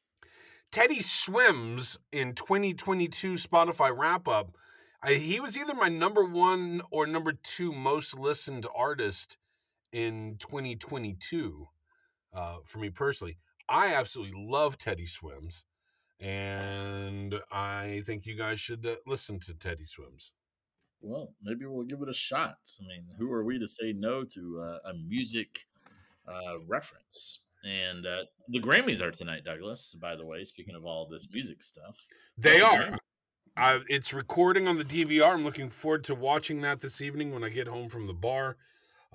Teddy 0.71 1.01
Swims 1.01 1.99
in 2.13 2.35
2022 2.35 3.35
Spotify 3.35 3.97
wrap 3.97 4.29
up. 4.29 4.57
He 5.07 5.41
was 5.41 5.57
either 5.57 5.75
my 5.75 5.89
number 5.89 6.25
one 6.25 6.83
or 6.91 7.07
number 7.07 7.33
two 7.33 7.73
most 7.73 8.19
listened 8.19 8.67
artist 8.75 9.39
in 9.93 10.37
2022 10.39 11.69
uh, 12.35 12.57
for 12.65 12.79
me 12.79 12.91
personally. 12.91 13.39
I 13.69 13.95
absolutely 13.95 14.35
love 14.37 14.79
Teddy 14.79 15.07
Swims, 15.07 15.65
and 16.21 17.35
I 17.51 18.03
think 18.05 18.27
you 18.27 18.37
guys 18.37 18.61
should 18.61 18.85
uh, 18.87 18.97
listen 19.07 19.41
to 19.41 19.55
Teddy 19.55 19.85
Swims. 19.85 20.33
Well, 21.01 21.35
maybe 21.43 21.67
we'll 21.67 21.85
give 21.85 22.03
it 22.03 22.09
a 22.09 22.15
shot. 22.15 22.59
I 22.81 22.87
mean, 22.87 23.07
who 23.19 23.33
are 23.33 23.45
we 23.45 23.59
to 23.59 23.67
say 23.67 23.93
no 23.93 24.25
to 24.25 24.61
uh, 24.61 24.91
a 24.91 24.95
music 24.95 25.67
uh, 26.27 26.61
reference? 26.67 27.41
And 27.67 28.07
uh, 28.07 28.25
the 28.49 28.61
Grammys 28.61 29.01
are 29.01 29.11
tonight, 29.11 29.45
Douglas. 29.45 29.97
By 30.01 30.15
the 30.15 30.25
way, 30.25 30.45
speaking 30.45 30.77
of 30.77 30.85
all 30.85 31.09
this 31.09 31.29
music 31.33 31.63
stuff, 31.63 32.07
They 32.39 32.61
the 32.61 32.67
are. 32.67 32.99
Uh, 33.57 33.81
it's 33.89 34.13
recording 34.13 34.69
on 34.69 34.77
the 34.77 34.85
DVR. 34.85 35.33
I'm 35.33 35.45
looking 35.45 35.69
forward 35.71 36.05
to 36.05 36.15
watching 36.15 36.61
that 36.61 36.81
this 36.81 37.01
evening 37.01 37.33
when 37.33 37.43
I 37.43 37.49
get 37.49 37.67
home 37.67 37.89
from 37.89 38.07
the 38.07 38.13
bar. 38.13 38.57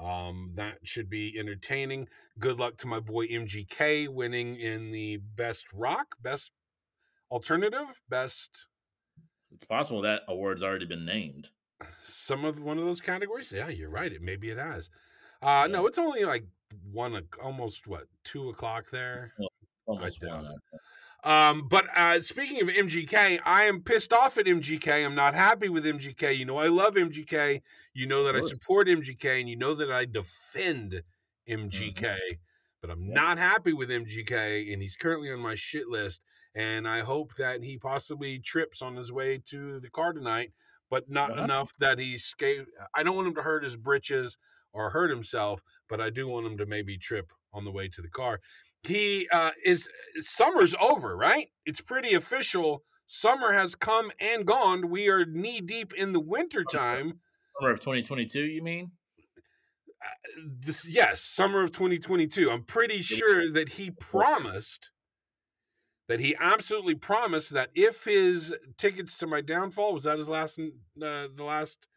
Um, 0.01 0.51
that 0.55 0.79
should 0.83 1.09
be 1.09 1.37
entertaining. 1.39 2.07
Good 2.39 2.57
luck 2.57 2.75
to 2.77 2.87
my 2.87 2.99
boy 2.99 3.27
MGK 3.27 4.09
winning 4.09 4.55
in 4.55 4.91
the 4.91 5.17
best 5.17 5.71
rock, 5.73 6.15
best 6.21 6.51
alternative, 7.29 8.01
best 8.09 8.67
It's 9.53 9.63
possible 9.63 10.01
that 10.01 10.23
award's 10.27 10.63
already 10.63 10.85
been 10.87 11.05
named. 11.05 11.49
some 12.01 12.43
of 12.43 12.61
one 12.63 12.79
of 12.79 12.85
those 12.85 12.99
categories. 13.01 13.53
Yeah, 13.55 13.69
you're 13.69 13.89
right. 13.89 14.11
It 14.11 14.21
maybe 14.21 14.49
it 14.49 14.57
has. 14.57 14.89
Uh, 15.41 15.67
no, 15.69 15.85
it's 15.85 15.99
only 15.99 16.25
like 16.25 16.45
one, 16.91 17.27
almost 17.41 17.87
what 17.87 18.07
two 18.23 18.49
o'clock 18.49 18.89
there. 18.91 19.33
Almost 19.85 20.19
doubt 20.21 20.43
one. 20.43 20.55
Um, 21.23 21.67
but 21.67 21.85
uh, 21.95 22.19
speaking 22.21 22.61
of 22.61 22.69
MGK, 22.69 23.39
I 23.45 23.63
am 23.63 23.83
pissed 23.83 24.11
off 24.11 24.37
at 24.37 24.47
MGK. 24.47 25.05
I'm 25.05 25.13
not 25.15 25.33
happy 25.35 25.69
with 25.69 25.85
MGK. 25.85 26.33
You 26.33 26.45
know, 26.45 26.57
I 26.57 26.67
love 26.67 26.97
MGK. 26.97 27.61
You 27.93 28.07
know 28.07 28.23
that 28.23 28.35
I 28.35 28.39
support 28.41 28.87
MGK, 28.89 29.39
and 29.39 29.49
you 29.49 29.55
know 29.55 29.73
that 29.75 29.91
I 29.91 30.05
defend 30.05 31.03
MGK. 31.47 32.17
But 32.81 32.89
I'm 32.89 33.07
Yeah. 33.07 33.13
not 33.13 33.37
happy 33.37 33.73
with 33.73 33.91
MGK, 33.91 34.73
and 34.73 34.81
he's 34.81 34.95
currently 34.95 35.31
on 35.31 35.39
my 35.39 35.53
shit 35.53 35.87
list. 35.87 36.21
And 36.55 36.87
I 36.87 37.01
hope 37.01 37.35
that 37.35 37.63
he 37.63 37.77
possibly 37.77 38.39
trips 38.39 38.81
on 38.81 38.95
his 38.95 39.11
way 39.11 39.37
to 39.45 39.79
the 39.79 39.89
car 39.91 40.13
tonight, 40.13 40.53
but 40.89 41.07
not 41.09 41.31
Uh-huh. 41.31 41.43
enough 41.43 41.75
that 41.77 41.99
he's 41.99 42.23
scared. 42.25 42.67
I 42.95 43.03
don't 43.03 43.15
want 43.15 43.27
him 43.27 43.35
to 43.35 43.43
hurt 43.43 43.63
his 43.63 43.77
britches 43.77 44.37
or 44.73 44.89
hurt 44.89 45.09
himself, 45.11 45.61
but 45.91 46.01
I 46.01 46.09
do 46.09 46.27
want 46.27 46.47
him 46.47 46.57
to 46.57 46.65
maybe 46.65 46.97
trip 46.97 47.31
on 47.53 47.65
the 47.65 47.71
way 47.71 47.87
to 47.89 48.01
the 48.01 48.07
car 48.07 48.39
he 48.83 49.27
uh, 49.31 49.51
is 49.63 49.89
summer's 50.19 50.75
over, 50.81 51.15
right? 51.15 51.49
It's 51.65 51.81
pretty 51.81 52.13
official. 52.13 52.83
Summer 53.05 53.53
has 53.53 53.75
come 53.75 54.11
and 54.19 54.45
gone. 54.45 54.89
We 54.89 55.09
are 55.09 55.25
knee 55.25 55.61
deep 55.61 55.93
in 55.93 56.13
the 56.13 56.19
winter 56.19 56.63
time. 56.63 57.19
Summer 57.59 57.73
of 57.73 57.79
2022, 57.79 58.41
you 58.41 58.63
mean? 58.63 58.91
Uh, 60.03 60.41
This 60.59 60.87
yes, 60.87 61.21
summer 61.21 61.61
of 61.63 61.71
2022. 61.71 62.49
I'm 62.49 62.63
pretty 62.63 63.01
sure 63.01 63.49
that 63.51 63.69
he 63.69 63.91
promised 63.91 64.91
that 66.07 66.19
he 66.19 66.35
absolutely 66.39 66.95
promised 66.95 67.51
that 67.51 67.69
if 67.75 68.05
his 68.05 68.53
tickets 68.77 69.17
to 69.19 69.27
my 69.27 69.41
downfall 69.41 69.93
was 69.93 70.03
that 70.03 70.17
his 70.17 70.27
last 70.27 70.59
uh, 70.59 70.63
the 70.97 71.43
last 71.43 71.87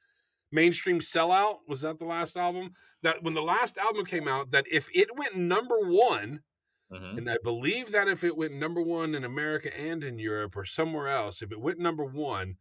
mainstream 0.55 1.01
sellout 1.01 1.61
was 1.69 1.83
that 1.83 1.99
the 1.99 2.05
last 2.07 2.37
album 2.37 2.73
that 3.03 3.23
when 3.23 3.35
the 3.35 3.43
last 3.43 3.79
album 3.79 4.05
came 4.07 4.29
out 4.29 4.51
that 4.53 4.67
if 4.71 4.89
it 4.95 5.17
went 5.17 5.37
number 5.37 5.79
1 5.81 6.43
Mhm. 6.91 7.19
And 7.19 7.31
I 7.31 7.39
believe 7.43 7.93
that 7.93 8.09
if 8.09 8.25
it 8.25 8.37
went 8.37 8.55
number 8.55 8.81
one 8.83 9.15
in 9.15 9.25
America 9.25 9.75
and 9.77 10.05
in 10.05 10.19
Europe 10.19 10.57
or 10.57 10.65
somewhere 10.65 11.09
else, 11.09 11.43
if 11.43 11.51
it 11.53 11.61
went 11.61 11.79
number 11.79 12.05
one, 12.05 12.59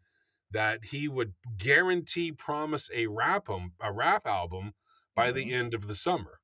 that 0.51 0.85
he 0.85 1.07
would 1.07 1.35
guarantee 1.57 2.31
promise 2.31 2.89
a 2.93 3.07
rap 3.07 3.49
um, 3.49 3.73
a 3.81 3.91
rap 3.93 4.27
album 4.27 4.73
by 5.15 5.31
the 5.31 5.45
Mhm. 5.45 5.51
end 5.51 5.73
of 5.73 5.87
the 5.87 5.95
summer. 5.95 6.41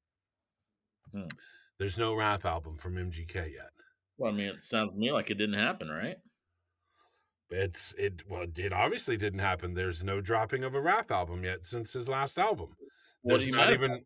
Hmm. 1.12 1.40
There's 1.80 1.98
no 1.98 2.14
rap 2.14 2.46
album 2.46 2.78
from 2.78 2.96
MGK 2.98 3.48
yet. 3.48 3.72
Well, 4.18 4.32
I 4.32 4.36
mean, 4.36 4.48
it 4.50 4.62
sounds 4.64 4.92
to 4.92 4.98
me 4.98 5.12
like 5.12 5.30
it 5.32 5.36
didn't 5.36 5.58
happen, 5.60 5.90
right? 5.90 6.18
It's 7.52 7.94
it 7.98 8.24
well, 8.30 8.46
it 8.56 8.74
obviously 8.74 9.18
didn't 9.18 9.40
happen. 9.40 9.74
There's 9.74 10.04
no 10.04 10.22
dropping 10.22 10.64
of 10.64 10.76
a 10.76 10.82
rap 10.82 11.12
album 11.12 11.44
yet 11.44 11.66
since 11.66 11.94
his 11.94 12.08
last 12.08 12.38
album. 12.38 12.76
There's 13.24 13.48
not 13.48 13.74
even. 13.74 14.06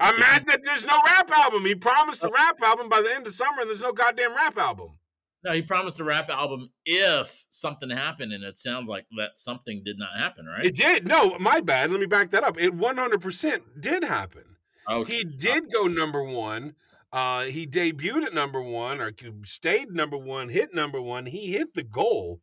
I'm 0.00 0.18
mad 0.18 0.46
that 0.46 0.60
there's 0.64 0.84
no 0.84 0.96
rap 1.06 1.30
album. 1.30 1.64
He 1.64 1.74
promised 1.74 2.24
a 2.24 2.30
rap 2.32 2.58
album 2.62 2.88
by 2.88 3.02
the 3.02 3.14
end 3.14 3.26
of 3.26 3.34
summer, 3.34 3.60
and 3.60 3.68
there's 3.70 3.82
no 3.82 3.92
goddamn 3.92 4.34
rap 4.34 4.58
album. 4.58 4.98
No, 5.44 5.52
he 5.52 5.62
promised 5.62 6.00
a 6.00 6.04
rap 6.04 6.30
album 6.30 6.68
if 6.84 7.44
something 7.50 7.90
happened, 7.90 8.32
and 8.32 8.44
it 8.44 8.56
sounds 8.56 8.88
like 8.88 9.06
that 9.18 9.36
something 9.36 9.82
did 9.84 9.98
not 9.98 10.16
happen, 10.16 10.46
right? 10.46 10.64
It 10.64 10.76
did. 10.76 11.06
No, 11.06 11.36
my 11.38 11.60
bad. 11.60 11.90
Let 11.90 12.00
me 12.00 12.06
back 12.06 12.30
that 12.30 12.44
up. 12.44 12.60
It 12.60 12.76
100% 12.76 13.60
did 13.80 14.04
happen. 14.04 14.44
okay. 14.88 15.18
He 15.18 15.24
did 15.24 15.70
go 15.72 15.86
number 15.88 16.22
one. 16.22 16.74
Uh, 17.12 17.42
he 17.42 17.66
debuted 17.66 18.24
at 18.24 18.34
number 18.34 18.62
one, 18.62 19.00
or 19.00 19.12
stayed 19.44 19.90
number 19.90 20.16
one, 20.16 20.48
hit 20.48 20.72
number 20.72 21.00
one. 21.00 21.26
He 21.26 21.52
hit 21.52 21.74
the 21.74 21.82
goal. 21.82 22.40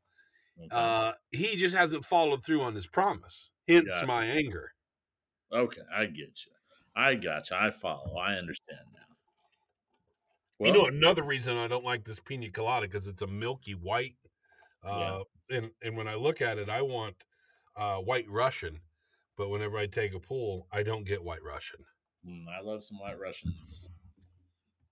Okay. 0.60 0.70
Uh, 0.72 1.14
he 1.32 1.56
just 1.56 1.76
hasn't 1.76 2.04
followed 2.06 2.44
through 2.44 2.62
on 2.62 2.76
his 2.76 2.88
promise. 2.88 3.52
Hence 3.68 3.92
my 4.06 4.26
anger. 4.26 4.72
okay, 5.54 5.82
I 5.96 6.06
get 6.06 6.46
you. 6.46 6.52
I 6.96 7.16
got 7.16 7.50
you. 7.50 7.56
I 7.56 7.72
follow. 7.72 8.18
I 8.18 8.34
understand 8.34 8.82
now. 8.94 10.66
you 10.66 10.74
know 10.74 10.86
another 10.88 11.24
reason 11.24 11.58
I 11.58 11.68
don't 11.68 11.86
like 11.86 12.04
this 12.04 12.20
pina 12.20 12.50
colada 12.50 12.88
because 12.88 13.08
it's 13.08 13.22
a 13.22 13.28
milky 13.28 13.74
white. 13.74 14.16
Uh, 14.84 15.24
and 15.50 15.72
and 15.82 15.96
when 15.96 16.08
I 16.08 16.16
look 16.16 16.42
at 16.42 16.58
it, 16.58 16.70
I 16.70 16.82
want 16.82 17.16
uh, 17.76 17.98
white 17.98 18.30
Russian, 18.30 18.80
but 19.38 19.50
whenever 19.50 19.78
I 19.78 19.88
take 19.88 20.14
a 20.14 20.20
pull, 20.20 20.68
I 20.72 20.84
don't 20.84 21.06
get 21.06 21.24
white 21.24 21.44
Russian. 21.44 21.80
Mm, 22.28 22.46
I 22.50 22.62
love 22.62 22.84
some 22.84 23.00
White 23.00 23.20
Russians. 23.20 23.92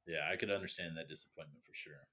Yeah, 0.08 0.30
I 0.32 0.38
could 0.38 0.50
understand 0.50 0.96
that 0.96 1.10
disappointment 1.10 1.62
for 1.66 1.74
sure. 1.74 2.08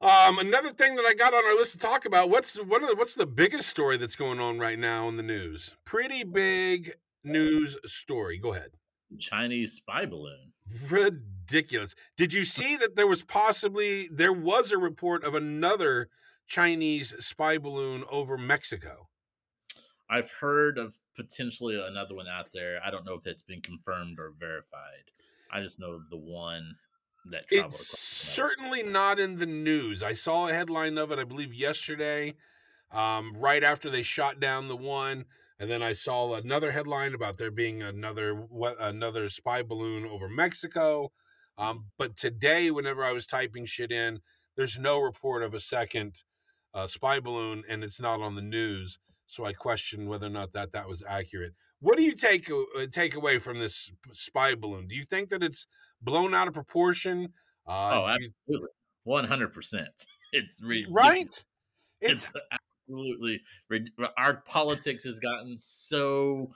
Um, 0.00 0.38
another 0.38 0.70
thing 0.70 0.94
that 0.96 1.06
I 1.06 1.14
got 1.14 1.32
on 1.32 1.44
our 1.46 1.56
list 1.56 1.72
to 1.72 1.78
talk 1.78 2.04
about 2.04 2.28
what's 2.28 2.54
one 2.56 2.82
of 2.82 2.90
the, 2.90 2.96
what's 2.96 3.14
the 3.14 3.26
biggest 3.26 3.68
story 3.68 3.96
that's 3.96 4.16
going 4.16 4.40
on 4.40 4.58
right 4.58 4.78
now 4.78 5.08
in 5.08 5.16
the 5.16 5.22
news? 5.22 5.74
Pretty 5.84 6.22
big 6.22 6.92
news 7.24 7.78
story. 7.86 8.38
Go 8.38 8.52
ahead. 8.52 8.72
Chinese 9.18 9.72
spy 9.72 10.04
balloon. 10.04 10.52
Ridiculous. 10.88 11.94
Did 12.16 12.34
you 12.34 12.44
see 12.44 12.76
that 12.76 12.94
there 12.94 13.06
was 13.06 13.22
possibly 13.22 14.08
there 14.12 14.32
was 14.32 14.70
a 14.70 14.78
report 14.78 15.24
of 15.24 15.34
another 15.34 16.08
Chinese 16.46 17.14
spy 17.24 17.56
balloon 17.56 18.04
over 18.10 18.36
Mexico? 18.36 19.08
I've 20.10 20.30
heard 20.30 20.76
of 20.76 20.98
potentially 21.16 21.80
another 21.80 22.14
one 22.14 22.28
out 22.28 22.50
there. 22.52 22.80
I 22.84 22.90
don't 22.90 23.06
know 23.06 23.14
if 23.14 23.26
it's 23.26 23.42
been 23.42 23.62
confirmed 23.62 24.18
or 24.18 24.32
verified. 24.38 25.10
I 25.50 25.62
just 25.62 25.80
know 25.80 25.92
of 25.92 26.10
the 26.10 26.16
one 26.16 26.76
that 27.30 27.48
traveled 27.48 27.72
It's 27.72 27.98
certainly 27.98 28.82
not 28.82 29.18
in 29.18 29.36
the 29.36 29.46
news. 29.46 30.02
I 30.02 30.14
saw 30.14 30.48
a 30.48 30.52
headline 30.52 30.98
of 30.98 31.10
it, 31.10 31.18
I 31.18 31.24
believe, 31.24 31.54
yesterday, 31.54 32.34
um, 32.90 33.34
right 33.36 33.62
after 33.62 33.90
they 33.90 34.02
shot 34.02 34.40
down 34.40 34.68
the 34.68 34.76
one, 34.76 35.24
and 35.58 35.70
then 35.70 35.82
I 35.82 35.92
saw 35.92 36.34
another 36.34 36.72
headline 36.72 37.14
about 37.14 37.38
there 37.38 37.50
being 37.50 37.82
another 37.82 38.34
what 38.34 38.76
another 38.78 39.28
spy 39.28 39.62
balloon 39.62 40.06
over 40.06 40.28
Mexico. 40.28 41.12
Um, 41.58 41.86
but 41.96 42.16
today, 42.16 42.70
whenever 42.70 43.04
I 43.04 43.12
was 43.12 43.26
typing 43.26 43.64
shit 43.64 43.90
in, 43.90 44.20
there's 44.56 44.78
no 44.78 45.00
report 45.00 45.42
of 45.42 45.54
a 45.54 45.60
second 45.60 46.22
uh, 46.74 46.86
spy 46.86 47.20
balloon, 47.20 47.64
and 47.68 47.82
it's 47.82 48.00
not 48.00 48.20
on 48.20 48.34
the 48.34 48.42
news. 48.42 48.98
So 49.26 49.44
I 49.44 49.52
question 49.52 50.08
whether 50.08 50.26
or 50.26 50.30
not 50.30 50.52
that 50.52 50.72
that 50.72 50.88
was 50.88 51.02
accurate. 51.08 51.54
What 51.80 51.96
do 51.98 52.02
you 52.04 52.12
take 52.14 52.50
uh, 52.50 52.86
take 52.90 53.14
away 53.14 53.38
from 53.38 53.58
this 53.58 53.90
spy 54.12 54.54
balloon? 54.54 54.86
Do 54.88 54.94
you 54.94 55.04
think 55.04 55.28
that 55.30 55.42
it's 55.42 55.66
blown 56.00 56.34
out 56.34 56.48
of 56.48 56.54
proportion? 56.54 57.32
Uh, 57.66 57.90
Oh, 58.04 58.06
absolutely. 58.08 58.68
100%. 59.06 59.86
It's 60.32 60.60
ridiculous. 60.62 60.96
right? 60.96 61.44
It's 62.00 62.32
absolutely 62.88 63.40
rid- 63.68 63.90
our 64.18 64.42
politics 64.46 65.04
has 65.04 65.20
gotten 65.20 65.56
so 65.56 66.50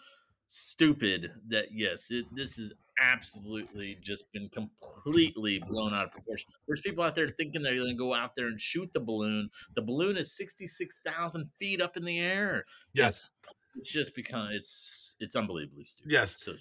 stupid 0.49 1.31
that 1.49 1.67
yes, 1.73 2.11
it, 2.11 2.27
this 2.35 2.59
is 2.59 2.73
absolutely 3.01 3.97
just 4.03 4.31
been 4.33 4.49
completely 4.51 5.61
blown 5.69 5.95
out 5.95 6.05
of 6.05 6.13
proportion. 6.13 6.51
There's 6.67 6.81
people 6.81 7.05
out 7.05 7.15
there 7.15 7.29
thinking 7.29 7.63
they're 7.63 7.77
going 7.77 7.89
to 7.91 7.95
go 7.97 8.13
out 8.13 8.35
there 8.37 8.49
and 8.49 8.61
shoot 8.61 8.91
the 8.93 9.01
balloon. 9.01 9.49
The 9.77 9.83
balloon 9.83 10.17
is 10.17 10.37
66,000 10.37 11.49
feet 11.59 11.81
up 11.81 11.97
in 11.97 12.05
the 12.05 12.19
air. 12.19 12.65
Yes. 12.93 13.31
It's 13.45 13.55
just 13.85 14.15
become 14.15 14.49
it's 14.51 15.17
it's 15.21 15.37
unbelievably 15.37 15.85
stupid. 15.85 16.13
Yes. 16.13 16.37
So 16.37 16.55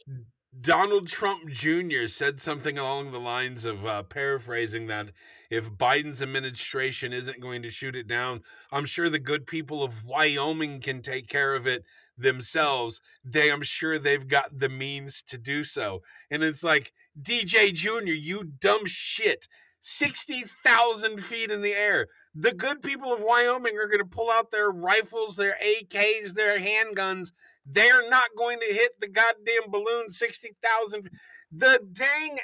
Donald 0.60 1.08
Trump 1.08 1.48
Jr. 1.50 2.08
said 2.08 2.40
something 2.40 2.78
along 2.78 3.12
the 3.12 3.20
lines 3.20 3.66
of 3.66 3.86
uh, 3.86 4.02
paraphrasing 4.04 4.88
that 4.88 5.10
if 5.52 5.72
Biden's 5.72 6.24
administration 6.24 7.14
isn't 7.14 7.40
going 7.40 7.62
to 7.62 7.70
shoot 7.70 7.96
it 7.96 8.08
down, 8.08 8.42
I'm 8.72 8.86
sure 8.86 9.10
the 9.10 9.20
good 9.20 9.46
people 9.46 9.84
of 9.84 10.04
Wyoming 10.04 10.80
can 10.80 11.04
take 11.04 11.28
care 11.28 11.54
of 11.54 11.68
it 11.68 11.86
themselves. 12.18 13.00
They, 13.24 13.52
I'm 13.52 13.62
sure 13.62 14.00
they've 14.00 14.28
got 14.28 14.58
the 14.58 14.70
means 14.70 15.22
to 15.24 15.38
do 15.38 15.64
so. 15.64 16.02
And 16.32 16.44
it's 16.44 16.64
like, 16.64 16.94
DJ 17.22 17.72
Jr., 17.72 18.12
you 18.12 18.44
dumb 18.44 18.86
shit. 18.86 19.48
60,000 19.82 21.24
feet 21.24 21.52
in 21.52 21.62
the 21.62 21.74
air. 21.74 22.08
The 22.36 22.54
good 22.54 22.82
people 22.82 23.14
of 23.14 23.22
Wyoming 23.22 23.78
are 23.78 23.88
going 23.88 24.00
to 24.00 24.06
pull 24.06 24.30
out 24.30 24.52
their 24.52 24.70
rifles, 24.70 25.36
their 25.36 25.58
AKs, 25.64 26.34
their 26.34 26.60
handguns. 26.60 27.32
They're 27.66 28.10
not 28.10 28.30
going 28.38 28.60
to 28.60 28.74
hit 28.74 29.00
the 29.00 29.08
goddamn 29.08 29.70
balloon 29.70 30.10
60,000. 30.10 31.10
The 31.52 31.80
dang, 31.92 32.40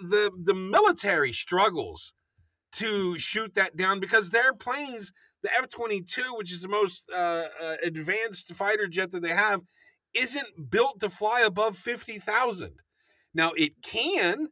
the, 0.00 0.30
the 0.42 0.54
military 0.54 1.32
struggles 1.32 2.14
to 2.72 3.18
shoot 3.18 3.54
that 3.54 3.76
down 3.76 4.00
because 4.00 4.30
their 4.30 4.52
planes, 4.52 5.12
the 5.42 5.50
F 5.56 5.68
22, 5.68 6.34
which 6.36 6.52
is 6.52 6.62
the 6.62 6.68
most 6.68 7.10
uh, 7.12 7.44
uh, 7.62 7.76
advanced 7.82 8.52
fighter 8.54 8.88
jet 8.88 9.12
that 9.12 9.20
they 9.20 9.30
have, 9.30 9.60
isn't 10.12 10.70
built 10.70 11.00
to 11.00 11.08
fly 11.08 11.40
above 11.40 11.76
50,000. 11.76 12.80
Now, 13.32 13.52
it 13.56 13.82
can 13.82 14.48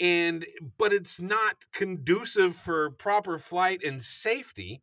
and 0.00 0.46
but 0.76 0.92
it's 0.92 1.20
not 1.20 1.56
conducive 1.72 2.54
for 2.54 2.90
proper 2.90 3.38
flight 3.38 3.82
and 3.82 4.02
safety. 4.02 4.82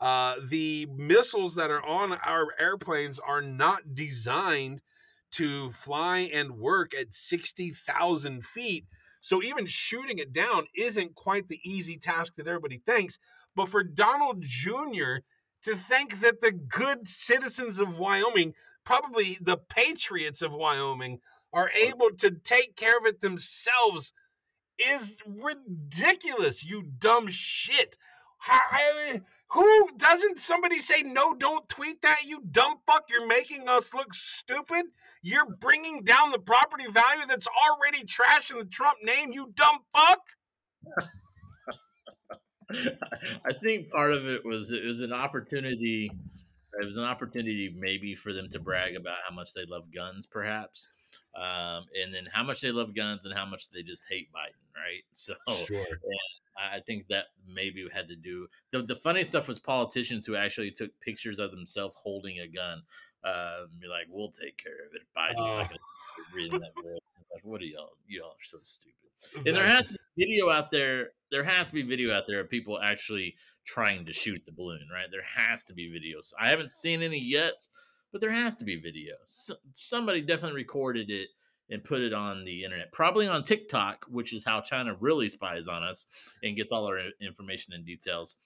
Uh, 0.00 0.36
the 0.48 0.86
missiles 0.94 1.56
that 1.56 1.70
are 1.70 1.84
on 1.84 2.12
our 2.12 2.48
airplanes 2.58 3.18
are 3.18 3.42
not 3.42 3.94
designed 3.94 4.80
to 5.30 5.70
fly 5.70 6.30
and 6.32 6.52
work 6.52 6.94
at 6.94 7.12
60,000 7.12 8.44
feet. 8.44 8.84
So 9.20 9.42
even 9.42 9.66
shooting 9.66 10.18
it 10.18 10.32
down 10.32 10.66
isn't 10.76 11.16
quite 11.16 11.48
the 11.48 11.60
easy 11.64 11.96
task 11.98 12.36
that 12.36 12.46
everybody 12.46 12.78
thinks. 12.78 13.18
But 13.54 13.68
for 13.68 13.82
Donald 13.82 14.42
Jr. 14.42 15.18
to 15.64 15.74
think 15.74 16.20
that 16.20 16.40
the 16.40 16.52
good 16.52 17.08
citizens 17.08 17.80
of 17.80 17.98
Wyoming, 17.98 18.54
probably 18.84 19.36
the 19.40 19.56
patriots 19.56 20.42
of 20.42 20.54
Wyoming, 20.54 21.18
are 21.52 21.70
able 21.70 22.10
to 22.18 22.30
take 22.30 22.76
care 22.76 22.96
of 22.98 23.04
it 23.04 23.20
themselves 23.20 24.12
is 24.78 25.18
ridiculous, 25.26 26.64
you 26.64 26.82
dumb 26.98 27.28
shit. 27.28 27.96
I 28.40 29.20
who 29.50 29.88
doesn't 29.96 30.38
somebody 30.38 30.78
say 30.78 31.02
no? 31.02 31.34
Don't 31.34 31.68
tweet 31.68 32.02
that, 32.02 32.24
you 32.26 32.42
dumb 32.50 32.76
fuck. 32.86 33.04
You're 33.08 33.26
making 33.26 33.68
us 33.68 33.94
look 33.94 34.12
stupid. 34.12 34.86
You're 35.22 35.46
bringing 35.46 36.04
down 36.04 36.30
the 36.30 36.38
property 36.38 36.84
value 36.90 37.26
that's 37.26 37.48
already 37.66 38.04
trash 38.04 38.50
in 38.50 38.58
the 38.58 38.64
Trump 38.66 38.98
name. 39.02 39.32
You 39.32 39.52
dumb 39.54 39.78
fuck. 39.96 40.20
I 43.46 43.54
think 43.64 43.90
part 43.90 44.12
of 44.12 44.26
it 44.26 44.44
was 44.44 44.70
it 44.70 44.84
was 44.84 45.00
an 45.00 45.14
opportunity. 45.14 46.10
It 46.80 46.86
was 46.86 46.98
an 46.98 47.04
opportunity 47.04 47.74
maybe 47.74 48.14
for 48.14 48.34
them 48.34 48.48
to 48.50 48.60
brag 48.60 48.94
about 48.94 49.16
how 49.26 49.34
much 49.34 49.54
they 49.54 49.64
love 49.66 49.84
guns, 49.94 50.26
perhaps 50.26 50.90
um, 51.34 51.84
and 52.00 52.12
then 52.12 52.26
how 52.32 52.42
much 52.42 52.60
they 52.60 52.70
love 52.72 52.94
guns 52.94 53.24
and 53.24 53.34
how 53.34 53.46
much 53.46 53.70
they 53.70 53.82
just 53.82 54.04
hate 54.08 54.28
Biden, 54.32 54.64
right? 54.74 55.02
So, 55.12 55.34
Sure. 55.66 55.84
I 56.60 56.80
think 56.80 57.06
that 57.08 57.26
maybe 57.46 57.86
had 57.92 58.08
to 58.08 58.16
do. 58.16 58.48
The, 58.72 58.82
the 58.82 58.96
funny 58.96 59.22
stuff 59.22 59.46
was 59.46 59.60
politicians 59.60 60.26
who 60.26 60.34
actually 60.34 60.72
took 60.72 60.90
pictures 61.00 61.38
of 61.38 61.52
themselves 61.52 61.94
holding 61.96 62.40
a 62.40 62.48
gun. 62.48 62.82
Uh, 63.22 63.66
be 63.80 63.86
like, 63.86 64.06
"We'll 64.10 64.30
take 64.30 64.56
care 64.56 64.72
of 64.86 64.92
it." 64.94 65.02
Biden's 65.16 65.50
Uh. 65.50 65.58
not 65.58 65.72
reading 66.34 66.58
that. 66.58 66.72
Like, 66.84 67.44
what 67.44 67.60
are 67.60 67.64
y'all? 67.64 67.90
Y'all 68.08 68.30
are 68.30 68.42
so 68.42 68.58
stupid. 68.62 68.94
And 69.46 69.54
there 69.54 69.64
has 69.64 69.86
to 69.88 69.94
be 70.16 70.24
video 70.26 70.50
out 70.50 70.72
there. 70.72 71.10
There 71.30 71.44
has 71.44 71.68
to 71.68 71.74
be 71.74 71.82
video 71.82 72.12
out 72.12 72.24
there 72.26 72.40
of 72.40 72.48
people 72.50 72.80
actually 72.80 73.36
trying 73.64 74.04
to 74.06 74.12
shoot 74.12 74.42
the 74.44 74.52
balloon, 74.52 74.88
right? 74.92 75.06
There 75.12 75.22
has 75.36 75.62
to 75.64 75.74
be 75.74 75.88
videos. 75.88 76.32
I 76.40 76.48
haven't 76.48 76.70
seen 76.72 77.02
any 77.02 77.20
yet, 77.20 77.66
but 78.12 78.20
there 78.20 78.30
has 78.30 78.56
to 78.56 78.64
be 78.64 78.80
video. 78.80 79.14
So, 79.24 79.54
somebody 79.72 80.20
definitely 80.20 80.56
recorded 80.56 81.10
it 81.10 81.28
and 81.70 81.84
put 81.84 82.00
it 82.00 82.12
on 82.12 82.44
the 82.44 82.64
internet, 82.64 82.92
probably 82.92 83.28
on 83.28 83.42
TikTok, 83.42 84.06
which 84.08 84.32
is 84.32 84.44
how 84.44 84.60
China 84.60 84.96
really 85.00 85.28
spies 85.28 85.68
on 85.68 85.82
us 85.82 86.06
and 86.42 86.56
gets 86.56 86.72
all 86.72 86.86
our 86.86 86.98
information 87.20 87.74
and 87.74 87.84
details. 87.84 88.38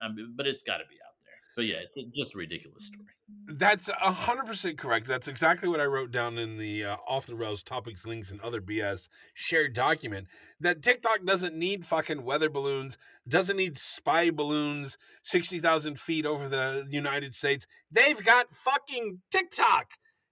Um, 0.00 0.34
but 0.36 0.46
it's 0.46 0.62
got 0.62 0.78
to 0.78 0.84
be 0.88 0.96
out. 1.04 1.09
But 1.56 1.66
yeah, 1.66 1.76
it's 1.82 1.96
a, 1.96 2.02
just 2.14 2.34
a 2.34 2.38
ridiculous 2.38 2.86
story. 2.86 3.06
That's 3.46 3.90
hundred 3.90 4.46
percent 4.46 4.78
correct. 4.78 5.06
That's 5.06 5.28
exactly 5.28 5.68
what 5.68 5.80
I 5.80 5.84
wrote 5.84 6.10
down 6.10 6.38
in 6.38 6.56
the 6.56 6.84
uh, 6.84 6.96
off 7.06 7.26
the 7.26 7.34
rails 7.34 7.62
topics, 7.62 8.06
links, 8.06 8.30
and 8.30 8.40
other 8.40 8.60
BS 8.60 9.08
shared 9.34 9.74
document. 9.74 10.28
That 10.60 10.82
TikTok 10.82 11.24
doesn't 11.24 11.54
need 11.54 11.84
fucking 11.84 12.24
weather 12.24 12.50
balloons, 12.50 12.96
doesn't 13.28 13.56
need 13.56 13.78
spy 13.78 14.30
balloons 14.30 14.96
sixty 15.22 15.58
thousand 15.58 15.98
feet 15.98 16.26
over 16.26 16.48
the 16.48 16.86
United 16.90 17.34
States. 17.34 17.66
They've 17.90 18.22
got 18.24 18.54
fucking 18.54 19.20
TikTok. 19.30 19.88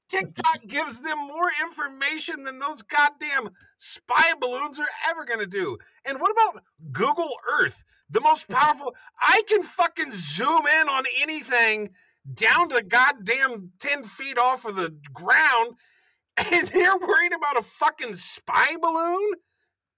TikTok 0.08 0.66
gives 0.66 1.00
them 1.00 1.18
more 1.18 1.50
information 1.62 2.44
than 2.44 2.58
those 2.58 2.82
goddamn 2.82 3.50
spy 3.76 4.32
balloons 4.40 4.80
are 4.80 4.88
ever 5.08 5.24
going 5.24 5.40
to 5.40 5.46
do. 5.46 5.78
And 6.04 6.20
what 6.20 6.30
about 6.30 6.62
Google 6.92 7.30
Earth, 7.60 7.84
the 8.10 8.20
most 8.20 8.48
powerful? 8.48 8.94
I 9.20 9.42
can 9.48 9.62
fucking 9.62 10.12
zoom 10.14 10.66
in 10.80 10.88
on 10.88 11.04
anything 11.20 11.90
down 12.34 12.68
to 12.70 12.82
goddamn 12.82 13.72
10 13.80 14.04
feet 14.04 14.38
off 14.38 14.64
of 14.64 14.76
the 14.76 14.96
ground, 15.12 15.76
and 16.36 16.68
they're 16.68 16.96
worried 16.96 17.32
about 17.32 17.58
a 17.58 17.62
fucking 17.62 18.16
spy 18.16 18.76
balloon? 18.80 19.32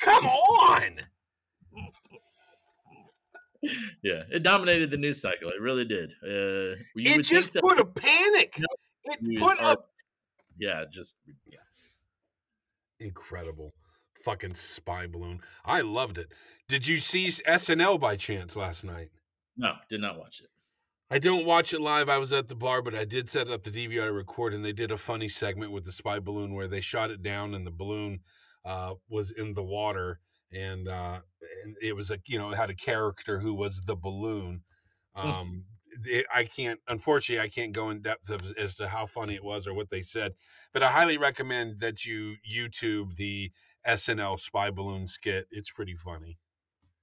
Come 0.00 0.26
on! 0.26 1.00
Yeah, 4.02 4.22
it 4.32 4.42
dominated 4.42 4.90
the 4.90 4.96
news 4.96 5.20
cycle. 5.20 5.50
It 5.50 5.60
really 5.60 5.84
did. 5.84 6.12
Uh, 6.24 6.76
you 6.96 7.14
it 7.14 7.22
just 7.22 7.52
think 7.52 7.52
that 7.52 7.62
put 7.62 7.78
a 7.78 7.84
panic. 7.84 8.58
No, 8.58 8.66
It 9.04 9.38
put 9.38 9.60
up. 9.60 9.89
Yeah, 10.60 10.84
just 10.88 11.18
yeah. 11.46 11.58
Incredible. 13.00 13.72
Fucking 14.24 14.54
spy 14.54 15.06
balloon. 15.06 15.40
I 15.64 15.80
loved 15.80 16.18
it. 16.18 16.28
Did 16.68 16.86
you 16.86 16.98
see 16.98 17.28
SNL 17.28 17.98
by 17.98 18.16
chance 18.16 18.54
last 18.54 18.84
night? 18.84 19.08
No, 19.56 19.72
did 19.88 20.02
not 20.02 20.18
watch 20.18 20.42
it. 20.42 20.50
I 21.10 21.18
don't 21.18 21.46
watch 21.46 21.72
it 21.72 21.80
live. 21.80 22.08
I 22.08 22.18
was 22.18 22.32
at 22.32 22.48
the 22.48 22.54
bar, 22.54 22.82
but 22.82 22.94
I 22.94 23.04
did 23.04 23.28
set 23.28 23.48
up 23.48 23.64
the 23.64 23.70
DVR 23.70 24.06
to 24.06 24.12
record, 24.12 24.54
and 24.54 24.64
they 24.64 24.72
did 24.72 24.92
a 24.92 24.96
funny 24.96 25.28
segment 25.28 25.72
with 25.72 25.84
the 25.84 25.92
spy 25.92 26.20
balloon 26.20 26.54
where 26.54 26.68
they 26.68 26.80
shot 26.80 27.10
it 27.10 27.22
down, 27.22 27.54
and 27.54 27.66
the 27.66 27.72
balloon 27.72 28.20
uh, 28.64 28.94
was 29.08 29.32
in 29.32 29.54
the 29.54 29.64
water, 29.64 30.20
and, 30.52 30.86
uh, 30.86 31.20
and 31.64 31.74
it 31.82 31.96
was 31.96 32.10
a 32.10 32.18
you 32.26 32.38
know 32.38 32.50
it 32.50 32.56
had 32.56 32.70
a 32.70 32.74
character 32.74 33.40
who 33.40 33.54
was 33.54 33.80
the 33.86 33.96
balloon. 33.96 34.62
Um, 35.16 35.64
it- 36.06 36.26
I 36.34 36.44
can't, 36.44 36.80
unfortunately, 36.88 37.42
I 37.44 37.48
can't 37.48 37.72
go 37.72 37.90
in 37.90 38.02
depth 38.02 38.30
of, 38.30 38.52
as 38.56 38.74
to 38.76 38.88
how 38.88 39.06
funny 39.06 39.34
it 39.34 39.44
was 39.44 39.66
or 39.66 39.74
what 39.74 39.90
they 39.90 40.02
said, 40.02 40.34
but 40.72 40.82
I 40.82 40.90
highly 40.90 41.18
recommend 41.18 41.80
that 41.80 42.04
you 42.04 42.36
YouTube 42.50 43.16
the 43.16 43.52
SNL 43.86 44.38
spy 44.38 44.70
balloon 44.70 45.06
skit. 45.06 45.46
It's 45.50 45.70
pretty 45.70 45.94
funny. 45.94 46.38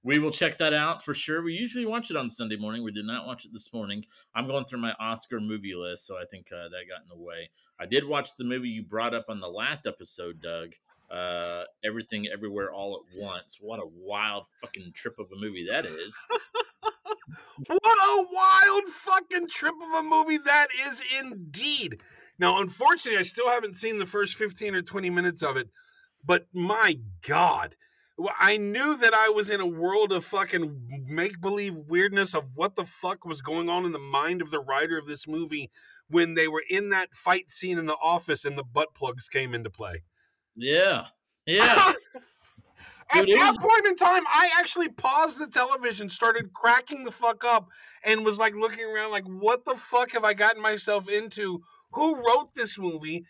We 0.04 0.20
will 0.20 0.30
check 0.30 0.58
that 0.58 0.72
out 0.72 1.04
for 1.04 1.12
sure. 1.12 1.42
We 1.42 1.54
usually 1.54 1.84
watch 1.84 2.10
it 2.10 2.16
on 2.16 2.30
Sunday 2.30 2.56
morning. 2.56 2.84
We 2.84 2.92
did 2.92 3.04
not 3.04 3.26
watch 3.26 3.44
it 3.44 3.52
this 3.52 3.72
morning. 3.74 4.04
I'm 4.34 4.46
going 4.46 4.64
through 4.64 4.78
my 4.78 4.94
Oscar 5.00 5.40
movie 5.40 5.74
list, 5.74 6.06
so 6.06 6.16
I 6.16 6.24
think 6.30 6.46
uh, 6.52 6.68
that 6.68 6.88
got 6.88 7.02
in 7.02 7.08
the 7.08 7.16
way. 7.22 7.50
I 7.80 7.86
did 7.86 8.06
watch 8.06 8.36
the 8.36 8.44
movie 8.44 8.68
you 8.68 8.82
brought 8.84 9.12
up 9.12 9.26
on 9.28 9.40
the 9.40 9.48
last 9.48 9.86
episode, 9.86 10.40
Doug. 10.40 10.74
Uh, 11.10 11.64
Everything, 11.84 12.28
Everywhere, 12.28 12.70
All 12.72 12.94
at 12.94 13.20
Once. 13.20 13.58
What 13.60 13.80
a 13.80 13.86
wild 13.86 14.44
fucking 14.60 14.92
trip 14.94 15.18
of 15.18 15.26
a 15.32 15.36
movie 15.36 15.66
that 15.68 15.84
is. 15.84 16.16
What 17.66 17.80
a 17.82 18.26
wild 18.32 18.84
fucking 18.86 19.48
trip 19.48 19.74
of 19.74 20.04
a 20.04 20.08
movie 20.08 20.38
that 20.38 20.68
is 20.86 21.02
indeed. 21.20 22.00
Now, 22.38 22.60
unfortunately, 22.60 23.18
I 23.18 23.22
still 23.22 23.48
haven't 23.48 23.76
seen 23.76 23.98
the 23.98 24.06
first 24.06 24.36
15 24.36 24.74
or 24.74 24.82
20 24.82 25.10
minutes 25.10 25.42
of 25.42 25.56
it, 25.56 25.68
but 26.24 26.46
my 26.52 26.98
God. 27.26 27.74
I 28.40 28.56
knew 28.56 28.96
that 28.96 29.14
I 29.14 29.28
was 29.28 29.48
in 29.48 29.60
a 29.60 29.66
world 29.66 30.10
of 30.10 30.24
fucking 30.24 31.04
make 31.06 31.40
believe 31.40 31.76
weirdness 31.76 32.34
of 32.34 32.56
what 32.56 32.74
the 32.74 32.84
fuck 32.84 33.24
was 33.24 33.40
going 33.40 33.68
on 33.68 33.84
in 33.84 33.92
the 33.92 33.98
mind 34.00 34.42
of 34.42 34.50
the 34.50 34.58
writer 34.58 34.98
of 34.98 35.06
this 35.06 35.28
movie 35.28 35.70
when 36.08 36.34
they 36.34 36.48
were 36.48 36.64
in 36.68 36.88
that 36.88 37.14
fight 37.14 37.50
scene 37.50 37.78
in 37.78 37.86
the 37.86 37.96
office 38.02 38.44
and 38.44 38.58
the 38.58 38.64
butt 38.64 38.88
plugs 38.94 39.28
came 39.28 39.54
into 39.54 39.70
play. 39.70 40.02
Yeah. 40.56 41.06
Yeah. 41.46 41.92
At 43.10 43.26
Dude, 43.26 43.38
that 43.38 43.48
was- 43.48 43.58
point 43.58 43.86
in 43.86 43.96
time, 43.96 44.24
I 44.28 44.50
actually 44.58 44.88
paused 44.88 45.38
the 45.38 45.46
television, 45.46 46.10
started 46.10 46.52
cracking 46.52 47.04
the 47.04 47.10
fuck 47.10 47.42
up, 47.44 47.70
and 48.04 48.24
was 48.24 48.38
like 48.38 48.54
looking 48.54 48.84
around, 48.84 49.10
like, 49.12 49.24
what 49.24 49.64
the 49.64 49.74
fuck 49.74 50.12
have 50.12 50.24
I 50.24 50.34
gotten 50.34 50.60
myself 50.60 51.08
into? 51.08 51.62
Who 51.92 52.16
wrote 52.16 52.54
this 52.54 52.78
movie? 52.78 53.24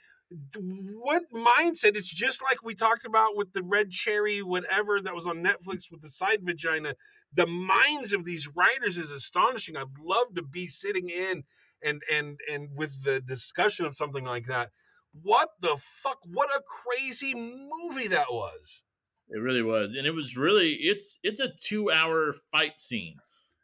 what 0.61 1.23
mindset? 1.33 1.97
It's 1.97 2.13
just 2.13 2.43
like 2.43 2.63
we 2.63 2.75
talked 2.75 3.07
about 3.07 3.37
with 3.37 3.53
the 3.55 3.63
red 3.63 3.91
cherry, 3.91 4.43
whatever 4.43 5.01
that 5.01 5.15
was 5.15 5.27
on 5.27 5.43
Netflix 5.43 5.91
with 5.91 6.03
the 6.03 6.11
side 6.11 6.41
vagina. 6.43 6.95
The 7.33 7.47
minds 7.47 8.13
of 8.13 8.25
these 8.25 8.49
writers 8.55 8.99
is 8.99 9.11
astonishing. 9.11 9.77
I'd 9.77 9.87
love 9.99 10.35
to 10.37 10.43
be 10.43 10.67
sitting 10.67 11.09
in 11.09 11.45
and 11.83 12.03
and 12.13 12.39
and 12.51 12.69
with 12.75 13.05
the 13.05 13.21
discussion 13.21 13.87
of 13.87 13.97
something 13.97 14.25
like 14.25 14.47
that. 14.47 14.71
What 15.13 15.51
the 15.61 15.77
fuck? 15.81 16.19
What 16.27 16.51
a 16.51 16.61
crazy 16.63 17.35
movie 17.35 18.09
that 18.09 18.31
was. 18.31 18.83
It 19.31 19.39
really 19.39 19.63
was, 19.63 19.95
and 19.95 20.07
it 20.07 20.15
was 20.15 20.37
really 20.37 20.73
it's 20.75 21.19
it's 21.23 21.41
a 21.41 21.49
two 21.49 21.91
hour 21.91 22.35
fight 22.51 22.79
scene 22.79 23.17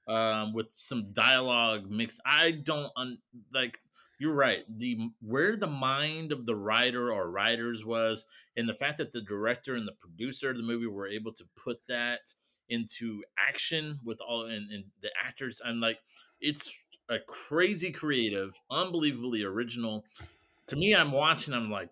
um, 0.07 0.53
with 0.53 0.69
some 0.73 1.13
dialogue 1.13 1.91
mixed. 1.91 2.21
I 2.27 2.51
don't 2.53 2.91
un, 2.97 3.19
like. 3.53 3.79
You're 4.21 4.35
right. 4.35 4.65
The 4.69 5.11
where 5.21 5.57
the 5.57 5.67
mind 5.67 6.31
of 6.31 6.47
the 6.47 6.55
writer 6.55 7.13
or 7.13 7.31
writers 7.31 7.85
was, 7.85 8.27
and 8.57 8.69
the 8.69 8.75
fact 8.75 8.99
that 8.99 9.13
the 9.13 9.21
director 9.21 9.75
and 9.75 9.89
the 9.89 9.93
producer 9.99 10.51
of 10.51 10.57
the 10.57 10.63
movie 10.63 10.87
were 10.87 11.09
able 11.09 11.33
to 11.33 11.45
put 11.57 11.79
that 11.89 12.21
into 12.69 13.23
action 13.37 13.99
with 14.05 14.21
all 14.21 14.45
and, 14.45 14.71
and 14.73 14.85
the 15.03 15.11
actors. 15.23 15.61
I'm 15.65 15.81
like, 15.81 15.99
it's 16.41 16.73
a 17.09 17.19
crazy 17.27 17.91
creative, 17.91 18.59
unbelievably 18.71 19.43
original. 19.43 20.05
To 20.69 20.77
me, 20.77 20.95
I'm 20.95 21.11
watching. 21.11 21.53
I'm 21.53 21.71
like, 21.71 21.91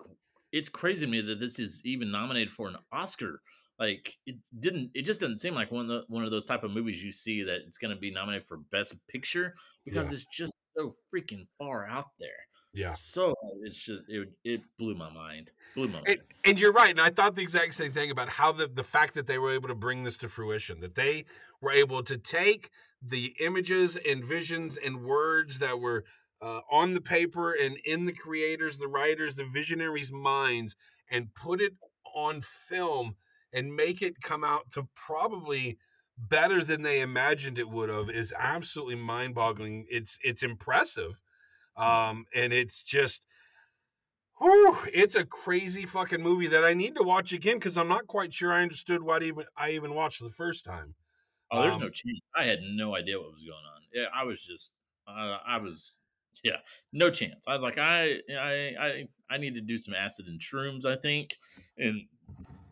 it's 0.52 0.68
crazy 0.68 1.06
to 1.06 1.10
me 1.10 1.22
that 1.22 1.40
this 1.40 1.58
is 1.58 1.82
even 1.84 2.10
nominated 2.12 2.52
for 2.52 2.68
an 2.68 2.76
Oscar 2.92 3.40
like 3.82 4.16
it 4.26 4.36
didn't 4.60 4.90
it 4.94 5.02
just 5.02 5.18
didn't 5.18 5.38
seem 5.38 5.54
like 5.54 5.72
one 5.72 5.82
of 5.82 5.88
the, 5.88 6.04
one 6.06 6.24
of 6.24 6.30
those 6.30 6.46
type 6.46 6.62
of 6.62 6.70
movies 6.70 7.02
you 7.02 7.10
see 7.10 7.42
that 7.42 7.62
it's 7.66 7.78
going 7.78 7.92
to 7.92 8.00
be 8.00 8.12
nominated 8.12 8.46
for 8.46 8.58
best 8.70 8.94
picture 9.08 9.54
because 9.84 10.08
Yeah. 10.08 10.14
it's 10.14 10.26
just 10.26 10.56
so 10.76 10.94
freaking 11.12 11.46
far 11.58 11.86
out 11.88 12.10
there 12.20 12.30
Yeah. 12.72 12.92
so 12.92 13.34
it's 13.64 13.74
just 13.74 14.04
it, 14.08 14.28
it 14.44 14.60
blew 14.78 14.94
my 14.94 15.10
mind 15.10 15.50
blew 15.74 15.88
my 15.88 15.94
mind 15.94 16.06
And, 16.06 16.20
and 16.44 16.60
you're 16.60 16.72
right. 16.72 16.90
And 16.90 17.00
I 17.00 17.10
thought 17.10 17.34
the 17.34 17.42
exact 17.42 17.74
same 17.74 17.92
thing 17.92 18.10
about 18.12 18.28
how 18.28 18.52
the, 18.52 18.68
the 18.68 18.84
fact 18.84 19.14
that 19.14 19.26
they 19.26 19.38
were 19.38 19.52
able 19.52 19.68
to 19.68 19.74
bring 19.74 20.04
this 20.04 20.16
to 20.18 20.28
fruition, 20.28 20.80
that 20.80 20.94
they 20.94 21.24
were 21.60 21.72
able 21.72 22.02
to 22.04 22.16
take 22.16 22.70
the 23.02 23.34
images 23.40 23.96
and 24.08 24.24
visions 24.24 24.76
and 24.76 25.04
words 25.04 25.58
that 25.58 25.80
were 25.80 26.04
uh, 26.40 26.60
on 26.70 26.92
the 26.92 27.00
paper 27.00 27.52
and 27.52 27.76
in 27.84 28.04
the 28.06 28.12
creators, 28.12 28.78
the 28.78 28.88
writers, 28.88 29.36
the 29.36 29.44
visionaries' 29.44 30.12
minds, 30.12 30.76
and 31.10 31.34
put 31.34 31.60
it 31.60 31.74
on 32.14 32.40
film 32.40 33.16
and 33.53 33.74
make 33.74 34.03
it 34.03 34.20
come 34.22 34.44
out 34.44 34.70
to 34.72 34.88
probably 34.94 35.78
better 36.18 36.64
than 36.64 36.82
they 36.82 37.00
imagined 37.00 37.59
it 37.59 37.68
would 37.68 37.88
have 37.88 38.11
is 38.11 38.32
absolutely 38.38 38.96
mind-boggling. 38.96 39.86
It's 39.90 40.18
it's 40.22 40.42
impressive. 40.42 41.20
Um, 41.76 42.26
and 42.34 42.53
it's 42.53 42.82
just 42.84 43.26
Whew, 44.40 44.76
it's 44.92 45.14
a 45.14 45.24
crazy 45.24 45.86
fucking 45.86 46.20
movie 46.22 46.48
that 46.48 46.64
I 46.64 46.74
need 46.74 46.96
to 46.96 47.03
watch 47.03 47.32
again 47.32 47.57
because 47.57 47.76
I'm 47.78 47.88
not 47.88 48.07
quite 48.09 48.32
sure 48.32 48.53
I 48.53 48.62
understood 48.62 49.03
what 49.03 49.22
even 49.22 49.44
I 49.57 49.70
even 49.70 49.94
watched 49.94 50.20
the 50.20 50.30
first 50.30 50.64
time. 50.64 50.94
oh 51.50 51.62
there's 51.62 51.74
um, 51.74 51.80
no 51.80 51.90
chance 51.90 52.20
i 52.36 52.44
had 52.44 52.61
no 52.62 52.96
idea 52.96 53.18
what 53.18 53.32
was 53.32 53.42
going 53.42 53.53
on 53.74 53.82
yeah 53.92 54.07
i 54.14 54.24
was 54.24 54.42
just 54.42 54.72
uh, 55.09 55.38
i 55.46 55.59
was 55.59 55.98
yeah 56.42 56.57
no 56.92 57.11
chance 57.11 57.44
i 57.46 57.53
was 57.53 57.62
like 57.62 57.78
I, 57.78 58.20
I 58.30 58.74
i 58.80 59.09
i 59.30 59.38
need 59.38 59.55
to 59.55 59.61
do 59.61 59.78
some 59.78 59.94
acid 59.94 60.26
and 60.26 60.40
shrooms 60.40 60.86
i 60.86 60.96
think 60.96 61.36
and 61.78 62.03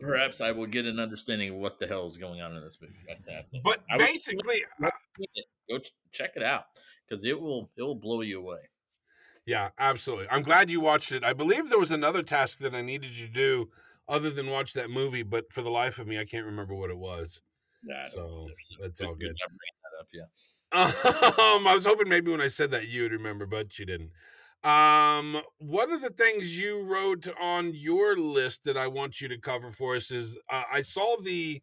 perhaps 0.01 0.41
i 0.41 0.51
will 0.51 0.65
get 0.65 0.85
an 0.85 0.99
understanding 0.99 1.49
of 1.49 1.55
what 1.55 1.79
the 1.79 1.87
hell 1.87 2.05
is 2.05 2.17
going 2.17 2.41
on 2.41 2.55
in 2.55 2.61
this 2.61 2.77
movie 2.81 2.93
I- 3.09 3.37
I 3.37 3.41
think. 3.43 3.63
But 3.63 3.81
I 3.89 3.97
would- 3.97 4.05
basically, 4.05 4.63
go 5.69 5.79
check 6.11 6.31
it 6.35 6.43
out 6.43 6.65
because 7.07 7.23
it 7.25 7.39
will 7.39 7.71
it 7.77 7.83
will 7.83 7.95
blow 7.95 8.21
you 8.21 8.39
away. 8.39 8.59
yeah, 9.45 9.69
absolutely. 9.79 10.27
I'm 10.29 10.43
glad 10.43 10.69
you 10.69 10.79
watched 10.81 11.11
it. 11.11 11.23
I 11.23 11.33
believe 11.33 11.69
there 11.69 11.79
was 11.79 11.91
another 11.91 12.23
task 12.23 12.59
that 12.59 12.75
I 12.75 12.81
needed 12.81 13.17
you 13.17 13.27
to 13.27 13.33
do 13.33 13.69
other 14.07 14.29
than 14.29 14.49
watch 14.49 14.73
that 14.73 14.89
movie, 14.89 15.23
but 15.23 15.51
for 15.53 15.61
the 15.61 15.69
life 15.71 15.97
of 15.99 16.07
me, 16.07 16.19
I 16.19 16.25
can't 16.25 16.45
remember 16.45 16.75
what 16.75 16.89
it 16.89 16.97
was. 16.97 17.41
Yeah, 17.83 18.05
So 18.05 18.47
that's 18.81 19.01
all 19.01 19.15
good. 19.15 19.33
that 19.35 19.99
up, 19.99 20.07
yeah. 20.13 20.27
Um, 21.53 21.67
I 21.67 21.73
was 21.73 21.85
hoping 21.85 22.07
maybe 22.09 22.31
when 22.31 22.41
I 22.41 22.47
said 22.47 22.71
that 22.71 22.87
you'd 22.87 23.11
remember, 23.11 23.45
but 23.45 23.77
you 23.79 23.85
didn't. 23.85 24.11
Um, 24.63 25.41
one 25.57 25.91
of 25.91 26.01
the 26.01 26.11
things 26.11 26.59
you 26.59 26.81
wrote 26.83 27.27
on 27.39 27.73
your 27.73 28.15
list 28.17 28.63
that 28.65 28.77
I 28.77 28.87
want 28.87 29.19
you 29.19 29.27
to 29.29 29.39
cover 29.39 29.71
for 29.71 29.95
us 29.95 30.11
is 30.11 30.37
uh, 30.49 30.63
I 30.71 30.81
saw 30.83 31.17
the, 31.17 31.61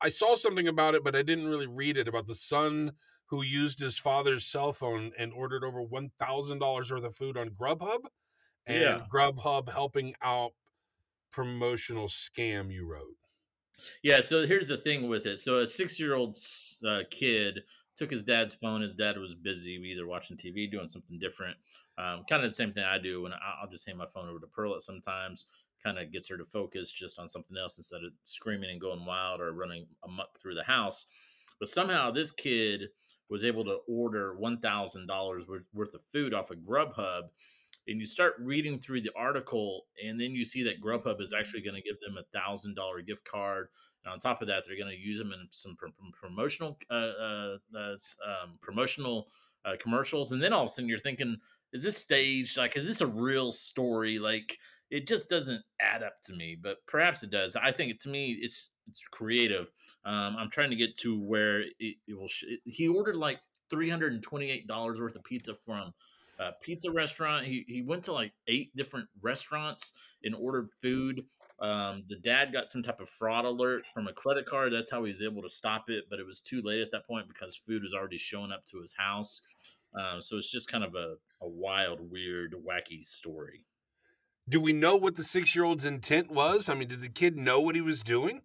I 0.00 0.10
saw 0.10 0.34
something 0.36 0.68
about 0.68 0.94
it, 0.94 1.04
but 1.04 1.16
I 1.16 1.22
didn't 1.22 1.48
really 1.48 1.66
read 1.68 1.96
it 1.98 2.08
about 2.08 2.26
the 2.26 2.34
son 2.34 2.92
who 3.26 3.42
used 3.42 3.78
his 3.80 3.98
father's 3.98 4.46
cell 4.46 4.72
phone 4.72 5.12
and 5.18 5.32
ordered 5.32 5.64
over 5.64 5.82
one 5.82 6.10
thousand 6.18 6.60
dollars 6.60 6.92
worth 6.92 7.04
of 7.04 7.16
food 7.16 7.36
on 7.36 7.50
Grubhub, 7.50 8.06
and 8.66 8.80
Yeah. 8.80 9.06
Grubhub 9.08 9.70
helping 9.70 10.14
out 10.22 10.52
promotional 11.30 12.08
scam. 12.08 12.72
You 12.72 12.86
wrote. 12.86 13.16
Yeah, 14.02 14.20
so 14.20 14.46
here's 14.46 14.68
the 14.68 14.78
thing 14.78 15.08
with 15.08 15.26
it. 15.26 15.38
So 15.38 15.60
a 15.60 15.66
six 15.66 15.98
year 15.98 16.14
old 16.14 16.36
uh, 16.86 17.02
kid 17.10 17.64
took 17.96 18.10
his 18.10 18.22
dad's 18.22 18.54
phone. 18.54 18.80
His 18.80 18.94
dad 18.94 19.18
was 19.18 19.34
busy, 19.34 19.72
either 19.72 20.06
watching 20.06 20.36
TV, 20.36 20.70
doing 20.70 20.88
something 20.88 21.18
different. 21.18 21.56
Um, 21.98 22.24
kind 22.28 22.42
of 22.42 22.50
the 22.50 22.54
same 22.54 22.72
thing 22.72 22.84
I 22.84 22.98
do 22.98 23.22
when 23.22 23.32
I- 23.32 23.58
I'll 23.60 23.70
just 23.70 23.86
hand 23.86 23.98
my 23.98 24.06
phone 24.06 24.28
over 24.28 24.40
to 24.40 24.46
Pearl 24.46 24.78
sometimes. 24.80 25.46
Kind 25.82 25.98
of 25.98 26.10
gets 26.10 26.28
her 26.28 26.36
to 26.38 26.44
focus 26.44 26.90
just 26.90 27.18
on 27.18 27.28
something 27.28 27.56
else 27.56 27.76
instead 27.78 28.02
of 28.04 28.12
screaming 28.22 28.70
and 28.70 28.80
going 28.80 29.04
wild 29.04 29.40
or 29.40 29.52
running 29.52 29.86
amok 30.02 30.38
through 30.40 30.54
the 30.54 30.64
house. 30.64 31.06
But 31.58 31.68
somehow 31.68 32.10
this 32.10 32.32
kid 32.32 32.88
was 33.28 33.44
able 33.44 33.64
to 33.64 33.78
order 33.88 34.34
one 34.36 34.60
thousand 34.60 35.06
dollars 35.06 35.44
worth 35.46 35.94
of 35.94 36.02
food 36.12 36.34
off 36.34 36.50
of 36.50 36.58
Grubhub. 36.58 37.30
And 37.86 38.00
you 38.00 38.06
start 38.06 38.36
reading 38.38 38.80
through 38.80 39.02
the 39.02 39.12
article, 39.14 39.86
and 40.02 40.18
then 40.18 40.30
you 40.30 40.44
see 40.44 40.62
that 40.62 40.80
Grubhub 40.80 41.20
is 41.20 41.34
actually 41.34 41.60
going 41.60 41.74
to 41.74 41.82
give 41.82 42.00
them 42.00 42.16
a 42.16 42.38
thousand 42.38 42.74
dollar 42.76 43.02
gift 43.02 43.24
card. 43.24 43.68
And 44.04 44.12
on 44.12 44.18
top 44.18 44.42
of 44.42 44.48
that, 44.48 44.64
they're 44.66 44.76
going 44.76 44.90
to 44.90 44.96
use 44.96 45.18
them 45.18 45.32
in 45.32 45.46
some 45.50 45.76
pr- 45.76 45.86
pr- 45.86 46.26
promotional 46.26 46.78
uh, 46.90 46.94
uh, 46.94 47.56
um, 47.74 48.58
promotional 48.60 49.28
uh, 49.64 49.76
commercials. 49.80 50.32
And 50.32 50.42
then 50.42 50.52
all 50.52 50.62
of 50.62 50.66
a 50.66 50.68
sudden, 50.68 50.88
you're 50.88 50.98
thinking, 50.98 51.36
is 51.72 51.82
this 51.82 51.96
staged? 51.96 52.56
Like, 52.56 52.76
is 52.76 52.86
this 52.86 53.00
a 53.00 53.06
real 53.06 53.50
story? 53.50 54.18
Like, 54.18 54.58
it 54.90 55.08
just 55.08 55.30
doesn't 55.30 55.62
add 55.80 56.02
up 56.02 56.20
to 56.24 56.34
me. 56.34 56.56
But 56.60 56.84
perhaps 56.86 57.22
it 57.22 57.30
does. 57.30 57.56
I 57.56 57.72
think 57.72 57.98
to 58.00 58.08
me, 58.08 58.38
it's 58.40 58.70
it's 58.86 59.00
creative. 59.10 59.72
Um, 60.04 60.36
I'm 60.38 60.50
trying 60.50 60.70
to 60.70 60.76
get 60.76 60.96
to 60.98 61.18
where 61.18 61.62
it, 61.62 61.96
it 62.06 62.18
will. 62.18 62.28
Sh- 62.28 62.44
he 62.64 62.88
ordered 62.88 63.16
like 63.16 63.40
three 63.70 63.88
hundred 63.88 64.12
and 64.12 64.22
twenty 64.22 64.50
eight 64.50 64.66
dollars 64.66 65.00
worth 65.00 65.16
of 65.16 65.24
pizza 65.24 65.54
from 65.54 65.92
a 66.38 66.52
pizza 66.60 66.90
restaurant. 66.90 67.46
He 67.46 67.64
he 67.66 67.80
went 67.80 68.04
to 68.04 68.12
like 68.12 68.32
eight 68.46 68.76
different 68.76 69.08
restaurants 69.22 69.92
and 70.22 70.34
ordered 70.34 70.68
food. 70.70 71.24
Um, 71.60 72.04
the 72.08 72.16
dad 72.16 72.52
got 72.52 72.68
some 72.68 72.82
type 72.82 73.00
of 73.00 73.08
fraud 73.08 73.44
alert 73.44 73.86
from 73.92 74.08
a 74.08 74.12
credit 74.12 74.46
card. 74.46 74.72
That's 74.72 74.90
how 74.90 75.04
he 75.04 75.08
was 75.08 75.22
able 75.22 75.42
to 75.42 75.48
stop 75.48 75.84
it, 75.88 76.04
but 76.10 76.18
it 76.18 76.26
was 76.26 76.40
too 76.40 76.60
late 76.62 76.80
at 76.80 76.90
that 76.90 77.06
point 77.06 77.28
because 77.28 77.54
food 77.56 77.82
was 77.82 77.94
already 77.94 78.18
showing 78.18 78.50
up 78.50 78.64
to 78.66 78.80
his 78.80 78.92
house. 78.96 79.42
Um, 79.94 80.20
so 80.20 80.36
it's 80.36 80.50
just 80.50 80.70
kind 80.70 80.82
of 80.82 80.94
a, 80.94 81.14
a 81.40 81.48
wild, 81.48 82.00
weird, 82.10 82.54
wacky 82.66 83.04
story. 83.04 83.64
Do 84.48 84.60
we 84.60 84.72
know 84.72 84.96
what 84.96 85.16
the 85.16 85.22
six 85.22 85.54
year 85.54 85.64
old's 85.64 85.84
intent 85.84 86.30
was? 86.30 86.68
I 86.68 86.74
mean, 86.74 86.88
did 86.88 87.00
the 87.00 87.08
kid 87.08 87.36
know 87.36 87.60
what 87.60 87.76
he 87.76 87.80
was 87.80 88.02
doing? 88.02 88.42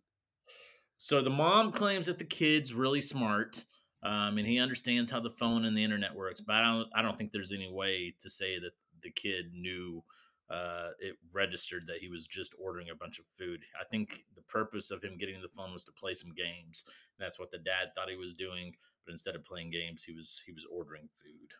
So 0.97 1.21
the 1.21 1.29
mom 1.29 1.71
claims 1.71 2.05
that 2.05 2.19
the 2.19 2.25
kid's 2.25 2.73
really 2.73 3.01
smart, 3.01 3.63
um, 4.03 4.37
and 4.37 4.45
he 4.45 4.59
understands 4.59 5.09
how 5.09 5.19
the 5.19 5.29
phone 5.29 5.65
and 5.65 5.75
the 5.75 5.83
internet 5.83 6.13
works. 6.13 6.41
But 6.41 6.55
I 6.55 6.63
don't, 6.63 6.87
I 6.95 7.01
don't 7.01 7.17
think 7.17 7.31
there's 7.31 7.51
any 7.51 7.71
way 7.71 8.13
to 8.19 8.29
say 8.29 8.59
that 8.59 8.71
the 9.01 9.09
kid 9.09 9.53
knew 9.53 10.03
uh, 10.49 10.89
it 10.99 11.15
registered 11.31 11.85
that 11.87 11.97
he 11.99 12.07
was 12.09 12.25
just 12.25 12.55
ordering 12.59 12.89
a 12.89 12.95
bunch 12.95 13.19
of 13.19 13.25
food. 13.37 13.61
I 13.79 13.83
think 13.85 14.25
the 14.35 14.41
purpose 14.43 14.89
of 14.91 15.03
him 15.03 15.17
getting 15.17 15.41
the 15.41 15.47
phone 15.47 15.73
was 15.73 15.83
to 15.85 15.91
play 15.91 16.13
some 16.13 16.33
games. 16.33 16.83
And 16.87 17.23
that's 17.25 17.39
what 17.39 17.51
the 17.51 17.59
dad 17.59 17.89
thought 17.95 18.09
he 18.09 18.15
was 18.15 18.33
doing. 18.33 18.73
But 19.05 19.11
instead 19.11 19.35
of 19.35 19.45
playing 19.45 19.71
games, 19.71 20.03
he 20.03 20.13
was 20.13 20.41
he 20.45 20.51
was 20.51 20.65
ordering 20.71 21.07
food. 21.21 21.51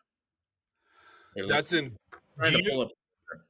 Here, 1.34 1.46
That's 1.46 1.72
in. 1.72 1.96
trying 2.36 2.52
to 2.54 2.70
pull 2.70 2.82
up. 2.82 2.88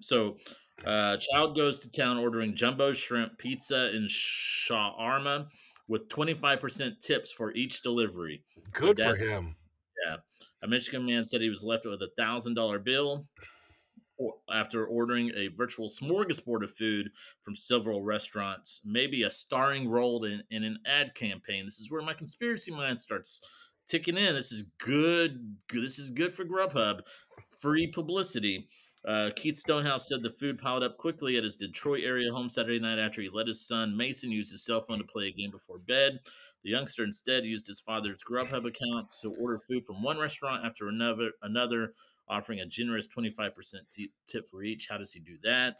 So, 0.00 0.36
uh, 0.84 1.16
child 1.16 1.56
goes 1.56 1.78
to 1.80 1.90
town 1.90 2.18
ordering 2.18 2.54
jumbo 2.54 2.92
shrimp 2.92 3.38
pizza 3.38 3.90
and 3.94 4.06
shawarma 4.08 5.46
with 5.88 6.08
25% 6.08 7.00
tips 7.00 7.32
for 7.32 7.52
each 7.54 7.82
delivery. 7.82 8.44
Good 8.72 8.98
for 8.98 9.16
him. 9.16 9.56
Yeah, 10.06 10.16
A 10.62 10.68
Michigan 10.68 11.04
man 11.06 11.24
said 11.24 11.40
he 11.40 11.48
was 11.48 11.64
left 11.64 11.86
with 11.86 12.02
a 12.02 12.10
thousand 12.18 12.54
dollar 12.54 12.78
bill 12.78 13.26
after 14.52 14.86
ordering 14.86 15.30
a 15.36 15.48
virtual 15.48 15.88
smorgasbord 15.88 16.62
of 16.62 16.70
food 16.70 17.10
from 17.42 17.56
several 17.56 18.02
restaurants, 18.02 18.80
maybe 18.84 19.22
a 19.22 19.30
starring 19.30 19.88
role 19.88 20.24
in, 20.24 20.42
in 20.50 20.64
an 20.64 20.78
ad 20.86 21.14
campaign. 21.14 21.64
This 21.64 21.78
is 21.78 21.90
where 21.90 22.02
my 22.02 22.14
conspiracy 22.14 22.70
mind 22.70 22.98
starts 22.98 23.40
ticking 23.88 24.16
in. 24.16 24.34
This 24.34 24.52
is 24.52 24.64
good. 24.78 25.56
this 25.72 25.98
is 25.98 26.10
good 26.10 26.32
for 26.32 26.44
Grubhub. 26.44 27.00
Free 27.60 27.86
publicity. 27.88 28.68
Uh, 29.06 29.30
Keith 29.34 29.56
Stonehouse 29.56 30.08
said 30.08 30.22
the 30.22 30.30
food 30.30 30.58
piled 30.58 30.82
up 30.82 30.98
quickly 30.98 31.38
at 31.38 31.44
his 31.44 31.56
Detroit 31.56 32.02
area 32.04 32.30
home 32.30 32.50
Saturday 32.50 32.78
night 32.78 32.98
after 32.98 33.22
he 33.22 33.30
let 33.32 33.46
his 33.46 33.66
son 33.66 33.96
Mason 33.96 34.30
use 34.30 34.50
his 34.50 34.64
cell 34.64 34.82
phone 34.82 34.98
to 34.98 35.04
play 35.04 35.28
a 35.28 35.32
game 35.32 35.50
before 35.50 35.78
bed. 35.78 36.20
The 36.62 36.70
youngster 36.70 37.04
instead 37.04 37.44
used 37.44 37.66
his 37.66 37.80
father's 37.80 38.18
Grubhub 38.22 38.66
account 38.66 39.10
to 39.22 39.34
order 39.40 39.58
food 39.66 39.84
from 39.84 40.02
one 40.02 40.18
restaurant 40.18 40.66
after 40.66 40.88
another, 40.88 41.30
another 41.42 41.94
offering 42.30 42.60
a 42.60 42.66
generous 42.66 43.08
25% 43.08 43.50
t- 43.92 44.12
tip 44.26 44.48
for 44.48 44.62
each. 44.62 44.88
How 44.88 44.96
does 44.96 45.12
he 45.12 45.20
do 45.20 45.36
that? 45.42 45.78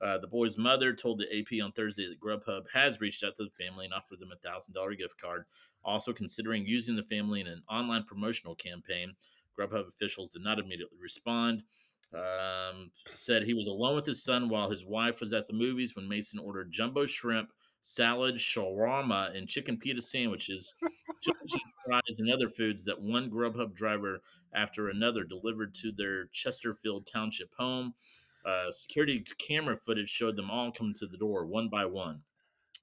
Uh, 0.00 0.18
the 0.18 0.28
boy's 0.28 0.56
mother 0.56 0.94
told 0.94 1.18
the 1.18 1.38
AP 1.38 1.62
on 1.62 1.72
Thursday 1.72 2.08
that 2.08 2.20
Grubhub 2.20 2.62
has 2.72 3.00
reached 3.00 3.24
out 3.24 3.34
to 3.36 3.44
the 3.44 3.64
family 3.64 3.84
and 3.84 3.92
offered 3.92 4.20
them 4.20 4.30
a 4.32 4.48
thousand 4.48 4.74
dollar 4.74 4.94
gift 4.94 5.20
card. 5.20 5.44
Also 5.84 6.12
considering 6.12 6.64
using 6.64 6.94
the 6.94 7.02
family 7.02 7.40
in 7.40 7.48
an 7.48 7.62
online 7.68 8.04
promotional 8.04 8.54
campaign. 8.54 9.14
Grubhub 9.58 9.88
officials 9.88 10.28
did 10.28 10.42
not 10.42 10.60
immediately 10.60 10.98
respond. 11.00 11.64
Um, 12.14 12.90
said 13.06 13.42
he 13.42 13.54
was 13.54 13.66
alone 13.66 13.96
with 13.96 14.06
his 14.06 14.22
son 14.22 14.48
while 14.48 14.70
his 14.70 14.86
wife 14.86 15.20
was 15.20 15.32
at 15.32 15.46
the 15.46 15.52
movies 15.52 15.94
when 15.94 16.08
Mason 16.08 16.38
ordered 16.38 16.70
jumbo 16.70 17.04
shrimp, 17.04 17.50
salad, 17.82 18.36
shawarma, 18.36 19.36
and 19.36 19.48
chicken 19.48 19.76
pita 19.76 20.00
sandwiches, 20.00 20.74
fries, 21.84 22.18
and 22.18 22.30
other 22.30 22.48
foods 22.48 22.84
that 22.84 23.00
one 23.00 23.30
Grubhub 23.30 23.74
driver 23.74 24.22
after 24.54 24.88
another 24.88 25.24
delivered 25.24 25.74
to 25.74 25.92
their 25.92 26.26
Chesterfield 26.26 27.06
Township 27.06 27.52
home. 27.56 27.94
Uh, 28.44 28.70
security 28.70 29.24
camera 29.38 29.76
footage 29.76 30.08
showed 30.08 30.36
them 30.36 30.50
all 30.50 30.72
come 30.72 30.92
to 30.94 31.06
the 31.06 31.18
door 31.18 31.44
one 31.46 31.68
by 31.68 31.84
one. 31.84 32.20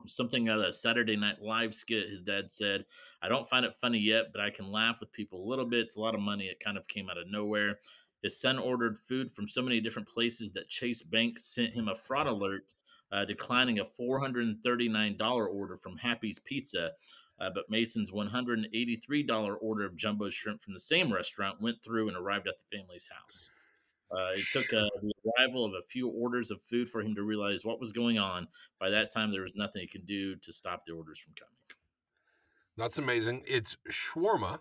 Something 0.06 0.50
out 0.50 0.60
of 0.60 0.66
a 0.66 0.72
Saturday 0.72 1.16
Night 1.16 1.42
Live 1.42 1.74
skit, 1.74 2.10
his 2.10 2.22
dad 2.22 2.52
said, 2.52 2.86
I 3.22 3.30
don't 3.30 3.50
find 3.50 3.66
it 3.66 3.74
funny 3.74 3.98
yet, 3.98 4.26
but 4.32 4.42
I 4.42 4.50
can 4.50 4.72
laugh 4.72 5.00
with 5.00 5.12
people 5.12 5.44
a 5.44 5.50
little 5.50 5.66
bit. 5.66 5.80
It's 5.80 5.96
a 5.96 6.02
lot 6.02 6.14
of 6.14 6.22
money. 6.22 6.46
It 6.46 6.60
kind 6.60 6.78
of 6.78 6.88
came 6.88 7.10
out 7.10 7.18
of 7.18 7.30
nowhere. 7.30 7.80
His 8.22 8.40
son 8.40 8.60
ordered 8.60 8.98
food 8.98 9.30
from 9.30 9.48
so 9.48 9.62
many 9.62 9.80
different 9.80 10.08
places 10.08 10.52
that 10.54 10.68
Chase 10.68 11.02
Bank 11.02 11.40
sent 11.40 11.74
him 11.74 11.88
a 11.88 11.96
fraud 11.96 12.28
alert, 12.28 12.74
uh, 13.12 13.26
declining 13.26 13.80
a 13.80 13.86
$439 13.86 15.48
order 15.48 15.78
from 15.78 15.98
Happy's 15.98 16.40
Pizza. 16.40 16.92
Uh, 17.40 17.50
but 17.54 17.70
Mason's 17.70 18.12
$183 18.12 19.58
order 19.62 19.86
of 19.86 19.96
jumbo 19.96 20.30
shrimp 20.30 20.62
from 20.62 20.74
the 20.74 20.80
same 20.80 21.12
restaurant 21.12 21.62
went 21.62 21.84
through 21.84 22.08
and 22.08 22.16
arrived 22.18 22.48
at 22.48 22.56
the 22.58 22.78
family's 22.78 23.10
house. 23.10 23.52
Uh, 24.12 24.32
it 24.34 24.46
took 24.54 24.72
uh, 24.72 24.88
the 25.02 25.14
arrival 25.38 25.66
of 25.66 25.74
a 25.74 25.82
few 25.82 26.08
orders 26.08 26.52
of 26.52 26.62
food 26.62 26.88
for 26.88 27.02
him 27.02 27.16
to 27.16 27.24
realize 27.24 27.66
what 27.66 27.80
was 27.80 27.92
going 27.92 28.18
on. 28.18 28.48
By 28.80 28.90
that 28.92 29.12
time, 29.12 29.32
there 29.32 29.42
was 29.42 29.56
nothing 29.56 29.82
he 29.82 29.88
could 29.88 30.06
do 30.06 30.36
to 30.38 30.54
stop 30.54 30.86
the 30.86 30.94
orders 30.94 31.20
from 31.20 31.34
coming. 31.34 31.52
That's 32.78 32.98
amazing. 32.98 33.44
It's 33.48 33.78
shawarma. 33.90 34.60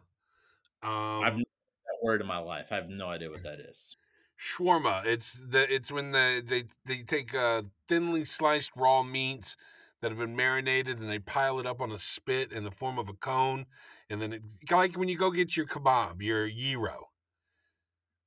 I've 0.82 1.34
Um, 1.34 1.38
never 1.38 1.38
heard 1.38 1.44
that 1.86 1.98
word 2.02 2.20
in 2.20 2.26
my 2.26 2.38
life. 2.38 2.68
I 2.70 2.76
have 2.76 2.88
no 2.88 3.08
idea 3.08 3.30
what 3.30 3.42
that 3.42 3.60
is. 3.60 3.96
shawarma. 4.38 5.04
It's 5.04 5.34
the 5.34 5.72
it's 5.72 5.90
when 5.92 6.12
the 6.12 6.42
they 6.44 6.64
they 6.84 7.02
take 7.02 7.34
uh, 7.34 7.62
thinly 7.88 8.24
sliced 8.24 8.76
raw 8.76 9.02
meats 9.02 9.56
that 10.04 10.10
have 10.10 10.18
been 10.18 10.36
marinated 10.36 11.00
and 11.00 11.08
they 11.08 11.18
pile 11.18 11.58
it 11.58 11.64
up 11.64 11.80
on 11.80 11.90
a 11.90 11.96
spit 11.98 12.52
in 12.52 12.62
the 12.62 12.70
form 12.70 12.98
of 12.98 13.08
a 13.08 13.14
cone, 13.14 13.64
and 14.10 14.20
then 14.20 14.34
it, 14.34 14.42
like 14.70 14.98
when 14.98 15.08
you 15.08 15.16
go 15.16 15.30
get 15.30 15.56
your 15.56 15.64
kebab, 15.64 16.20
your 16.20 16.46
gyro. 16.46 17.08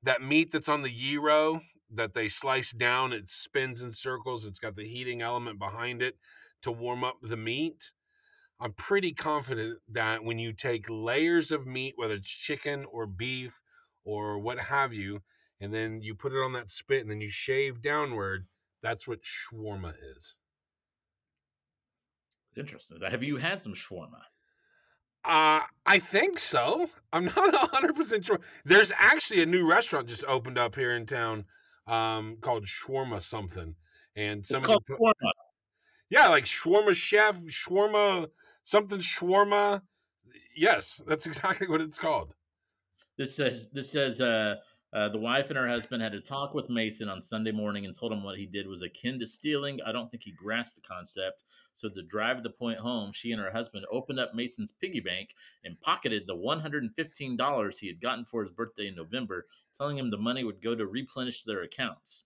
That 0.02 0.24
meat 0.24 0.50
that's 0.52 0.70
on 0.70 0.82
the 0.82 0.90
gyro 0.90 1.62
that 1.94 2.16
they 2.16 2.30
slice 2.30 2.72
down, 2.72 3.14
it 3.14 3.30
spins 3.30 3.84
in 3.84 3.94
circles. 3.94 4.44
It's 4.48 4.58
got 4.58 4.76
the 4.76 4.88
heating 4.88 5.22
element 5.22 5.60
behind 5.60 6.02
it 6.02 6.16
to 6.64 6.72
warm 6.72 7.04
up 7.04 7.18
the 7.22 7.38
meat. 7.38 7.92
I'm 8.60 8.74
pretty 8.74 9.14
confident 9.14 9.78
that 9.88 10.24
when 10.24 10.40
you 10.40 10.54
take 10.54 10.88
layers 10.90 11.52
of 11.52 11.68
meat, 11.68 11.94
whether 11.96 12.16
it's 12.16 12.28
chicken 12.28 12.88
or 12.92 13.06
beef 13.06 13.62
or 14.04 14.40
what 14.40 14.58
have 14.58 14.96
you, 14.96 15.22
and 15.62 15.72
then 15.72 16.02
you 16.02 16.16
put 16.16 16.34
it 16.34 16.44
on 16.44 16.54
that 16.54 16.72
spit 16.72 17.02
and 17.02 17.12
then 17.12 17.22
you 17.22 17.30
shave 17.30 17.84
downward, 17.84 18.48
that's 18.82 19.08
what 19.08 19.20
shawarma 19.22 19.94
is. 20.18 20.38
Interesting. 22.58 23.00
Have 23.10 23.24
you 23.24 23.38
had 23.38 23.60
some 23.60 23.74
shawarma? 23.74 24.22
Uh, 25.24 25.62
I 25.86 26.00
think 26.00 26.40
so. 26.40 26.90
I'm 27.12 27.26
not 27.36 27.36
100% 27.36 28.26
sure. 28.26 28.40
There's 28.66 28.92
actually 28.98 29.42
a 29.42 29.46
new 29.46 29.68
restaurant 29.68 30.08
just 30.08 30.24
opened 30.26 30.58
up 30.58 30.76
here 30.76 30.96
in 30.96 31.06
town 31.06 31.46
um, 31.86 32.38
called 32.42 32.66
Shawarma 32.66 33.22
something. 33.22 33.76
And 34.16 34.40
It's 34.40 34.52
called 34.62 34.86
put, 34.86 35.00
shawarma. 35.00 35.32
yeah, 36.10 36.28
like 36.30 36.46
shawarma 36.46 36.96
chef, 36.96 37.42
shawarma 37.44 38.28
something 38.64 39.00
shawarma. 39.00 39.82
Yes, 40.56 41.02
that's 41.08 41.26
exactly 41.28 41.68
what 41.68 41.82
it's 41.82 41.98
called. 41.98 42.34
This 43.18 43.36
says 43.36 43.72
this 43.72 43.92
says 43.92 44.22
uh, 44.22 44.56
uh, 44.94 45.10
the 45.10 45.20
wife 45.20 45.50
and 45.50 45.58
her 45.58 45.68
husband 45.68 46.02
had 46.02 46.14
a 46.14 46.22
talk 46.22 46.54
with 46.54 46.70
Mason 46.70 47.10
on 47.10 47.22
Sunday 47.22 47.52
morning 47.52 47.86
and 47.86 47.98
told 47.98 48.12
him 48.12 48.24
what 48.24 48.38
he 48.38 48.46
did 48.46 48.68
was 48.68 48.82
akin 48.82 49.20
to 49.20 49.26
stealing. 49.26 49.80
I 49.86 49.92
don't 49.92 50.10
think 50.10 50.24
he 50.24 50.32
grasped 50.32 50.76
the 50.76 50.82
concept. 50.82 51.44
So 51.74 51.90
to 51.90 52.02
drive 52.02 52.42
the 52.42 52.50
point 52.50 52.80
home, 52.80 53.12
she 53.12 53.32
and 53.32 53.42
her 53.42 53.52
husband 53.52 53.86
opened 53.92 54.20
up 54.20 54.34
Mason's 54.34 54.72
piggy 54.72 55.00
bank 55.00 55.36
and 55.64 55.80
pocketed 55.82 56.26
the 56.26 56.36
$115 56.36 57.80
he 57.80 57.88
had 57.88 58.02
gotten 58.02 58.26
for 58.26 58.42
his 58.42 58.50
birthday 58.50 58.88
in 58.88 58.96
November, 58.96 59.46
telling 59.78 59.98
him 59.98 60.10
the 60.10 60.18
money 60.18 60.44
would 60.44 60.62
go 60.62 60.74
to 60.74 60.88
replenish 60.88 61.44
their 61.44 61.62
accounts. 61.62 62.24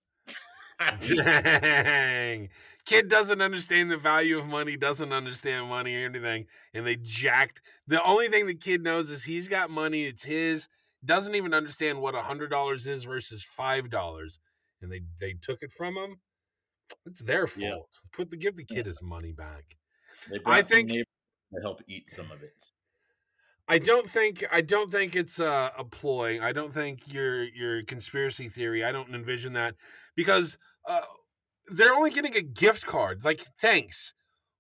Dang. 1.05 2.49
Kid 2.85 3.09
doesn't 3.09 3.41
understand 3.41 3.91
the 3.91 3.97
value 3.97 4.39
of 4.39 4.47
money, 4.47 4.77
doesn't 4.77 5.11
understand 5.11 5.67
money 5.67 5.95
or 5.95 6.05
anything, 6.05 6.47
and 6.73 6.87
they 6.87 6.95
jacked. 6.95 7.61
The 7.87 8.03
only 8.03 8.29
thing 8.29 8.47
the 8.47 8.55
kid 8.55 8.81
knows 8.81 9.09
is 9.09 9.23
he's 9.23 9.47
got 9.47 9.69
money, 9.69 10.05
it's 10.05 10.23
his. 10.23 10.67
Doesn't 11.03 11.35
even 11.35 11.53
understand 11.53 11.99
what 11.99 12.15
a 12.15 12.21
hundred 12.21 12.49
dollars 12.49 12.85
is 12.85 13.03
versus 13.05 13.43
five 13.43 13.89
dollars, 13.89 14.39
and 14.81 14.91
they 14.91 15.01
they 15.19 15.33
took 15.33 15.61
it 15.61 15.71
from 15.71 15.95
him. 15.95 16.17
It's 17.05 17.21
their 17.21 17.47
fault. 17.47 17.63
Yeah. 17.63 18.09
Put 18.13 18.29
the 18.29 18.37
give 18.37 18.55
the 18.55 18.65
kid 18.65 18.85
his 18.85 19.01
money 19.01 19.31
back. 19.31 19.63
They 20.29 20.39
I 20.45 20.61
think- 20.61 20.91
to 20.91 21.03
help 21.61 21.81
eat 21.87 22.09
some 22.09 22.31
of 22.31 22.43
it. 22.43 22.63
I 23.67 23.77
don't 23.77 24.09
think 24.09 24.43
I 24.51 24.61
don't 24.61 24.91
think 24.91 25.15
it's 25.15 25.39
a, 25.39 25.71
a 25.77 25.83
ploy. 25.85 26.41
I 26.41 26.51
don't 26.51 26.71
think 26.71 27.11
your 27.13 27.43
your 27.43 27.83
conspiracy 27.83 28.49
theory. 28.49 28.83
I 28.83 28.91
don't 28.91 29.13
envision 29.13 29.53
that 29.53 29.75
because 30.15 30.57
uh, 30.87 31.01
they're 31.67 31.93
only 31.93 32.11
getting 32.11 32.35
a 32.35 32.41
gift 32.41 32.85
card. 32.85 33.23
Like, 33.23 33.39
thanks. 33.61 34.13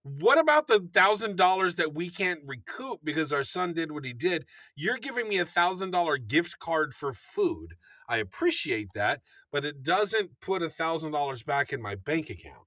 What 0.03 0.39
about 0.39 0.67
the 0.67 0.79
thousand 0.79 1.35
dollars 1.37 1.75
that 1.75 1.93
we 1.93 2.09
can't 2.09 2.41
recoup 2.45 3.01
because 3.03 3.31
our 3.31 3.43
son 3.43 3.73
did 3.73 3.91
what 3.91 4.03
he 4.03 4.13
did? 4.13 4.45
You're 4.75 4.97
giving 4.97 5.29
me 5.29 5.37
a 5.37 5.45
thousand 5.45 5.91
dollar 5.91 6.17
gift 6.17 6.57
card 6.57 6.93
for 6.93 7.13
food. 7.13 7.75
I 8.09 8.17
appreciate 8.17 8.93
that, 8.93 9.21
but 9.51 9.63
it 9.63 9.83
doesn't 9.83 10.39
put 10.39 10.63
a 10.63 10.69
thousand 10.69 11.11
dollars 11.11 11.43
back 11.43 11.71
in 11.71 11.81
my 11.81 11.95
bank 11.95 12.29
account. 12.31 12.65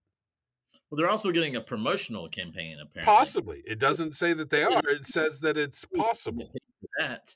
Well, 0.89 0.99
they're 0.99 1.11
also 1.11 1.33
getting 1.33 1.57
a 1.57 1.61
promotional 1.61 2.29
campaign, 2.29 2.79
apparently. 2.81 3.03
Possibly, 3.03 3.63
it 3.67 3.81
doesn't 3.81 4.15
say 4.15 4.33
that 4.35 4.51
they 4.51 4.63
are. 4.63 4.81
It 4.85 5.07
says 5.07 5.41
that 5.41 5.59
it's 5.59 5.85
possible. 5.97 6.53
That. 6.99 7.35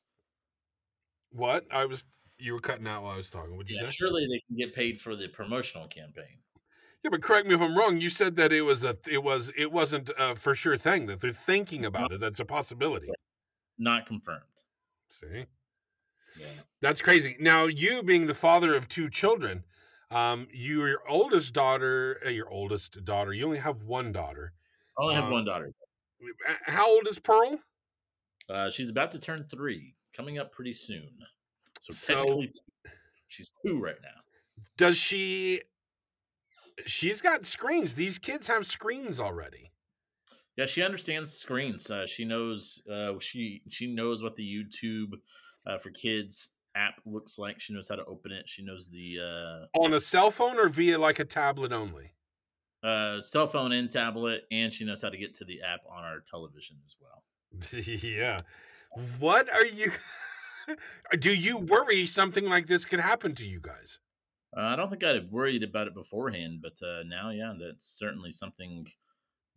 What 1.31 1.67
I 1.73 1.87
was, 1.87 2.05
you 2.39 2.53
were 2.53 2.61
cutting 2.61 2.87
out 2.87 3.03
while 3.03 3.15
I 3.15 3.17
was 3.17 3.31
talking. 3.31 3.57
What'd 3.57 3.69
you 3.69 3.79
Yeah, 3.81 3.89
say? 3.89 3.95
surely 3.95 4.27
they 4.27 4.41
can 4.47 4.57
get 4.57 4.75
paid 4.75 5.01
for 5.01 5.17
the 5.17 5.27
promotional 5.29 5.89
campaign. 5.89 6.39
Yeah, 7.05 7.11
but 7.11 7.23
correct 7.23 7.47
me 7.47 7.55
if 7.55 7.61
I'm 7.61 7.77
wrong. 7.77 8.01
You 8.01 8.11
said 8.11 8.37
that 8.37 8.53
it 8.53 8.63
was 8.63 8.83
a 8.85 8.97
it 9.11 9.23
was 9.23 9.51
it 9.57 9.71
wasn't 9.71 10.11
a 10.19 10.35
for 10.35 10.55
sure 10.55 10.77
thing 10.77 11.07
that 11.07 11.21
they're 11.21 11.31
thinking 11.33 11.85
about 11.85 12.13
it. 12.13 12.21
That's 12.21 12.41
a 12.41 12.45
possibility. 12.45 13.09
Not 13.79 14.07
confirmed. 14.07 14.43
See, 15.09 15.47
Yeah. 16.39 16.47
that's 16.81 17.01
crazy. 17.01 17.37
Now, 17.39 17.67
you 17.67 18.03
being 18.03 18.27
the 18.27 18.35
father 18.35 18.75
of 18.75 18.89
two 18.89 19.09
children, 19.09 19.65
um, 20.11 20.49
you 20.53 20.85
your 20.87 21.09
oldest 21.09 21.53
daughter, 21.55 22.21
uh, 22.27 22.31
your 22.31 22.49
oldest 22.51 23.05
daughter. 23.05 23.33
You 23.33 23.45
only 23.45 23.59
have 23.59 23.83
one 23.85 24.11
daughter. 24.13 24.53
I 24.99 25.03
only 25.03 25.15
have 25.15 25.25
Uh, 25.27 25.31
one 25.31 25.45
daughter. 25.45 25.73
Uh, 26.49 26.55
How 26.65 26.89
old 26.91 27.07
is 27.07 27.21
Pearl? 27.21 27.61
Uh, 28.49 28.71
she's 28.71 28.91
about 28.91 29.13
to 29.13 29.21
turn 29.21 29.47
three, 29.49 29.95
coming 30.13 30.39
up 30.39 30.51
pretty 30.53 30.73
soon. 30.73 31.17
So, 31.81 31.93
So- 31.93 32.43
she's 33.29 33.51
two 33.65 33.79
right 33.79 34.01
now. 34.03 34.21
Does 34.77 34.97
she? 34.99 35.63
She's 36.87 37.21
got 37.21 37.47
screens. 37.47 37.95
These 37.95 38.19
kids 38.19 38.47
have 38.49 38.67
screens 38.67 39.19
already. 39.21 39.73
Yeah, 40.57 40.67
she 40.67 40.83
understands 40.83 41.33
screens. 41.33 41.91
Uh, 41.91 42.07
she 42.07 42.25
knows. 42.25 42.83
Uh, 42.91 43.13
she 43.21 43.63
she 43.69 43.87
knows 43.87 44.23
what 44.23 44.37
the 44.37 44.43
YouTube 44.43 45.13
uh, 45.67 45.79
for 45.79 45.91
kids 45.91 46.51
app 46.75 46.95
looks 47.07 47.39
like. 47.39 47.61
She 47.61 47.73
knows 47.73 47.89
how 47.89 47.97
to 47.97 48.05
open 48.05 48.33
it. 48.33 48.49
She 48.49 48.65
knows 48.65 48.89
the 48.89 49.69
On 49.75 49.95
a 49.95 50.01
cell 50.01 50.31
phone 50.31 50.59
or 50.59 50.69
via 50.69 50.99
like 50.99 51.19
a 51.19 51.25
tablet 51.25 51.73
only? 51.73 52.13
uh, 52.83 52.87
uh, 52.87 53.21
cell 53.21 53.47
phone 53.47 53.73
and 53.73 53.91
tablet, 53.91 54.43
and 54.51 54.73
she 54.73 54.85
knows 54.85 55.03
how 55.03 55.09
to 55.09 55.17
get 55.17 55.35
to 55.35 55.45
the 55.45 55.61
app 55.63 55.81
on 55.91 56.05
our 56.05 56.21
television 56.29 56.77
as 56.85 56.97
well. 57.01 57.25
yeah. 58.03 58.41
What 59.19 59.53
are 59.53 59.67
you? 59.67 59.93
Do 61.19 61.35
you 61.35 61.59
worry 61.59 62.07
something 62.07 62.49
like 62.49 62.67
this 62.67 62.85
could 62.85 63.01
happen 63.01 63.35
to 63.37 63.47
you 63.47 63.61
guys? 63.61 64.01
Uh, 64.57 64.61
I 64.63 64.77
don't 64.77 64.89
think 64.91 65.05
I'd 65.05 65.17
have 65.17 65.31
worried 65.31 65.63
about 65.63 65.89
it 65.89 65.95
beforehand, 65.95 66.63
but 66.63 66.81
uh, 66.83 67.03
now, 67.05 67.31
yeah, 67.31 67.55
that's 67.59 67.85
certainly 67.87 68.33
something 68.33 68.87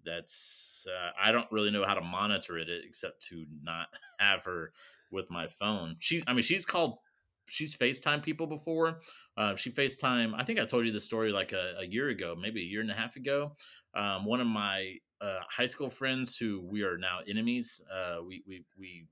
that's 0.04 0.86
uh, 0.90 1.12
I 1.22 1.32
don't 1.32 1.52
really 1.52 1.72
know 1.72 1.86
how 1.86 1.94
to 1.94 2.02
monitor 2.02 2.58
it 2.58 2.70
except 2.70 3.24
to 3.28 3.46
not 3.62 3.90
have 4.20 4.44
her 4.46 4.74
with 5.12 5.30
my 5.30 5.48
phone. 5.48 5.98
She, 6.00 6.24
I 6.28 6.34
mean, 6.34 6.42
she's 6.44 6.66
called, 6.66 7.00
she's 7.48 7.76
FaceTime 7.78 8.24
people 8.24 8.48
before. 8.48 9.02
Uh, 9.38 9.56
she 9.56 9.72
FaceTime. 9.72 10.34
I 10.36 10.44
think 10.44 10.60
I 10.60 10.66
told 10.66 10.86
you 10.86 10.92
the 10.92 11.00
story 11.00 11.32
like 11.32 11.54
a, 11.54 11.76
a 11.80 11.86
year 11.86 12.10
ago, 12.10 12.36
maybe 12.40 12.62
a 12.62 12.66
year 12.66 12.82
and 12.82 12.92
a 12.92 12.96
half 12.96 13.16
ago. 13.16 13.56
Um, 13.94 14.26
one 14.26 14.42
of 14.42 14.48
my 14.48 14.98
uh, 15.22 15.42
high 15.50 15.66
school 15.66 15.90
friends, 15.90 16.38
who 16.38 16.62
we 16.62 16.84
are 16.84 16.98
now 16.98 17.20
enemies, 17.28 17.82
uh, 17.92 18.20
we 18.26 18.44
we 18.48 18.66
we, 18.78 19.08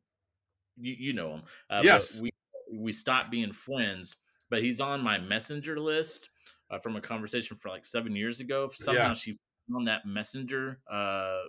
you, 0.78 0.96
you 0.98 1.14
know 1.14 1.36
him. 1.36 1.44
Uh, 1.70 1.84
Yes. 1.84 2.22
we 2.22 2.30
we 2.72 2.92
stopped 2.92 3.32
being 3.32 3.52
friends 3.52 4.18
but 4.50 4.62
he's 4.64 4.80
on 4.80 5.02
my 5.02 5.18
messenger 5.18 5.80
list 5.80 6.30
uh, 6.72 6.78
from 6.80 6.96
a 6.96 7.02
conversation 7.02 7.58
for 7.58 7.70
like 7.70 7.86
seven 7.86 8.16
years 8.16 8.40
ago. 8.40 8.70
Somehow 8.74 9.10
Yeah. 9.10 9.14
she 9.14 9.38
found 9.72 9.88
that 9.88 10.06
messenger 10.06 10.80
uh, 10.92 11.42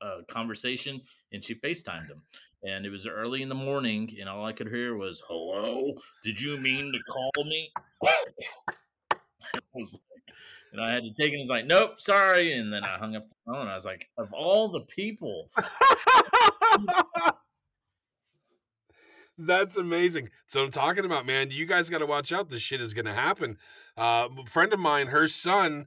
uh, 0.00 0.22
conversation 0.28 1.00
and 1.32 1.44
she 1.44 1.54
FaceTimed 1.54 2.08
him. 2.08 2.22
And 2.62 2.84
it 2.84 2.90
was 2.90 3.06
early 3.06 3.40
in 3.40 3.48
the 3.48 3.54
morning, 3.54 4.10
and 4.20 4.28
all 4.28 4.44
I 4.44 4.52
could 4.52 4.68
hear 4.68 4.94
was, 4.94 5.22
Hello, 5.26 5.94
did 6.22 6.38
you 6.38 6.58
mean 6.58 6.92
to 6.92 6.98
call 7.10 7.44
me? 7.44 7.72
I 8.04 9.56
was 9.72 9.94
like, 9.94 10.36
and 10.72 10.80
I 10.80 10.92
had 10.92 11.02
to 11.04 11.12
take 11.14 11.32
it. 11.32 11.38
He's 11.38 11.48
like, 11.48 11.64
Nope, 11.64 12.00
sorry. 12.00 12.52
And 12.52 12.70
then 12.70 12.84
I 12.84 12.98
hung 12.98 13.16
up 13.16 13.28
the 13.30 13.34
phone. 13.46 13.66
I 13.66 13.72
was 13.74 13.86
like, 13.86 14.08
Of 14.18 14.30
all 14.34 14.68
the 14.68 14.82
people, 14.82 15.50
That's 19.46 19.76
amazing. 19.76 20.30
So 20.46 20.64
I'm 20.64 20.70
talking 20.70 21.04
about, 21.04 21.24
man. 21.26 21.50
You 21.50 21.66
guys 21.66 21.88
got 21.88 21.98
to 21.98 22.06
watch 22.06 22.32
out. 22.32 22.50
This 22.50 22.62
shit 22.62 22.80
is 22.80 22.94
going 22.94 23.06
to 23.06 23.14
happen. 23.14 23.56
Uh, 23.96 24.28
a 24.38 24.46
friend 24.46 24.72
of 24.72 24.78
mine, 24.80 25.08
her 25.08 25.28
son, 25.28 25.86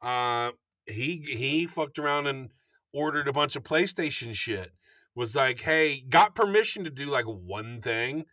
uh, 0.00 0.52
he 0.86 1.16
he 1.18 1.66
fucked 1.66 1.98
around 1.98 2.26
and 2.26 2.50
ordered 2.92 3.28
a 3.28 3.32
bunch 3.32 3.56
of 3.56 3.62
PlayStation 3.62 4.34
shit. 4.34 4.72
Was 5.14 5.34
like, 5.36 5.60
hey, 5.60 6.00
got 6.08 6.34
permission 6.34 6.84
to 6.84 6.90
do 6.90 7.06
like 7.06 7.24
one 7.26 7.80
thing. 7.80 8.24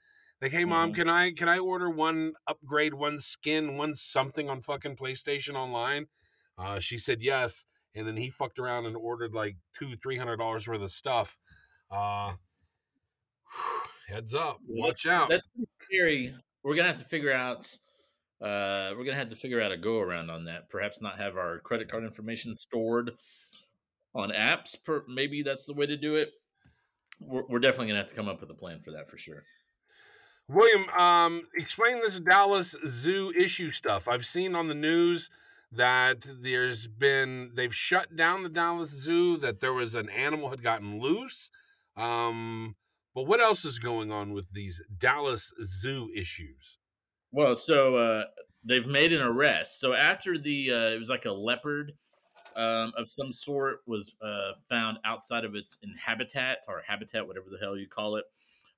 Like, 0.41 0.51
hey, 0.51 0.65
mom, 0.65 0.91
Mhm. 0.91 0.95
can 0.95 1.09
I 1.09 1.31
can 1.31 1.49
I 1.49 1.59
order 1.59 1.89
one 1.89 2.33
upgrade, 2.47 2.93
one 2.93 3.19
skin, 3.19 3.75
one 3.75 3.95
something 3.95 4.49
on 4.49 4.61
fucking 4.61 4.95
PlayStation 4.95 5.55
Online? 5.55 6.07
Uh, 6.57 6.79
she 6.79 6.97
said 6.97 7.21
yes, 7.21 7.65
and 7.95 8.07
then 8.07 8.17
he 8.17 8.29
fucked 8.29 8.59
around 8.59 8.85
and 8.85 8.95
ordered 8.95 9.33
like 9.33 9.57
two, 9.77 9.95
three 9.97 10.17
hundred 10.17 10.37
dollars 10.37 10.67
worth 10.67 10.81
of 10.81 10.91
stuff. 10.91 11.37
Uh, 11.91 12.35
heads 14.09 14.33
up, 14.33 14.59
watch 14.67 15.05
out. 15.05 15.29
that's 15.29 15.49
scary. 15.83 16.33
We're 16.63 16.75
gonna 16.75 16.87
have 16.87 16.97
to 16.97 17.05
figure 17.05 17.31
out. 17.31 17.65
Uh, 18.41 18.95
we're 18.97 19.03
gonna 19.03 19.17
have 19.17 19.29
to 19.29 19.35
figure 19.35 19.61
out 19.61 19.71
a 19.71 19.77
go 19.77 19.99
around 19.99 20.29
on 20.29 20.45
that. 20.45 20.69
Perhaps 20.69 21.01
not 21.01 21.19
have 21.19 21.37
our 21.37 21.59
credit 21.59 21.89
card 21.89 22.03
information 22.03 22.55
stored 22.57 23.11
on 24.15 24.29
apps. 24.31 24.75
Per, 24.83 25.03
maybe 25.07 25.43
that's 25.43 25.65
the 25.65 25.73
way 25.73 25.85
to 25.85 25.97
do 25.97 26.15
it. 26.15 26.29
We're, 27.19 27.43
we're 27.49 27.59
definitely 27.59 27.87
gonna 27.87 27.99
have 27.99 28.09
to 28.09 28.15
come 28.15 28.27
up 28.27 28.41
with 28.41 28.49
a 28.49 28.55
plan 28.55 28.79
for 28.81 28.91
that 28.91 29.09
for 29.09 29.17
sure. 29.17 29.43
William, 30.47 30.89
um, 30.89 31.43
explain 31.55 31.97
this 31.97 32.19
Dallas 32.19 32.75
Zoo 32.85 33.31
issue 33.37 33.71
stuff. 33.71 34.07
I've 34.07 34.25
seen 34.25 34.55
on 34.55 34.67
the 34.67 34.75
news 34.75 35.29
that 35.71 36.25
there's 36.41 36.87
been 36.87 37.51
they've 37.53 37.75
shut 37.75 38.15
down 38.15 38.41
the 38.41 38.49
Dallas 38.49 38.89
Zoo. 38.89 39.37
That 39.37 39.59
there 39.59 39.73
was 39.73 39.93
an 39.95 40.09
animal 40.09 40.49
had 40.49 40.63
gotten 40.63 40.99
loose. 40.99 41.51
Um, 41.95 42.75
but 43.13 43.23
what 43.23 43.41
else 43.41 43.65
is 43.65 43.79
going 43.79 44.11
on 44.11 44.33
with 44.33 44.51
these 44.53 44.81
Dallas 44.97 45.51
Zoo 45.61 46.09
issues? 46.15 46.79
Well, 47.31 47.55
so 47.55 47.97
uh, 47.97 48.23
they've 48.63 48.87
made 48.87 49.13
an 49.13 49.21
arrest. 49.21 49.79
So 49.79 49.93
after 49.93 50.37
the, 50.37 50.71
uh, 50.71 50.89
it 50.89 50.99
was 50.99 51.09
like 51.09 51.25
a 51.25 51.31
leopard 51.31 51.93
um, 52.55 52.91
of 52.97 53.07
some 53.07 53.31
sort 53.31 53.79
was 53.85 54.15
uh, 54.21 54.51
found 54.69 54.97
outside 55.05 55.45
of 55.45 55.55
its 55.55 55.79
habitat 55.97 56.59
or 56.67 56.83
habitat, 56.85 57.27
whatever 57.27 57.47
the 57.49 57.57
hell 57.57 57.77
you 57.77 57.87
call 57.87 58.15
it. 58.15 58.25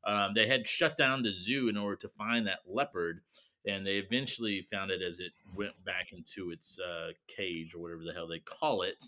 Um, 0.05 0.31
they 0.33 0.47
had 0.47 0.67
shut 0.67 0.97
down 0.97 1.23
the 1.23 1.31
zoo 1.31 1.69
in 1.69 1.77
order 1.77 1.95
to 1.97 2.09
find 2.09 2.47
that 2.47 2.59
leopard, 2.67 3.21
and 3.65 3.85
they 3.85 3.97
eventually 3.97 4.61
found 4.71 4.91
it 4.91 5.01
as 5.01 5.19
it 5.19 5.31
went 5.55 5.73
back 5.85 6.11
into 6.11 6.51
its 6.51 6.79
uh, 6.79 7.11
cage 7.27 7.73
or 7.75 7.79
whatever 7.79 8.03
the 8.03 8.13
hell 8.13 8.27
they 8.27 8.39
call 8.39 8.81
it. 8.81 9.03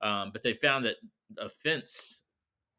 Um, 0.00 0.30
but 0.32 0.42
they 0.42 0.54
found 0.54 0.84
that 0.86 0.96
a 1.38 1.48
fence 1.48 2.24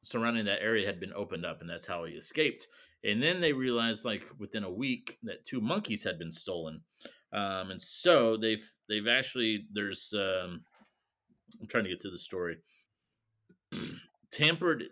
surrounding 0.04 0.46
that 0.46 0.62
area 0.62 0.86
had 0.86 1.00
been 1.00 1.14
opened 1.14 1.46
up, 1.46 1.62
and 1.62 1.70
that's 1.70 1.88
how 1.88 2.06
he 2.06 2.14
escaped. 2.14 2.68
And 3.04 3.22
then 3.22 3.42
they 3.42 3.52
realized, 3.52 4.06
like 4.06 4.24
within 4.40 4.64
a 4.64 4.72
week, 4.72 5.18
that 5.24 5.44
two 5.44 5.60
monkeys 5.60 6.04
had 6.04 6.20
been 6.20 6.32
stolen, 6.32 6.82
um, 7.34 7.72
and 7.72 7.82
so 7.82 8.38
they've 8.38 8.64
they've 8.88 9.08
actually 9.08 9.66
there's 9.74 10.14
um, 10.16 10.62
I'm 11.60 11.68
trying 11.68 11.86
to 11.86 11.90
get 11.90 12.00
to 12.02 12.12
the 12.12 12.18
story. 12.18 12.58
tampered 14.32 14.84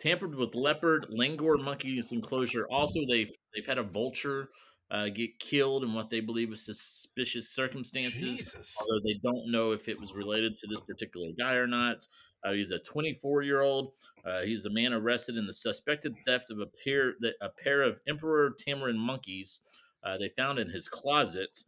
tampered 0.00 0.34
with 0.34 0.54
leopard, 0.54 1.06
Langur 1.10 1.62
monkeys 1.62 2.12
enclosure. 2.12 2.66
Also, 2.70 3.00
they've 3.08 3.30
they've 3.54 3.66
had 3.66 3.78
a 3.78 3.82
vulture 3.82 4.48
uh, 4.90 5.08
get 5.08 5.38
killed 5.38 5.84
in 5.84 5.92
what 5.92 6.08
they 6.08 6.20
believe 6.20 6.50
is 6.50 6.64
suspicious 6.64 7.50
circumstances 7.50 8.38
Jesus. 8.38 8.74
although 8.80 9.00
they 9.04 9.18
don't 9.22 9.50
know 9.50 9.72
if 9.72 9.88
it 9.88 10.00
was 10.00 10.14
related 10.14 10.56
to 10.56 10.66
this 10.66 10.80
particular 10.80 11.28
guy 11.38 11.54
or 11.54 11.66
not. 11.66 11.98
Uh, 12.44 12.52
he's 12.52 12.70
a 12.70 12.78
24 12.78 13.42
year 13.42 13.62
old. 13.62 13.92
Uh, 14.24 14.42
he's 14.42 14.64
a 14.64 14.70
man 14.70 14.92
arrested 14.92 15.36
in 15.36 15.46
the 15.46 15.52
suspected 15.52 16.14
theft 16.26 16.50
of 16.50 16.58
a 16.58 16.66
pair 16.84 17.14
a 17.40 17.48
pair 17.48 17.82
of 17.82 18.00
emperor 18.08 18.54
tamarin 18.66 18.96
monkeys. 18.96 19.60
Uh, 20.04 20.16
they 20.18 20.28
found 20.36 20.58
in 20.58 20.68
his 20.68 20.88
closet. 20.88 21.64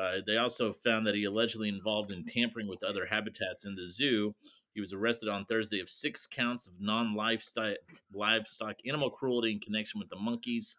Uh, 0.00 0.16
they 0.26 0.36
also 0.36 0.72
found 0.72 1.06
that 1.06 1.14
he 1.14 1.24
allegedly 1.24 1.68
involved 1.68 2.10
in 2.10 2.24
tampering 2.24 2.66
with 2.66 2.82
other 2.82 3.06
habitats 3.06 3.64
in 3.64 3.74
the 3.74 3.86
zoo. 3.86 4.34
He 4.74 4.80
was 4.80 4.92
arrested 4.92 5.28
on 5.28 5.44
Thursday 5.44 5.80
of 5.80 5.90
six 5.90 6.26
counts 6.26 6.66
of 6.66 6.80
non-livestock 6.80 7.76
livestock 8.14 8.76
animal 8.86 9.10
cruelty 9.10 9.52
in 9.52 9.60
connection 9.60 10.00
with 10.00 10.08
the 10.08 10.16
monkeys. 10.16 10.76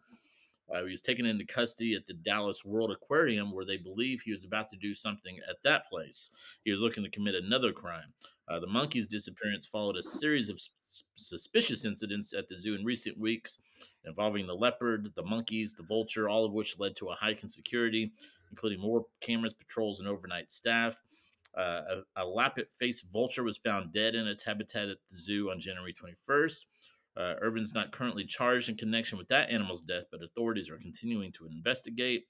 Uh, 0.72 0.84
he 0.84 0.90
was 0.90 1.02
taken 1.02 1.26
into 1.26 1.44
custody 1.44 1.94
at 1.94 2.06
the 2.06 2.14
Dallas 2.14 2.64
World 2.64 2.90
Aquarium, 2.90 3.52
where 3.52 3.64
they 3.64 3.76
believe 3.76 4.22
he 4.22 4.32
was 4.32 4.44
about 4.44 4.68
to 4.70 4.76
do 4.76 4.94
something 4.94 5.38
at 5.48 5.62
that 5.62 5.88
place. 5.88 6.30
He 6.64 6.70
was 6.70 6.80
looking 6.80 7.04
to 7.04 7.10
commit 7.10 7.34
another 7.34 7.72
crime. 7.72 8.12
Uh, 8.48 8.60
the 8.60 8.66
monkey's 8.66 9.06
disappearance 9.06 9.66
followed 9.66 9.96
a 9.96 10.02
series 10.02 10.48
of 10.48 10.56
s- 10.56 11.04
suspicious 11.14 11.84
incidents 11.84 12.34
at 12.34 12.48
the 12.48 12.56
zoo 12.56 12.74
in 12.74 12.84
recent 12.84 13.18
weeks 13.18 13.58
involving 14.06 14.46
the 14.46 14.54
leopard, 14.54 15.10
the 15.16 15.22
monkeys, 15.22 15.74
the 15.74 15.82
vulture, 15.82 16.28
all 16.28 16.44
of 16.44 16.52
which 16.52 16.78
led 16.78 16.94
to 16.96 17.08
a 17.08 17.14
hike 17.14 17.42
in 17.42 17.48
security, 17.48 18.12
including 18.50 18.80
more 18.80 19.06
cameras, 19.20 19.54
patrols, 19.54 20.00
and 20.00 20.08
overnight 20.08 20.50
staff. 20.50 21.02
Uh, 21.56 22.02
a, 22.16 22.22
a 22.22 22.24
lappet 22.24 22.68
faced 22.78 23.10
vulture 23.12 23.44
was 23.44 23.56
found 23.56 23.92
dead 23.92 24.14
in 24.14 24.26
its 24.26 24.42
habitat 24.42 24.88
at 24.88 24.98
the 25.10 25.16
zoo 25.16 25.50
on 25.50 25.60
January 25.60 25.92
21st. 25.92 26.66
Uh, 27.16 27.34
Irvin's 27.40 27.74
not 27.74 27.92
currently 27.92 28.24
charged 28.24 28.68
in 28.68 28.76
connection 28.76 29.18
with 29.18 29.28
that 29.28 29.50
animal's 29.50 29.80
death, 29.80 30.04
but 30.10 30.22
authorities 30.22 30.68
are 30.70 30.78
continuing 30.78 31.30
to 31.32 31.46
investigate. 31.46 32.24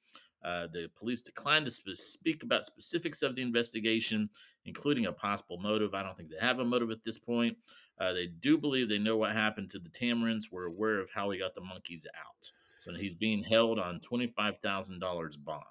Uh, 0.45 0.66
the 0.72 0.89
police 0.99 1.22
declined 1.22 1.64
to 1.64 1.70
sp- 1.72 1.97
speak 1.97 2.43
about 2.43 2.66
specifics 2.66 3.22
of 3.22 3.35
the 3.35 3.43
investigation, 3.43 4.28
including 4.66 5.07
a 5.07 5.12
possible 5.12 5.59
motive. 5.59 5.95
I 5.95 6.03
don't 6.03 6.16
think 6.16 6.28
they 6.28 6.47
have 6.47 6.59
a 6.59 6.64
motive 6.64 6.91
at 6.91 7.03
this 7.05 7.18
point. 7.18 7.57
Uh, 7.99 8.12
they 8.12 8.26
do 8.26 8.59
believe 8.59 8.89
they 8.89 8.99
know 8.99 9.16
what 9.16 9.32
happened 9.32 9.70
to 9.70 9.78
the 9.78 9.89
tamarins. 9.89 10.45
We're 10.51 10.66
aware 10.66 11.01
of 11.01 11.09
how 11.11 11.30
he 11.30 11.39
got 11.39 11.55
the 11.55 11.62
monkeys 11.62 12.07
out. 12.18 12.51
So 12.80 12.93
he's 12.93 13.14
being 13.14 13.43
held 13.43 13.78
on 13.78 14.01
$25,000 14.01 15.45
bond. 15.45 15.62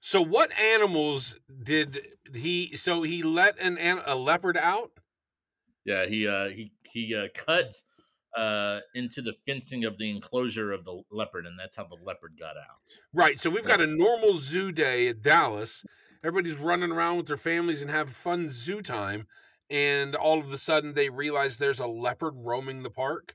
So 0.00 0.22
what 0.22 0.52
animals 0.58 1.38
did 1.62 2.06
he? 2.34 2.76
So 2.76 3.02
he 3.02 3.22
let 3.22 3.58
an, 3.58 3.78
an 3.78 4.00
a 4.06 4.14
leopard 4.14 4.56
out. 4.56 4.92
Yeah, 5.84 6.06
he 6.06 6.28
uh, 6.28 6.48
he 6.48 6.70
he 6.92 7.14
uh, 7.14 7.28
cut 7.34 7.74
uh, 8.38 8.80
into 8.94 9.20
the 9.20 9.34
fencing 9.46 9.84
of 9.84 9.98
the 9.98 10.08
enclosure 10.08 10.70
of 10.70 10.84
the 10.84 11.02
leopard, 11.10 11.44
and 11.44 11.58
that's 11.58 11.74
how 11.74 11.84
the 11.84 11.96
leopard 12.04 12.34
got 12.38 12.56
out. 12.56 12.92
Right. 13.12 13.40
So 13.40 13.50
we've 13.50 13.66
got 13.66 13.80
a 13.80 13.86
normal 13.86 14.38
zoo 14.38 14.70
day 14.70 15.08
at 15.08 15.22
Dallas. 15.22 15.84
Everybody's 16.22 16.56
running 16.56 16.92
around 16.92 17.16
with 17.16 17.26
their 17.26 17.36
families 17.36 17.82
and 17.82 17.90
having 17.90 18.12
fun 18.12 18.50
zoo 18.50 18.80
time. 18.80 19.26
And 19.68 20.14
all 20.14 20.38
of 20.38 20.52
a 20.52 20.58
sudden 20.58 20.94
they 20.94 21.10
realize 21.10 21.58
there's 21.58 21.80
a 21.80 21.88
leopard 21.88 22.34
roaming 22.36 22.84
the 22.84 22.90
park. 22.90 23.34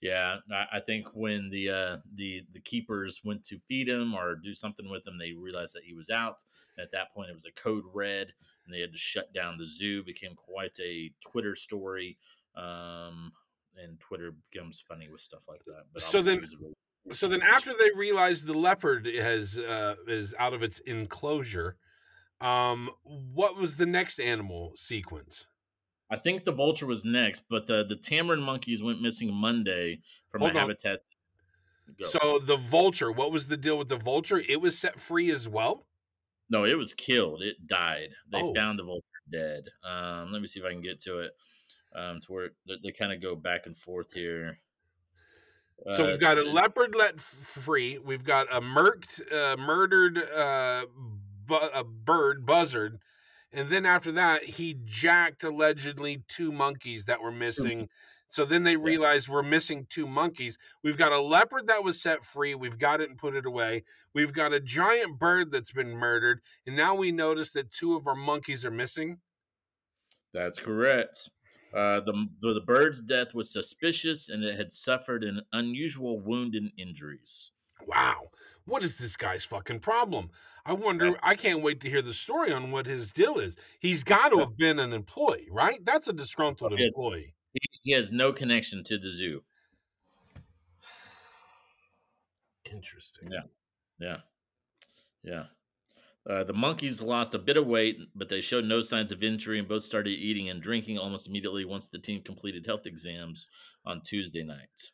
Yeah, 0.00 0.38
I, 0.72 0.80
think 0.80 1.08
when 1.12 1.50
the 1.50 1.68
uh, 1.68 1.96
the 2.14 2.42
the 2.54 2.60
keepers 2.60 3.20
went 3.22 3.44
to 3.44 3.60
feed 3.68 3.86
him 3.86 4.14
or 4.14 4.34
do 4.34 4.54
something 4.54 4.88
with 4.88 5.06
him, 5.06 5.18
they 5.18 5.32
realized 5.32 5.74
that 5.74 5.84
he 5.84 5.92
was 5.92 6.08
out. 6.08 6.42
At 6.78 6.90
that 6.92 7.12
point, 7.14 7.28
it 7.28 7.34
was 7.34 7.44
a 7.44 7.52
code 7.52 7.84
red, 7.92 8.32
and 8.64 8.74
they 8.74 8.80
had 8.80 8.92
to 8.92 8.98
shut 8.98 9.34
down 9.34 9.58
the 9.58 9.66
zoo. 9.66 10.02
Became 10.02 10.34
quite 10.36 10.74
a 10.82 11.12
Twitter 11.20 11.54
story, 11.54 12.16
um, 12.56 13.32
and 13.82 13.98
Twitter 14.00 14.32
becomes 14.50 14.80
funny 14.80 15.08
with 15.08 15.20
stuff 15.20 15.42
like 15.48 15.64
that. 15.66 15.84
But 15.92 16.02
So 16.02 16.22
then- 16.22 16.38
a 16.38 16.40
really 16.60 16.74
So 17.12 17.28
then 17.28 17.42
after 17.42 17.72
they 17.72 17.90
realize 17.96 18.44
the 18.44 18.52
leopard 18.54 19.06
has 19.06 19.56
uh, 19.58 19.96
is 20.06 20.34
out 20.38 20.52
of 20.52 20.62
its 20.62 20.80
enclosure, 20.80 21.76
um, 22.40 22.90
what 23.04 23.56
was 23.56 23.76
the 23.76 23.86
next 23.86 24.18
animal 24.20 24.72
sequence? 24.76 25.48
I 26.10 26.16
think 26.16 26.44
the 26.44 26.52
vulture 26.52 26.86
was 26.86 27.04
next, 27.04 27.44
but 27.48 27.66
the 27.66 27.84
the 27.84 27.96
tamarin 27.96 28.42
monkeys 28.42 28.82
went 28.82 29.00
missing 29.00 29.32
Monday 29.32 30.00
from 30.28 30.40
Hold 30.42 30.52
the 30.52 30.56
on. 30.58 30.62
habitat. 30.62 31.00
Go. 31.98 32.06
So 32.06 32.38
the 32.38 32.56
vulture, 32.56 33.10
what 33.10 33.32
was 33.32 33.48
the 33.48 33.56
deal 33.56 33.76
with 33.78 33.88
the 33.88 33.96
vulture? 33.96 34.40
It 34.48 34.60
was 34.60 34.78
set 34.78 35.00
free 35.00 35.30
as 35.30 35.48
well. 35.48 35.86
No, 36.48 36.64
it 36.64 36.76
was 36.76 36.94
killed. 36.94 37.42
It 37.42 37.66
died. 37.66 38.10
They 38.30 38.40
Oh. 38.42 38.54
found 38.54 38.78
the 38.78 38.84
vulture 38.84 39.04
dead. 39.30 39.68
Um, 39.84 40.32
let 40.32 40.40
me 40.42 40.46
see 40.48 40.60
if 40.60 40.66
I 40.66 40.72
can 40.72 40.82
get 40.82 41.00
to 41.00 41.20
it. 41.20 41.32
Um, 41.94 42.20
to 42.20 42.32
where 42.32 42.50
they, 42.68 42.74
they 42.84 42.92
kind 42.92 43.12
of 43.12 43.20
go 43.20 43.34
back 43.34 43.66
and 43.66 43.76
forth 43.76 44.12
here. 44.12 44.58
So 45.96 46.04
Uh, 46.04 46.06
we've 46.08 46.20
got 46.20 46.38
a 46.38 46.42
leopard 46.44 46.94
let 46.94 47.18
free. 47.20 47.98
We've 47.98 48.22
got 48.22 48.46
a 48.54 48.60
murked, 48.60 49.20
uh, 49.32 49.56
murdered 49.56 50.18
uh, 50.18 50.86
bu- 51.46 51.70
a 51.74 51.82
bird, 51.82 52.46
buzzard, 52.46 53.00
and 53.52 53.70
then 53.70 53.86
after 53.86 54.12
that, 54.12 54.44
he 54.44 54.74
jacked 54.84 55.42
allegedly 55.42 56.22
two 56.28 56.52
monkeys 56.52 57.06
that 57.06 57.20
were 57.20 57.32
missing 57.32 57.88
So 58.28 58.44
then 58.44 58.62
they 58.62 58.76
realized 58.76 59.28
we're 59.28 59.42
missing 59.42 59.86
two 59.90 60.06
monkeys. 60.06 60.56
We've 60.84 60.96
got 60.96 61.10
a 61.10 61.20
leopard 61.20 61.66
that 61.66 61.82
was 61.82 62.00
set 62.00 62.22
free. 62.22 62.54
We've 62.54 62.78
got 62.78 63.00
it 63.00 63.08
and 63.10 63.18
put 63.18 63.34
it 63.34 63.44
away. 63.44 63.82
We've 64.14 64.32
got 64.32 64.52
a 64.52 64.60
giant 64.60 65.18
bird 65.18 65.50
that's 65.50 65.72
been 65.72 65.90
murdered. 65.90 66.40
And 66.64 66.76
now 66.76 66.94
we 66.94 67.10
notice 67.10 67.50
that 67.54 67.72
two 67.72 67.96
of 67.96 68.06
our 68.06 68.14
monkeys 68.14 68.64
are 68.64 68.70
missing. 68.70 69.18
That's 70.32 70.60
correct. 70.60 71.28
Uh, 71.72 72.00
the, 72.00 72.28
the 72.40 72.60
bird's 72.66 73.00
death 73.00 73.32
was 73.34 73.50
suspicious, 73.52 74.28
and 74.28 74.42
it 74.42 74.56
had 74.56 74.72
suffered 74.72 75.22
an 75.24 75.40
unusual 75.52 76.18
wound 76.20 76.54
and 76.54 76.72
injuries. 76.76 77.52
Wow. 77.86 78.30
What 78.64 78.82
is 78.82 78.98
this 78.98 79.16
guy's 79.16 79.44
fucking 79.44 79.80
problem? 79.80 80.30
I 80.66 80.72
wonder. 80.74 81.06
That's- 81.06 81.22
I 81.24 81.34
can't 81.34 81.62
wait 81.62 81.80
to 81.80 81.88
hear 81.90 82.02
the 82.02 82.12
story 82.12 82.52
on 82.52 82.70
what 82.70 82.86
his 82.86 83.10
deal 83.12 83.38
is. 83.38 83.56
He's 83.78 84.02
got 84.04 84.28
to 84.30 84.38
have 84.38 84.56
been 84.56 84.78
an 84.78 84.92
employee, 84.92 85.48
right? 85.50 85.84
That's 85.84 86.08
a 86.08 86.12
disgruntled 86.12 86.72
Yes. 86.76 86.88
employee. 86.88 87.34
He, 87.54 87.60
he 87.82 87.92
has 87.92 88.12
no 88.12 88.32
connection 88.32 88.84
to 88.84 88.98
the 88.98 89.10
zoo. 89.10 89.42
Interesting. 92.70 93.28
Yeah. 93.30 93.40
Yeah, 93.98 94.16
yeah. 95.22 95.44
Uh, 96.30 96.44
the 96.44 96.52
monkeys 96.52 97.02
lost 97.02 97.34
a 97.34 97.38
bit 97.38 97.56
of 97.56 97.66
weight, 97.66 97.98
but 98.14 98.28
they 98.28 98.40
showed 98.40 98.64
no 98.64 98.80
signs 98.80 99.10
of 99.10 99.22
injury, 99.22 99.58
and 99.58 99.66
both 99.66 99.82
started 99.82 100.12
eating 100.12 100.48
and 100.48 100.62
drinking 100.62 100.96
almost 100.96 101.26
immediately 101.26 101.64
once 101.64 101.88
the 101.88 101.98
team 101.98 102.22
completed 102.22 102.64
health 102.64 102.86
exams 102.86 103.48
on 103.84 104.00
Tuesday 104.00 104.44
night. 104.44 104.92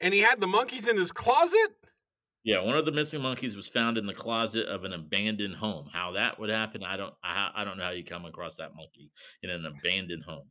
And 0.00 0.12
he 0.12 0.20
had 0.20 0.40
the 0.40 0.48
monkeys 0.48 0.88
in 0.88 0.96
his 0.96 1.12
closet. 1.12 1.76
Yeah, 2.42 2.62
one 2.62 2.76
of 2.76 2.84
the 2.84 2.92
missing 2.92 3.22
monkeys 3.22 3.54
was 3.54 3.68
found 3.68 3.96
in 3.96 4.06
the 4.06 4.12
closet 4.12 4.66
of 4.66 4.82
an 4.82 4.92
abandoned 4.92 5.54
home. 5.54 5.88
How 5.92 6.12
that 6.12 6.40
would 6.40 6.50
happen, 6.50 6.82
I 6.82 6.96
don't, 6.96 7.14
I, 7.22 7.50
I 7.54 7.64
don't 7.64 7.78
know 7.78 7.84
how 7.84 7.90
you 7.90 8.04
come 8.04 8.24
across 8.24 8.56
that 8.56 8.74
monkey 8.74 9.12
in 9.42 9.50
an 9.50 9.64
abandoned 9.64 10.24
home. 10.24 10.50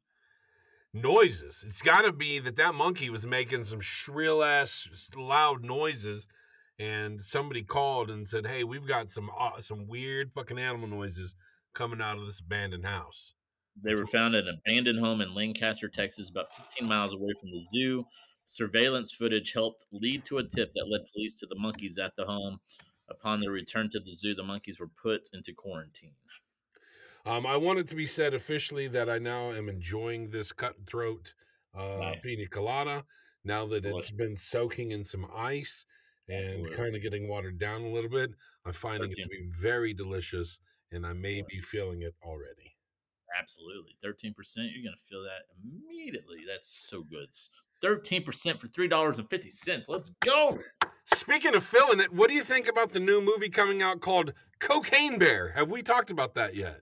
noises. 0.93 1.65
It's 1.67 1.81
got 1.81 2.03
to 2.03 2.13
be 2.13 2.39
that 2.39 2.55
that 2.55 2.75
monkey 2.75 3.09
was 3.09 3.25
making 3.25 3.63
some 3.63 3.81
shrill 3.81 4.43
ass 4.43 5.11
loud 5.15 5.63
noises, 5.63 6.27
and 6.79 7.21
somebody 7.21 7.63
called 7.63 8.09
and 8.09 8.27
said, 8.27 8.47
"Hey, 8.47 8.63
we've 8.63 8.87
got 8.87 9.11
some 9.11 9.29
uh, 9.39 9.59
some 9.59 9.87
weird 9.87 10.31
fucking 10.33 10.59
animal 10.59 10.87
noises 10.87 11.35
coming 11.73 12.01
out 12.01 12.17
of 12.17 12.25
this 12.25 12.39
abandoned 12.39 12.85
house." 12.85 13.33
They 13.83 13.95
were 13.95 14.05
found 14.05 14.35
in 14.35 14.47
an 14.47 14.59
abandoned 14.65 14.99
home 14.99 15.21
in 15.21 15.33
Lancaster, 15.33 15.89
Texas, 15.89 16.29
about 16.29 16.53
15 16.53 16.87
miles 16.87 17.13
away 17.13 17.33
from 17.39 17.49
the 17.51 17.63
zoo. 17.63 18.05
Surveillance 18.45 19.11
footage 19.11 19.51
helped 19.53 19.85
lead 19.91 20.23
to 20.25 20.37
a 20.37 20.43
tip 20.43 20.71
that 20.75 20.85
led 20.91 21.01
police 21.11 21.33
to 21.35 21.47
the 21.47 21.55
monkeys 21.57 21.97
at 21.97 22.15
the 22.15 22.25
home. 22.25 22.59
Upon 23.09 23.39
their 23.39 23.51
return 23.51 23.89
to 23.89 23.99
the 23.99 24.13
zoo, 24.13 24.35
the 24.35 24.43
monkeys 24.43 24.79
were 24.79 24.89
put 25.01 25.29
into 25.33 25.53
quarantine. 25.53 26.13
Um, 27.25 27.45
I 27.45 27.57
want 27.57 27.79
it 27.79 27.87
to 27.87 27.95
be 27.95 28.05
said 28.05 28.33
officially 28.33 28.87
that 28.89 29.09
I 29.09 29.17
now 29.17 29.51
am 29.51 29.69
enjoying 29.69 30.27
this 30.27 30.51
Cutwater 30.51 31.33
uh, 31.73 31.97
Nice. 31.99 32.25
pina 32.25 32.47
colada 32.47 33.05
now 33.43 33.65
that 33.67 33.85
it's 33.85 34.11
been 34.11 34.35
soaking 34.35 34.91
in 34.91 35.03
some 35.03 35.25
ice 35.33 35.85
and 36.29 36.71
kind 36.73 36.95
of 36.95 37.01
getting 37.01 37.27
watered 37.27 37.59
down 37.59 37.83
a 37.83 37.89
little 37.89 38.09
bit. 38.09 38.31
I'm 38.65 38.73
finding 38.73 39.11
it 39.11 39.21
to 39.21 39.27
be 39.27 39.43
very 39.59 39.93
delicious, 39.93 40.59
and 40.91 41.05
I 41.05 41.13
may 41.13 41.43
be 41.47 41.57
feeling 41.59 42.01
it 42.01 42.15
already. 42.23 42.75
Absolutely. 43.37 43.97
13%. 44.05 44.33
You're 44.57 44.83
going 44.83 44.95
to 44.95 45.05
feel 45.09 45.23
that 45.23 45.45
immediately. 45.63 46.39
That's 46.47 46.67
so 46.67 47.03
good. 47.03 47.29
13% 47.83 48.59
for 48.59 48.67
$3.50. 48.67 49.83
Let's 49.89 50.09
go. 50.21 50.59
Speaking 51.05 51.55
of 51.55 51.63
filling 51.63 51.99
it, 51.99 52.13
what 52.13 52.29
do 52.29 52.35
you 52.35 52.43
think 52.43 52.67
about 52.67 52.91
the 52.91 52.99
new 52.99 53.21
movie 53.21 53.49
coming 53.49 53.81
out 53.81 53.99
called 53.99 54.33
Cocaine 54.59 55.19
Bear? 55.19 55.49
Have 55.49 55.69
we 55.69 55.81
talked 55.81 56.09
about 56.09 56.35
that 56.35 56.55
yet? 56.55 56.79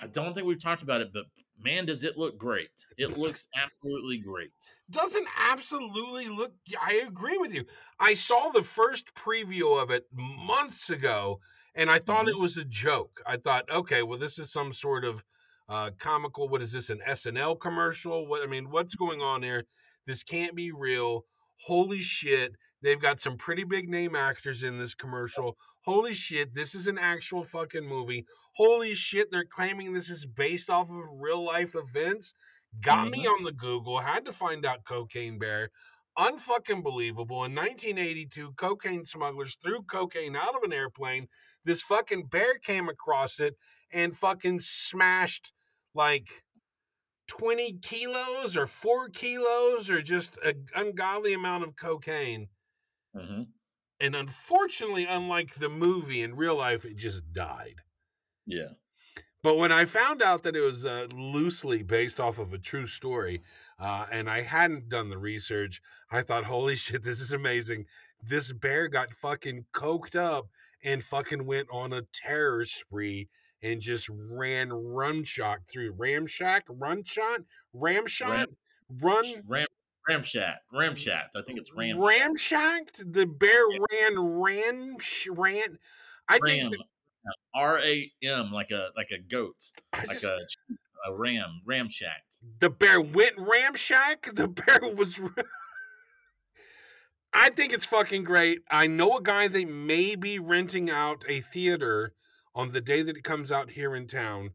I 0.00 0.06
don't 0.06 0.34
think 0.34 0.46
we've 0.46 0.62
talked 0.62 0.82
about 0.82 1.00
it, 1.00 1.12
but 1.12 1.24
man, 1.62 1.86
does 1.86 2.04
it 2.04 2.16
look 2.16 2.38
great. 2.38 2.86
It 2.96 3.18
looks 3.18 3.48
absolutely 3.56 4.18
great. 4.18 4.74
Doesn't 4.90 5.26
absolutely 5.36 6.28
look. 6.28 6.52
I 6.80 7.04
agree 7.06 7.38
with 7.38 7.52
you. 7.52 7.64
I 7.98 8.14
saw 8.14 8.50
the 8.50 8.62
first 8.62 9.14
preview 9.14 9.80
of 9.82 9.90
it 9.90 10.06
months 10.12 10.90
ago, 10.90 11.40
and 11.74 11.90
I 11.90 11.98
thought 11.98 12.28
it 12.28 12.38
was 12.38 12.56
a 12.56 12.64
joke. 12.64 13.20
I 13.26 13.36
thought, 13.36 13.70
okay, 13.70 14.02
well, 14.02 14.18
this 14.18 14.38
is 14.38 14.52
some 14.52 14.72
sort 14.72 15.04
of 15.04 15.24
uh, 15.68 15.90
comical. 15.98 16.48
What 16.48 16.62
is 16.62 16.72
this? 16.72 16.90
An 16.90 17.00
SNL 17.06 17.60
commercial? 17.60 18.26
What 18.26 18.42
I 18.42 18.46
mean, 18.46 18.70
what's 18.70 18.94
going 18.94 19.20
on 19.20 19.42
here? 19.42 19.64
This 20.06 20.22
can't 20.22 20.54
be 20.54 20.72
real. 20.72 21.24
Holy 21.66 22.00
shit! 22.00 22.54
They've 22.82 23.00
got 23.00 23.20
some 23.20 23.36
pretty 23.36 23.64
big 23.64 23.88
name 23.88 24.14
actors 24.14 24.62
in 24.62 24.78
this 24.78 24.94
commercial. 24.94 25.58
Holy 25.88 26.12
shit! 26.12 26.52
This 26.52 26.74
is 26.74 26.86
an 26.86 26.98
actual 26.98 27.44
fucking 27.44 27.86
movie. 27.86 28.26
Holy 28.56 28.92
shit! 28.92 29.30
They're 29.30 29.46
claiming 29.46 29.94
this 29.94 30.10
is 30.10 30.26
based 30.26 30.68
off 30.68 30.90
of 30.90 31.02
real 31.14 31.42
life 31.42 31.74
events. 31.74 32.34
Got 32.78 33.08
me 33.08 33.26
on 33.26 33.42
the 33.42 33.52
Google. 33.52 33.98
Had 33.98 34.26
to 34.26 34.32
find 34.34 34.66
out 34.66 34.84
Cocaine 34.84 35.38
Bear. 35.38 35.70
Unfucking 36.18 36.82
believable. 36.82 37.42
In 37.42 37.54
1982, 37.54 38.52
cocaine 38.58 39.06
smugglers 39.06 39.56
threw 39.62 39.80
cocaine 39.80 40.36
out 40.36 40.54
of 40.54 40.62
an 40.62 40.74
airplane. 40.74 41.26
This 41.64 41.80
fucking 41.80 42.26
bear 42.26 42.58
came 42.58 42.90
across 42.90 43.40
it 43.40 43.56
and 43.90 44.14
fucking 44.14 44.60
smashed 44.60 45.54
like 45.94 46.28
20 47.28 47.78
kilos 47.80 48.58
or 48.58 48.66
four 48.66 49.08
kilos 49.08 49.90
or 49.90 50.02
just 50.02 50.36
an 50.44 50.66
ungodly 50.74 51.32
amount 51.32 51.64
of 51.64 51.76
cocaine. 51.76 52.48
hmm 53.14 53.44
And 54.00 54.14
unfortunately, 54.14 55.06
unlike 55.06 55.54
the 55.54 55.68
movie 55.68 56.22
in 56.22 56.36
real 56.36 56.56
life, 56.56 56.84
it 56.84 56.96
just 56.96 57.32
died. 57.32 57.82
Yeah. 58.46 58.70
But 59.42 59.56
when 59.56 59.70
I 59.70 59.84
found 59.84 60.22
out 60.22 60.42
that 60.42 60.56
it 60.56 60.60
was 60.60 60.84
uh, 60.84 61.06
loosely 61.14 61.82
based 61.82 62.18
off 62.18 62.38
of 62.38 62.52
a 62.52 62.58
true 62.58 62.86
story, 62.86 63.42
uh, 63.78 64.06
and 64.10 64.28
I 64.28 64.42
hadn't 64.42 64.88
done 64.88 65.10
the 65.10 65.18
research, 65.18 65.80
I 66.10 66.22
thought, 66.22 66.44
holy 66.44 66.76
shit, 66.76 67.02
this 67.02 67.20
is 67.20 67.32
amazing. 67.32 67.86
This 68.22 68.52
bear 68.52 68.88
got 68.88 69.14
fucking 69.14 69.66
coked 69.72 70.16
up 70.16 70.48
and 70.82 71.02
fucking 71.02 71.46
went 71.46 71.68
on 71.72 71.92
a 71.92 72.02
terror 72.12 72.64
spree 72.64 73.28
and 73.62 73.80
just 73.80 74.08
ran 74.08 74.72
run 74.72 75.24
shot 75.24 75.60
through 75.66 75.94
Ramshack, 75.94 76.62
run 76.68 77.02
shot, 77.04 77.40
ram 77.72 78.06
shot, 78.06 78.48
run. 79.00 79.24
Ram 79.46 79.66
Ramshack. 80.08 80.56
Ramshacked. 80.72 81.36
I 81.36 81.42
think 81.42 81.58
it's 81.58 81.70
Ramshack. 81.70 82.06
Ramshacked? 82.06 83.12
The 83.12 83.26
bear 83.26 83.62
ran, 83.92 84.18
ran, 84.18 84.96
sh- 84.98 85.28
ran. 85.30 85.78
I 86.28 86.38
think 86.44 86.62
Ram. 86.62 86.70
that- 86.70 86.84
R 87.54 87.78
A 87.80 88.10
M, 88.22 88.52
like 88.52 88.70
a 88.70 88.88
like 88.96 89.10
a 89.10 89.18
goat, 89.18 89.56
I 89.92 89.98
like 90.04 90.20
just- 90.20 90.24
a 90.24 90.38
a 91.06 91.14
ram, 91.14 91.60
ramshacked. 91.66 92.38
The 92.60 92.70
bear 92.70 93.00
went 93.00 93.36
ramshack. 93.36 94.34
The 94.34 94.48
bear 94.48 94.80
was. 94.94 95.20
I 97.32 97.50
think 97.50 97.72
it's 97.72 97.84
fucking 97.84 98.24
great. 98.24 98.60
I 98.70 98.86
know 98.86 99.18
a 99.18 99.22
guy 99.22 99.48
that 99.48 99.68
may 99.68 100.16
be 100.16 100.38
renting 100.38 100.88
out 100.90 101.24
a 101.28 101.40
theater 101.40 102.14
on 102.54 102.72
the 102.72 102.80
day 102.80 103.02
that 103.02 103.16
it 103.16 103.22
comes 103.22 103.52
out 103.52 103.70
here 103.72 103.94
in 103.94 104.06
town, 104.06 104.50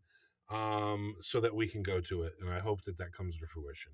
um, 0.50 1.16
so 1.22 1.40
that 1.40 1.56
we 1.56 1.68
can 1.68 1.84
go 1.84 2.02
to 2.02 2.24
it, 2.24 2.34
and 2.42 2.50
I 2.50 2.60
hope 2.60 2.84
that 2.84 2.98
that 2.98 3.14
comes 3.14 3.38
to 3.38 3.46
fruition. 3.46 3.94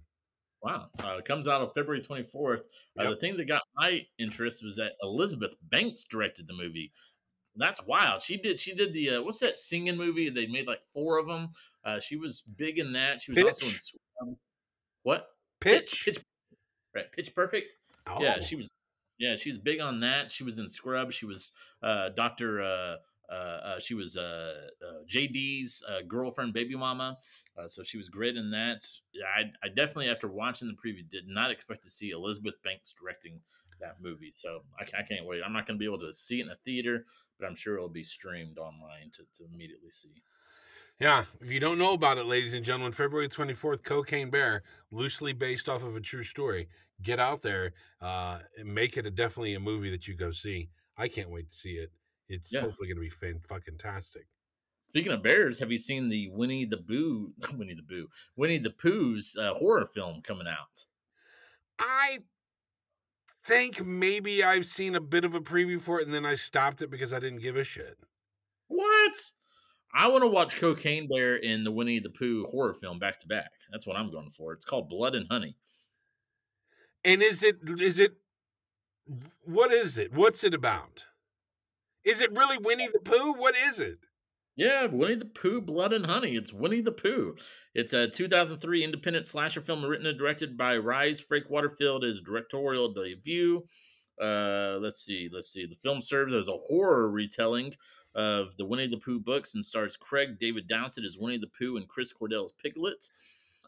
Wow. 0.62 0.90
Uh, 1.04 1.18
it 1.18 1.26
comes 1.26 1.48
out 1.48 1.62
on 1.62 1.70
February 1.72 2.02
24th. 2.02 2.62
Uh, 2.98 3.10
The 3.10 3.16
thing 3.16 3.38
that 3.38 3.48
got 3.48 3.62
my 3.76 4.02
interest 4.18 4.64
was 4.64 4.76
that 4.76 4.94
Elizabeth 5.02 5.56
Banks 5.70 6.04
directed 6.04 6.48
the 6.48 6.54
movie. 6.54 6.92
That's 7.56 7.84
wild. 7.86 8.22
She 8.22 8.38
did. 8.38 8.60
She 8.60 8.74
did 8.76 8.94
the 8.94 9.10
uh, 9.12 9.22
what's 9.22 9.40
that 9.40 9.58
singing 9.58 9.98
movie? 9.98 10.30
They 10.30 10.48
made 10.48 10.68
like 10.68 10.82
four 10.94 11.18
of 11.18 11.28
them. 11.28 11.50
Uh, 11.84 12.00
she 12.00 12.16
was 12.16 12.42
big 12.42 12.78
in 12.78 12.94
that. 12.94 13.22
She 13.22 13.32
was 13.32 13.44
also 13.44 13.66
in 13.66 13.72
Pitch? 13.72 14.42
What 15.04 15.28
Pitch. 15.60 16.06
Pitch, 16.06 16.20
right? 16.96 17.12
Pitch 17.12 17.34
Perfect. 17.34 17.76
Oh, 18.08 18.22
Yeah, 18.22 18.40
she 18.40 18.56
was. 18.56 18.72
Yeah, 19.18 19.36
she's 19.36 19.58
big 19.58 19.82
on 19.82 20.00
that. 20.00 20.32
She 20.32 20.46
was 20.46 20.60
in 20.60 20.68
Scrub. 20.68 21.12
She 21.12 21.26
was 21.26 21.52
uh, 21.84 22.10
Doctor. 22.16 22.62
Uh, 22.62 22.96
uh, 23.30 23.34
uh, 23.34 23.80
she 23.80 23.94
was 23.94 24.18
uh, 24.18 24.54
uh, 24.82 25.04
JD's 25.08 25.84
uh, 25.88 26.02
girlfriend, 26.08 26.54
baby 26.54 26.76
mama. 26.76 27.18
Uh, 27.60 27.68
so 27.68 27.84
she 27.84 27.98
was 27.98 28.10
great 28.10 28.38
in 28.38 28.52
that. 28.52 28.88
I, 29.36 29.52
I 29.64 29.70
definitely, 29.70 30.10
after 30.10 30.28
watching 30.28 30.68
the 30.68 30.74
preview, 30.76 31.08
did 31.08 31.28
not 31.28 31.52
expect 31.52 31.84
to 31.84 31.90
see 31.90 32.12
Elizabeth 32.12 32.62
Banks 32.64 32.94
directing 32.94 33.42
that 33.80 34.02
movie. 34.02 34.32
So 34.32 34.62
I, 34.80 34.84
I 35.00 35.04
can't 35.04 35.26
wait. 35.26 35.42
I'm 35.44 35.54
not 35.54 35.66
going 35.66 35.78
to 35.78 35.80
be 35.80 35.86
able 35.86 36.00
to 36.00 36.14
see 36.14 36.40
it 36.40 36.46
in 36.46 36.52
a 36.52 36.56
theater, 36.56 37.06
but 37.40 37.48
I'm 37.48 37.56
sure 37.56 37.76
it'll 37.76 37.90
be 37.90 38.04
streamed 38.04 38.58
online 38.58 39.12
to, 39.16 39.24
to 39.36 39.46
immediately 39.46 39.90
see. 39.90 40.24
Yeah, 41.00 41.24
if 41.40 41.50
you 41.52 41.60
don't 41.60 41.78
know 41.78 41.94
about 41.94 42.18
it, 42.18 42.26
ladies 42.26 42.54
and 42.54 42.66
gentlemen, 42.66 42.92
February 42.92 43.30
24th, 43.30 43.84
Cocaine 43.84 44.30
Bear, 44.30 44.64
loosely 44.92 45.32
based 45.34 45.70
off 45.70 45.84
of 45.84 45.96
a 45.96 46.02
true 46.02 46.24
story. 46.24 46.68
Get 47.02 47.20
out 47.20 47.42
there 47.42 47.74
uh, 48.02 48.42
and 48.58 48.74
make 48.74 48.98
it 48.98 49.06
a, 49.06 49.12
definitely 49.12 49.54
a 49.54 49.60
movie 49.60 49.90
that 49.92 50.08
you 50.08 50.16
go 50.16 50.32
see. 50.32 50.72
I 50.98 51.08
can't 51.08 51.30
wait 51.30 51.50
to 51.50 51.56
see 51.56 51.74
it. 51.78 51.92
It's 52.28 52.52
Yeah. 52.52 52.60
hopefully 52.60 52.88
going 52.90 52.98
to 52.98 53.02
be 53.02 53.10
fan 53.10 53.40
fucking 53.40 53.78
tastic. 53.78 54.28
Speaking 54.90 55.12
of 55.12 55.22
bears, 55.22 55.60
have 55.60 55.72
you 55.72 55.78
seen 55.78 56.10
the 56.10 56.30
Winnie 56.34 56.66
the 56.66 56.78
Boo, 56.78 57.32
Winnie 57.58 57.76
the 57.76 57.84
Boo, 57.84 58.08
Winnie 58.36 58.58
the 58.58 58.72
Pooh's 58.72 59.38
uh, 59.40 59.54
horror 59.54 59.86
film 59.86 60.22
coming 60.22 60.48
out? 60.48 60.86
I 61.80 62.20
think 63.46 63.86
maybe 63.86 64.44
I've 64.44 64.66
seen 64.66 64.96
a 64.96 65.02
bit 65.02 65.24
of 65.24 65.36
a 65.36 65.42
preview 65.42 65.80
for 65.80 66.00
it 66.00 66.06
and 66.06 66.14
then 66.14 66.26
I 66.26 66.34
stopped 66.34 66.82
it 66.82 66.90
because 66.90 67.14
I 67.14 67.20
didn't 67.20 67.42
give 67.42 67.56
a 67.56 67.64
shit. 67.64 67.98
What? 68.68 69.14
I 69.94 70.08
want 70.08 70.24
to 70.24 70.28
watch 70.28 70.58
Cocaine 70.58 71.08
Bear 71.08 71.36
in 71.38 71.64
the 71.64 71.72
Winnie 71.72 72.00
the 72.00 72.10
Pooh 72.10 72.46
horror 72.46 72.74
film 72.74 73.00
back 73.00 73.20
to 73.20 73.28
back. 73.28 73.52
That's 73.72 73.88
what 73.88 73.96
I'm 73.96 74.12
going 74.12 74.30
for. 74.30 74.54
It's 74.54 74.66
called 74.66 74.90
Blood 74.90 75.16
and 75.16 75.28
Honey. 75.30 75.56
And 77.04 77.22
is 77.22 77.44
it 77.44 77.58
is 77.80 77.98
it 77.98 78.14
what 79.46 79.72
is 79.72 79.98
it? 79.98 80.14
What's 80.14 80.44
it 80.44 80.54
about? 80.54 81.06
Is 82.04 82.22
it 82.22 82.32
really 82.32 82.58
Winnie 82.58 82.90
the 82.92 83.00
Pooh? 83.00 83.34
What 83.34 83.56
is 83.56 83.80
it? 83.80 84.00
Yeah, 84.60 84.88
Winnie 84.88 85.16
the 85.16 85.24
Pooh, 85.24 85.62
Blood 85.62 85.94
and 85.94 86.06
Honey. 86.06 86.36
It's 86.36 86.52
Winnie 86.52 86.82
the 86.82 86.92
Pooh. 86.92 87.38
It's 87.74 87.94
a 87.94 88.10
2003 88.10 88.84
independent 88.84 89.26
slasher 89.26 89.62
film 89.62 89.86
written 89.86 90.06
and 90.06 90.20
directed 90.20 90.58
by 90.58 90.76
Rhys 90.76 91.22
Frake-Waterfield 91.22 92.04
as 92.04 92.20
directorial 92.20 92.94
debut. 92.94 93.64
Uh, 94.22 94.78
let's 94.82 95.00
see, 95.00 95.30
let's 95.32 95.50
see. 95.50 95.66
The 95.66 95.78
film 95.78 96.02
serves 96.02 96.36
as 96.36 96.50
a 96.50 96.58
horror 96.58 97.10
retelling 97.10 97.74
of 98.16 98.58
the 98.58 98.66
Winnie 98.66 98.88
the 98.88 98.98
Pooh 98.98 99.22
books 99.22 99.56
and 99.56 99.64
stars 99.64 99.96
Craig 99.96 100.38
David 100.42 100.68
Dowsett 100.68 101.06
as 101.06 101.18
Winnie 101.18 101.38
the 101.38 101.48
Pooh 101.58 101.78
and 101.78 101.88
Chris 101.88 102.12
Cordell 102.12 102.44
as 102.44 102.52
Piglet, 102.62 103.06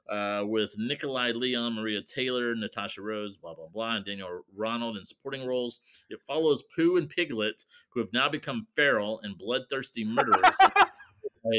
uh, 0.09 0.43
with 0.45 0.73
Nikolai 0.77 1.31
Leon, 1.31 1.75
Maria 1.75 2.01
Taylor, 2.01 2.55
Natasha 2.55 3.01
Rose, 3.01 3.37
blah 3.37 3.53
blah 3.53 3.67
blah, 3.67 3.95
and 3.95 4.05
Daniel 4.05 4.41
Ronald 4.55 4.97
in 4.97 5.05
supporting 5.05 5.45
roles. 5.45 5.81
It 6.09 6.19
follows 6.27 6.63
Pooh 6.75 6.97
and 6.97 7.09
Piglet, 7.09 7.63
who 7.89 7.99
have 7.99 8.13
now 8.13 8.29
become 8.29 8.67
feral 8.75 9.19
and 9.23 9.37
bloodthirsty 9.37 10.03
murderers. 10.03 10.57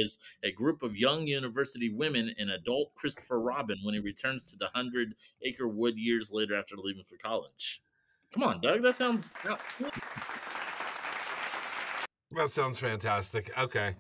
as 0.03 0.19
a 0.45 0.53
group 0.53 0.83
of 0.83 0.97
young 0.97 1.27
university 1.27 1.91
women 1.91 2.35
and 2.39 2.51
adult 2.51 2.95
Christopher 2.95 3.41
Robin 3.41 3.79
when 3.83 3.95
he 3.95 4.01
returns 4.01 4.51
to 4.51 4.57
the 4.57 4.69
Hundred 4.75 5.15
Acre 5.43 5.69
Wood 5.69 5.99
years 5.99 6.31
later 6.33 6.57
after 6.57 6.77
leaving 6.77 7.05
for 7.05 7.17
college. 7.17 7.83
Come 8.33 8.43
on, 8.43 8.61
Doug. 8.61 8.83
That 8.83 8.95
sounds 8.95 9.35
that's 9.45 9.69
good. 9.79 9.93
That 12.33 12.49
sounds 12.49 12.79
fantastic. 12.79 13.57
Okay. 13.59 13.95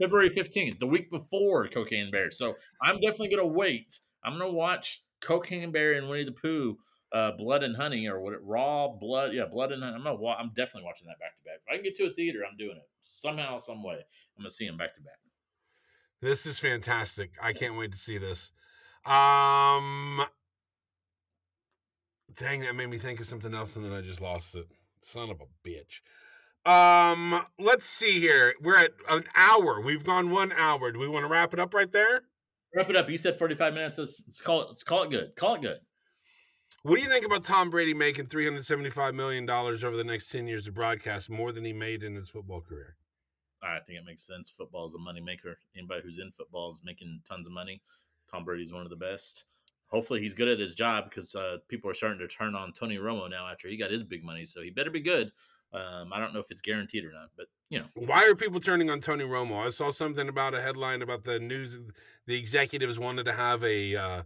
February 0.00 0.30
15th, 0.30 0.78
the 0.78 0.86
week 0.86 1.10
before 1.10 1.68
Cocaine 1.68 2.10
Bear. 2.10 2.30
So 2.30 2.56
I'm 2.82 2.96
definitely 2.96 3.28
going 3.28 3.42
to 3.42 3.52
wait. 3.52 4.00
I'm 4.24 4.38
going 4.38 4.50
to 4.50 4.56
watch 4.56 5.02
Cocaine 5.20 5.70
Bear 5.70 5.92
and 5.92 6.08
Winnie 6.08 6.24
the 6.24 6.32
Pooh, 6.32 6.78
uh, 7.12 7.32
Blood 7.32 7.62
and 7.62 7.76
Honey, 7.76 8.08
or 8.08 8.20
what? 8.20 8.32
It, 8.32 8.40
Raw 8.42 8.88
Blood. 8.88 9.32
Yeah, 9.34 9.44
Blood 9.44 9.72
and 9.72 9.82
Honey. 9.82 9.96
I'm, 9.96 10.04
gonna, 10.04 10.26
I'm 10.26 10.52
definitely 10.56 10.84
watching 10.84 11.06
that 11.08 11.18
back 11.18 11.36
to 11.36 11.44
back. 11.44 11.60
If 11.66 11.72
I 11.72 11.74
can 11.76 11.84
get 11.84 11.94
to 11.96 12.04
a 12.04 12.14
theater, 12.14 12.40
I'm 12.50 12.56
doing 12.56 12.76
it. 12.76 12.88
Somehow, 13.00 13.58
some 13.58 13.82
way. 13.82 13.94
I'm 13.94 14.42
going 14.42 14.48
to 14.48 14.54
see 14.54 14.66
them 14.66 14.76
back 14.76 14.94
to 14.94 15.00
back. 15.02 15.18
This 16.22 16.44
is 16.44 16.58
fantastic. 16.58 17.32
I 17.42 17.52
can't 17.52 17.78
wait 17.78 17.92
to 17.92 17.98
see 17.98 18.18
this. 18.18 18.52
Um 19.06 20.22
Dang, 22.38 22.60
that 22.60 22.76
made 22.76 22.88
me 22.88 22.98
think 22.98 23.20
of 23.20 23.26
something 23.26 23.54
else 23.54 23.76
and 23.76 23.84
then 23.84 23.92
I 23.92 24.02
just 24.02 24.20
lost 24.20 24.54
it. 24.54 24.66
Son 25.02 25.30
of 25.30 25.40
a 25.40 25.68
bitch. 25.68 26.00
Um, 26.66 27.42
let's 27.58 27.86
see 27.86 28.20
here. 28.20 28.54
We're 28.60 28.76
at 28.76 28.92
an 29.08 29.24
hour. 29.34 29.80
We've 29.80 30.04
gone 30.04 30.30
one 30.30 30.52
hour. 30.52 30.92
Do 30.92 30.98
we 30.98 31.08
want 31.08 31.24
to 31.24 31.30
wrap 31.30 31.54
it 31.54 31.60
up 31.60 31.72
right 31.72 31.90
there? 31.90 32.22
Wrap 32.74 32.90
it 32.90 32.96
up. 32.96 33.08
You 33.08 33.18
said 33.18 33.38
45 33.38 33.74
minutes. 33.74 33.98
Let's, 33.98 34.22
let's 34.26 34.40
call 34.40 34.62
it. 34.62 34.68
Let's 34.68 34.82
call 34.82 35.02
it 35.04 35.10
good. 35.10 35.34
Call 35.36 35.54
it 35.54 35.62
good. 35.62 35.78
What 36.82 36.96
do 36.96 37.02
you 37.02 37.10
think 37.10 37.26
about 37.26 37.44
Tom 37.44 37.68
Brady 37.68 37.92
making 37.92 38.26
three 38.26 38.46
hundred 38.46 38.64
seventy-five 38.64 39.14
million 39.14 39.44
dollars 39.44 39.84
over 39.84 39.96
the 39.96 40.04
next 40.04 40.30
ten 40.30 40.46
years 40.46 40.66
of 40.66 40.72
broadcast, 40.72 41.28
more 41.28 41.52
than 41.52 41.62
he 41.62 41.74
made 41.74 42.02
in 42.02 42.14
his 42.14 42.30
football 42.30 42.62
career? 42.62 42.96
I 43.62 43.80
think 43.86 43.98
it 43.98 44.06
makes 44.06 44.26
sense. 44.26 44.48
Football 44.48 44.86
is 44.86 44.94
a 44.94 44.98
moneymaker. 44.98 45.56
Anybody 45.76 46.00
who's 46.02 46.18
in 46.18 46.30
football 46.30 46.70
is 46.70 46.80
making 46.82 47.20
tons 47.28 47.46
of 47.46 47.52
money. 47.52 47.82
Tom 48.30 48.44
Brady's 48.44 48.72
one 48.72 48.82
of 48.82 48.88
the 48.88 48.96
best. 48.96 49.44
Hopefully, 49.88 50.20
he's 50.22 50.32
good 50.32 50.48
at 50.48 50.58
his 50.58 50.74
job 50.74 51.04
because 51.10 51.34
uh, 51.34 51.58
people 51.68 51.90
are 51.90 51.94
starting 51.94 52.18
to 52.20 52.28
turn 52.28 52.54
on 52.54 52.72
Tony 52.72 52.96
Romo 52.96 53.28
now 53.28 53.46
after 53.46 53.68
he 53.68 53.76
got 53.76 53.90
his 53.90 54.02
big 54.02 54.24
money. 54.24 54.46
So 54.46 54.62
he 54.62 54.70
better 54.70 54.90
be 54.90 55.00
good. 55.00 55.32
Um, 55.72 56.12
I 56.12 56.18
don't 56.18 56.34
know 56.34 56.40
if 56.40 56.50
it's 56.50 56.60
guaranteed 56.60 57.04
or 57.04 57.12
not, 57.12 57.30
but 57.36 57.46
you 57.68 57.78
know, 57.78 57.84
Why 57.94 58.26
are 58.28 58.34
people 58.34 58.58
turning 58.58 58.90
on 58.90 59.00
Tony 59.00 59.24
Romo? 59.24 59.66
I 59.66 59.70
saw 59.70 59.90
something 59.90 60.28
about 60.28 60.54
a 60.54 60.60
headline 60.60 61.00
about 61.02 61.24
the 61.24 61.38
news. 61.38 61.78
The 62.26 62.38
executives 62.38 62.98
wanted 62.98 63.24
to 63.24 63.32
have 63.32 63.62
a 63.62 63.94
uh, 63.94 64.22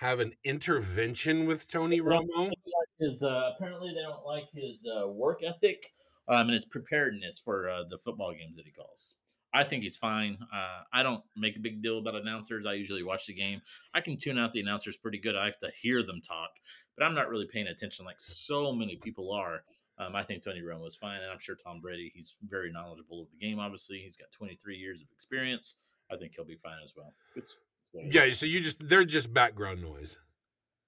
have 0.00 0.18
an 0.18 0.32
intervention 0.44 1.46
with 1.46 1.70
Tony 1.70 2.00
Romo. 2.00 2.50
his 2.98 3.22
uh, 3.22 3.52
apparently 3.54 3.90
they 3.94 4.02
don't 4.02 4.24
like 4.26 4.48
his 4.52 4.86
uh, 4.86 5.06
work 5.06 5.42
ethic 5.44 5.92
um, 6.28 6.46
and 6.46 6.52
his 6.52 6.64
preparedness 6.64 7.38
for 7.38 7.68
uh, 7.70 7.82
the 7.88 7.98
football 7.98 8.32
games 8.32 8.56
that 8.56 8.64
he 8.64 8.72
calls. 8.72 9.16
I 9.52 9.64
think 9.64 9.82
he's 9.82 9.96
fine. 9.96 10.38
Uh, 10.54 10.82
I 10.92 11.02
don't 11.02 11.22
make 11.36 11.56
a 11.56 11.60
big 11.60 11.82
deal 11.82 11.98
about 11.98 12.14
announcers. 12.14 12.66
I 12.66 12.74
usually 12.74 13.02
watch 13.02 13.26
the 13.26 13.34
game. 13.34 13.60
I 13.92 14.00
can 14.00 14.16
tune 14.16 14.38
out 14.38 14.52
the 14.52 14.60
announcers 14.60 14.96
pretty 14.96 15.18
good. 15.18 15.36
I 15.36 15.46
have 15.46 15.58
to 15.60 15.70
hear 15.82 16.02
them 16.02 16.20
talk, 16.20 16.50
but 16.96 17.04
I'm 17.04 17.14
not 17.14 17.28
really 17.28 17.48
paying 17.52 17.66
attention 17.66 18.04
like 18.04 18.20
so 18.20 18.72
many 18.72 18.96
people 18.96 19.32
are. 19.32 19.62
Um, 20.00 20.16
I 20.16 20.22
think 20.22 20.42
Tony 20.42 20.62
Romo 20.62 20.86
is 20.86 20.96
fine, 20.96 21.20
and 21.20 21.30
I'm 21.30 21.38
sure 21.38 21.54
Tom 21.54 21.80
Brady. 21.80 22.10
He's 22.14 22.34
very 22.48 22.72
knowledgeable 22.72 23.22
of 23.22 23.28
the 23.30 23.36
game. 23.36 23.58
Obviously, 23.58 23.98
he's 23.98 24.16
got 24.16 24.32
23 24.32 24.76
years 24.76 25.02
of 25.02 25.08
experience. 25.12 25.80
I 26.10 26.16
think 26.16 26.32
he'll 26.34 26.46
be 26.46 26.56
fine 26.56 26.78
as 26.82 26.94
well. 26.96 27.12
It's, 27.36 27.52
it's 27.52 27.58
what 27.92 28.04
it 28.04 28.08
is. 28.08 28.14
Yeah, 28.14 28.32
so 28.32 28.46
you 28.46 28.60
just 28.60 28.88
they're 28.88 29.04
just 29.04 29.32
background 29.32 29.82
noise. 29.82 30.18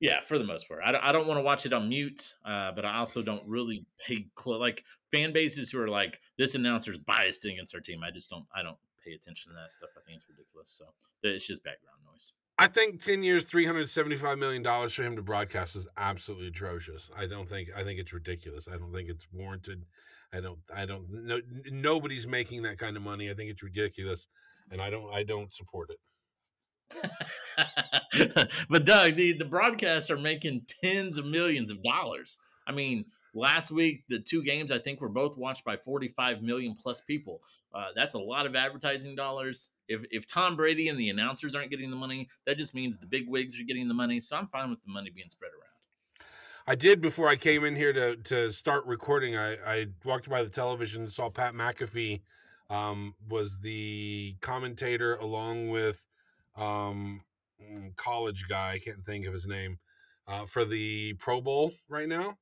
Yeah, 0.01 0.21
for 0.21 0.39
the 0.39 0.45
most 0.45 0.67
part. 0.67 0.81
I 0.85 0.93
don't, 0.93 1.05
I 1.05 1.13
don't 1.13 1.29
want 1.29 1.39
to 1.39 1.43
watch 1.43 1.65
it 1.67 1.73
on 1.73 1.89
mute, 1.89 2.35
uh, 2.45 2.73
but 2.73 2.85
I 2.85 2.97
also 2.97 3.23
don't 3.23 3.47
really 3.47 3.85
pay 4.05 4.27
close. 4.35 4.59
Like 4.59 4.83
fan 5.13 5.33
bases 5.33 5.71
who 5.71 5.81
are 5.81 5.89
like, 5.89 6.21
this 6.39 6.57
announcer's 6.57 6.99
biased 6.99 7.45
against 7.45 7.75
our 7.75 7.81
team. 7.81 8.01
I 8.03 8.11
just 8.11 8.31
don't. 8.31 8.47
I 8.57 8.63
don't 8.63 8.79
pay 9.05 9.13
attention 9.13 9.53
to 9.53 9.59
that 9.61 9.71
stuff. 9.71 9.91
I 9.97 10.01
think 10.07 10.17
it's 10.17 10.27
ridiculous. 10.29 10.71
So 10.71 10.87
it's 11.23 11.47
just 11.47 11.63
background 11.63 11.99
noise. 12.11 12.33
I 12.63 12.69
think 12.69 13.03
ten 13.03 13.25
years, 13.25 13.43
three 13.43 13.67
hundred 13.67 13.89
seventy-five 13.89 14.39
million 14.39 14.63
dollars 14.63 14.95
for 14.95 15.03
him 15.03 15.17
to 15.17 15.23
broadcast 15.23 15.75
is 15.75 15.89
absolutely 15.97 16.47
atrocious. 16.47 17.11
I 17.17 17.27
don't 17.27 17.49
think. 17.49 17.71
I 17.77 17.83
think 17.83 17.99
it's 17.99 18.13
ridiculous. 18.13 18.69
I 18.69 18.77
don't 18.77 18.93
think 18.93 19.09
it's 19.09 19.27
warranted. 19.33 19.85
I 20.33 20.41
don't. 20.41 20.61
I 20.73 20.87
don't. 20.87 21.05
No, 21.11 21.41
nobody's 21.73 22.25
making 22.29 22.63
that 22.63 22.79
kind 22.79 22.97
of 22.97 23.03
money. 23.03 23.29
I 23.29 23.35
think 23.35 23.51
it's 23.51 23.65
ridiculous, 23.65 24.29
and 24.71 24.81
I 24.81 24.91
don't. 24.91 25.13
I 25.13 25.25
don't 25.25 25.53
support 25.53 25.91
it. 25.91 25.99
but 28.71 28.85
Doug, 28.85 29.17
the 29.17 29.33
the 29.33 29.45
broadcasts 29.45 30.09
are 30.09 30.17
making 30.17 30.65
tens 30.85 31.17
of 31.17 31.27
millions 31.27 31.73
of 31.73 31.83
dollars. 31.83 32.39
I 32.69 32.71
mean, 32.71 33.07
last 33.35 33.71
week 33.71 34.05
the 34.09 34.19
two 34.19 34.43
games 34.43 34.71
I 34.71 34.79
think 34.79 35.01
were 35.01 35.09
both 35.09 35.37
watched 35.37 35.65
by 35.65 35.77
45 35.77 36.43
million 36.43 36.77
plus 36.81 37.01
people. 37.01 37.41
Uh, 37.75 37.87
that's 37.97 38.15
a 38.15 38.19
lot 38.19 38.47
of 38.47 38.55
advertising 38.55 39.17
dollars. 39.17 39.71
If 39.89 40.03
if 40.11 40.27
Tom 40.27 40.57
Brady 40.57 40.89
and 40.89 40.99
the 40.99 41.09
announcers 41.11 41.55
aren't 41.55 41.71
getting 41.71 41.91
the 41.91 41.97
money, 41.97 42.29
that 42.47 42.59
just 42.59 42.75
means 42.75 42.99
the 42.99 43.07
big 43.07 43.29
wigs 43.29 43.59
are 43.61 43.65
getting 43.65 43.89
the 43.89 43.95
money. 43.95 44.21
So 44.21 44.37
I'm 44.37 44.49
fine 44.49 44.71
with 44.71 44.83
the 44.85 44.93
money 44.93 45.11
being 45.11 45.29
spread 45.29 45.53
around. 45.53 46.27
I 46.67 46.75
did 46.77 47.01
before 47.01 47.29
I 47.29 47.37
came 47.37 47.65
in 47.65 47.75
here 47.75 47.93
to 47.93 48.17
to 48.17 48.53
start 48.53 48.85
recording. 48.87 49.37
I, 49.37 49.57
I 49.67 49.87
walked 50.05 50.29
by 50.29 50.43
the 50.43 50.51
television 50.51 51.03
and 51.03 51.13
saw 51.13 51.31
Pat 51.31 51.55
McAfee 51.55 52.21
um, 52.71 53.15
was 53.29 53.61
the 53.61 54.37
commentator 54.41 55.17
along 55.17 55.71
with 55.71 56.07
um, 56.57 57.23
mm, 57.61 57.95
college 57.97 58.47
guy. 58.49 58.73
I 58.73 58.79
can't 58.79 59.05
think 59.05 59.27
of 59.27 59.33
his 59.33 59.47
name 59.47 59.79
uh, 60.27 60.45
for 60.45 60.65
the 60.65 61.15
Pro 61.15 61.41
Bowl 61.41 61.73
right 61.89 62.09
now. 62.09 62.37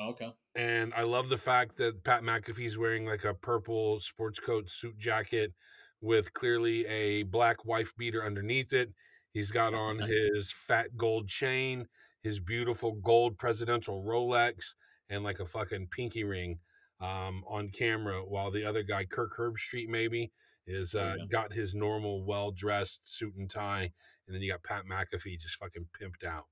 Oh, 0.00 0.10
okay. 0.10 0.32
And 0.54 0.94
I 0.94 1.02
love 1.02 1.28
the 1.28 1.36
fact 1.36 1.76
that 1.76 2.02
Pat 2.04 2.22
McAfee's 2.22 2.78
wearing 2.78 3.06
like 3.06 3.24
a 3.24 3.34
purple 3.34 4.00
sports 4.00 4.40
coat 4.40 4.70
suit 4.70 4.96
jacket 4.98 5.52
with 6.00 6.32
clearly 6.32 6.86
a 6.86 7.24
black 7.24 7.64
wife 7.64 7.92
beater 7.98 8.24
underneath 8.24 8.72
it. 8.72 8.90
He's 9.32 9.50
got 9.50 9.74
on 9.74 9.98
his 9.98 10.50
fat 10.50 10.96
gold 10.96 11.28
chain, 11.28 11.86
his 12.22 12.40
beautiful 12.40 12.92
gold 12.94 13.38
presidential 13.38 14.02
Rolex, 14.02 14.74
and 15.08 15.22
like 15.22 15.38
a 15.38 15.46
fucking 15.46 15.88
pinky 15.90 16.24
ring 16.24 16.58
um, 17.00 17.44
on 17.46 17.68
camera, 17.68 18.22
while 18.24 18.50
the 18.50 18.64
other 18.64 18.82
guy, 18.82 19.04
Kirk 19.04 19.30
Herbstreit, 19.38 19.88
maybe, 19.88 20.32
is 20.66 20.94
Oh, 20.94 21.00
uh, 21.00 21.14
yeah. 21.18 21.24
got 21.30 21.52
his 21.52 21.74
normal 21.74 22.24
well 22.24 22.50
dressed 22.50 23.08
suit 23.08 23.34
and 23.36 23.48
tie, 23.48 23.92
and 24.26 24.34
then 24.34 24.42
you 24.42 24.50
got 24.50 24.62
Pat 24.64 24.84
McAfee 24.84 25.38
just 25.40 25.56
fucking 25.56 25.86
pimped 26.00 26.26
out. 26.26 26.46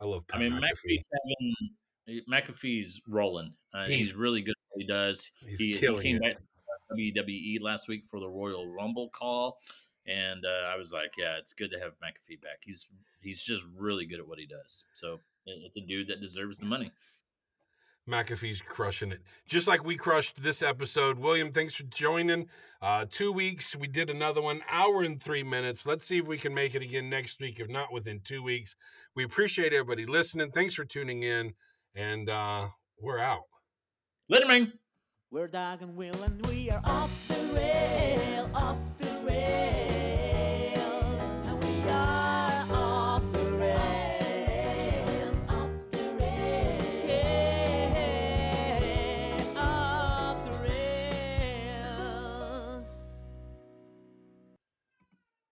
I 0.00 0.06
love 0.06 0.26
Pat 0.26 0.40
I 0.40 0.44
mean, 0.44 0.52
McAfee. 0.52 0.62
McAfee's 0.62 1.08
having 1.12 1.54
McAfee's 2.08 3.00
rolling. 3.08 3.52
Uh, 3.72 3.86
he's, 3.86 3.96
He's- 3.96 4.14
really 4.14 4.42
good 4.42 4.52
at 4.52 4.70
what 4.70 4.80
he 4.82 4.86
does. 4.86 5.30
He's 5.46 5.58
he, 5.58 5.72
he 5.72 5.98
came 6.00 6.16
it. 6.16 6.22
back 6.22 6.36
to 6.90 6.94
WWE 6.96 7.60
last 7.62 7.88
week 7.88 8.04
for 8.04 8.20
the 8.20 8.28
Royal 8.28 8.68
Rumble 8.68 9.08
call, 9.10 9.58
and 10.06 10.44
uh, 10.44 10.68
I 10.72 10.76
was 10.76 10.92
like, 10.92 11.12
yeah, 11.18 11.36
it's 11.38 11.52
good 11.52 11.70
to 11.72 11.78
have 11.78 11.92
McAfee 11.94 12.40
back. 12.42 12.62
He's 12.64 12.88
he's 13.20 13.42
just 13.42 13.64
really 13.76 14.04
good 14.06 14.20
at 14.20 14.28
what 14.28 14.38
he 14.38 14.46
does. 14.46 14.84
So 14.92 15.18
it's 15.46 15.76
a 15.76 15.80
dude 15.80 16.08
that 16.08 16.20
deserves 16.20 16.58
the 16.58 16.66
money. 16.66 16.90
McAfee's 18.08 18.60
crushing 18.60 19.12
it. 19.12 19.22
Just 19.46 19.66
like 19.66 19.82
we 19.82 19.96
crushed 19.96 20.42
this 20.42 20.62
episode. 20.62 21.18
William, 21.18 21.50
thanks 21.50 21.74
for 21.74 21.84
joining. 21.84 22.46
Uh, 22.82 23.06
two 23.08 23.32
weeks. 23.32 23.74
We 23.74 23.86
did 23.88 24.10
another 24.10 24.42
one, 24.42 24.60
hour 24.70 25.02
and 25.04 25.22
three 25.22 25.42
minutes. 25.42 25.86
Let's 25.86 26.04
see 26.04 26.18
if 26.18 26.26
we 26.26 26.36
can 26.36 26.52
make 26.52 26.74
it 26.74 26.82
again 26.82 27.08
next 27.08 27.40
week, 27.40 27.60
if 27.60 27.70
not 27.70 27.94
within 27.94 28.20
two 28.20 28.42
weeks. 28.42 28.76
We 29.14 29.24
appreciate 29.24 29.72
everybody 29.72 30.04
listening. 30.04 30.50
Thanks 30.50 30.74
for 30.74 30.84
tuning 30.84 31.22
in. 31.22 31.54
And 31.94 32.28
uh, 32.28 32.68
we're 33.00 33.18
out. 33.18 33.44
Letterman. 34.32 34.72
We're 35.30 35.48
Doug 35.48 35.82
and 35.82 35.96
Will, 35.96 36.20
and 36.22 36.44
we 36.46 36.70
are 36.70 36.80
off 36.84 37.10
the 37.28 37.34
rail, 37.54 38.50
off 38.54 38.78
the 38.98 39.04
rail. 39.04 39.13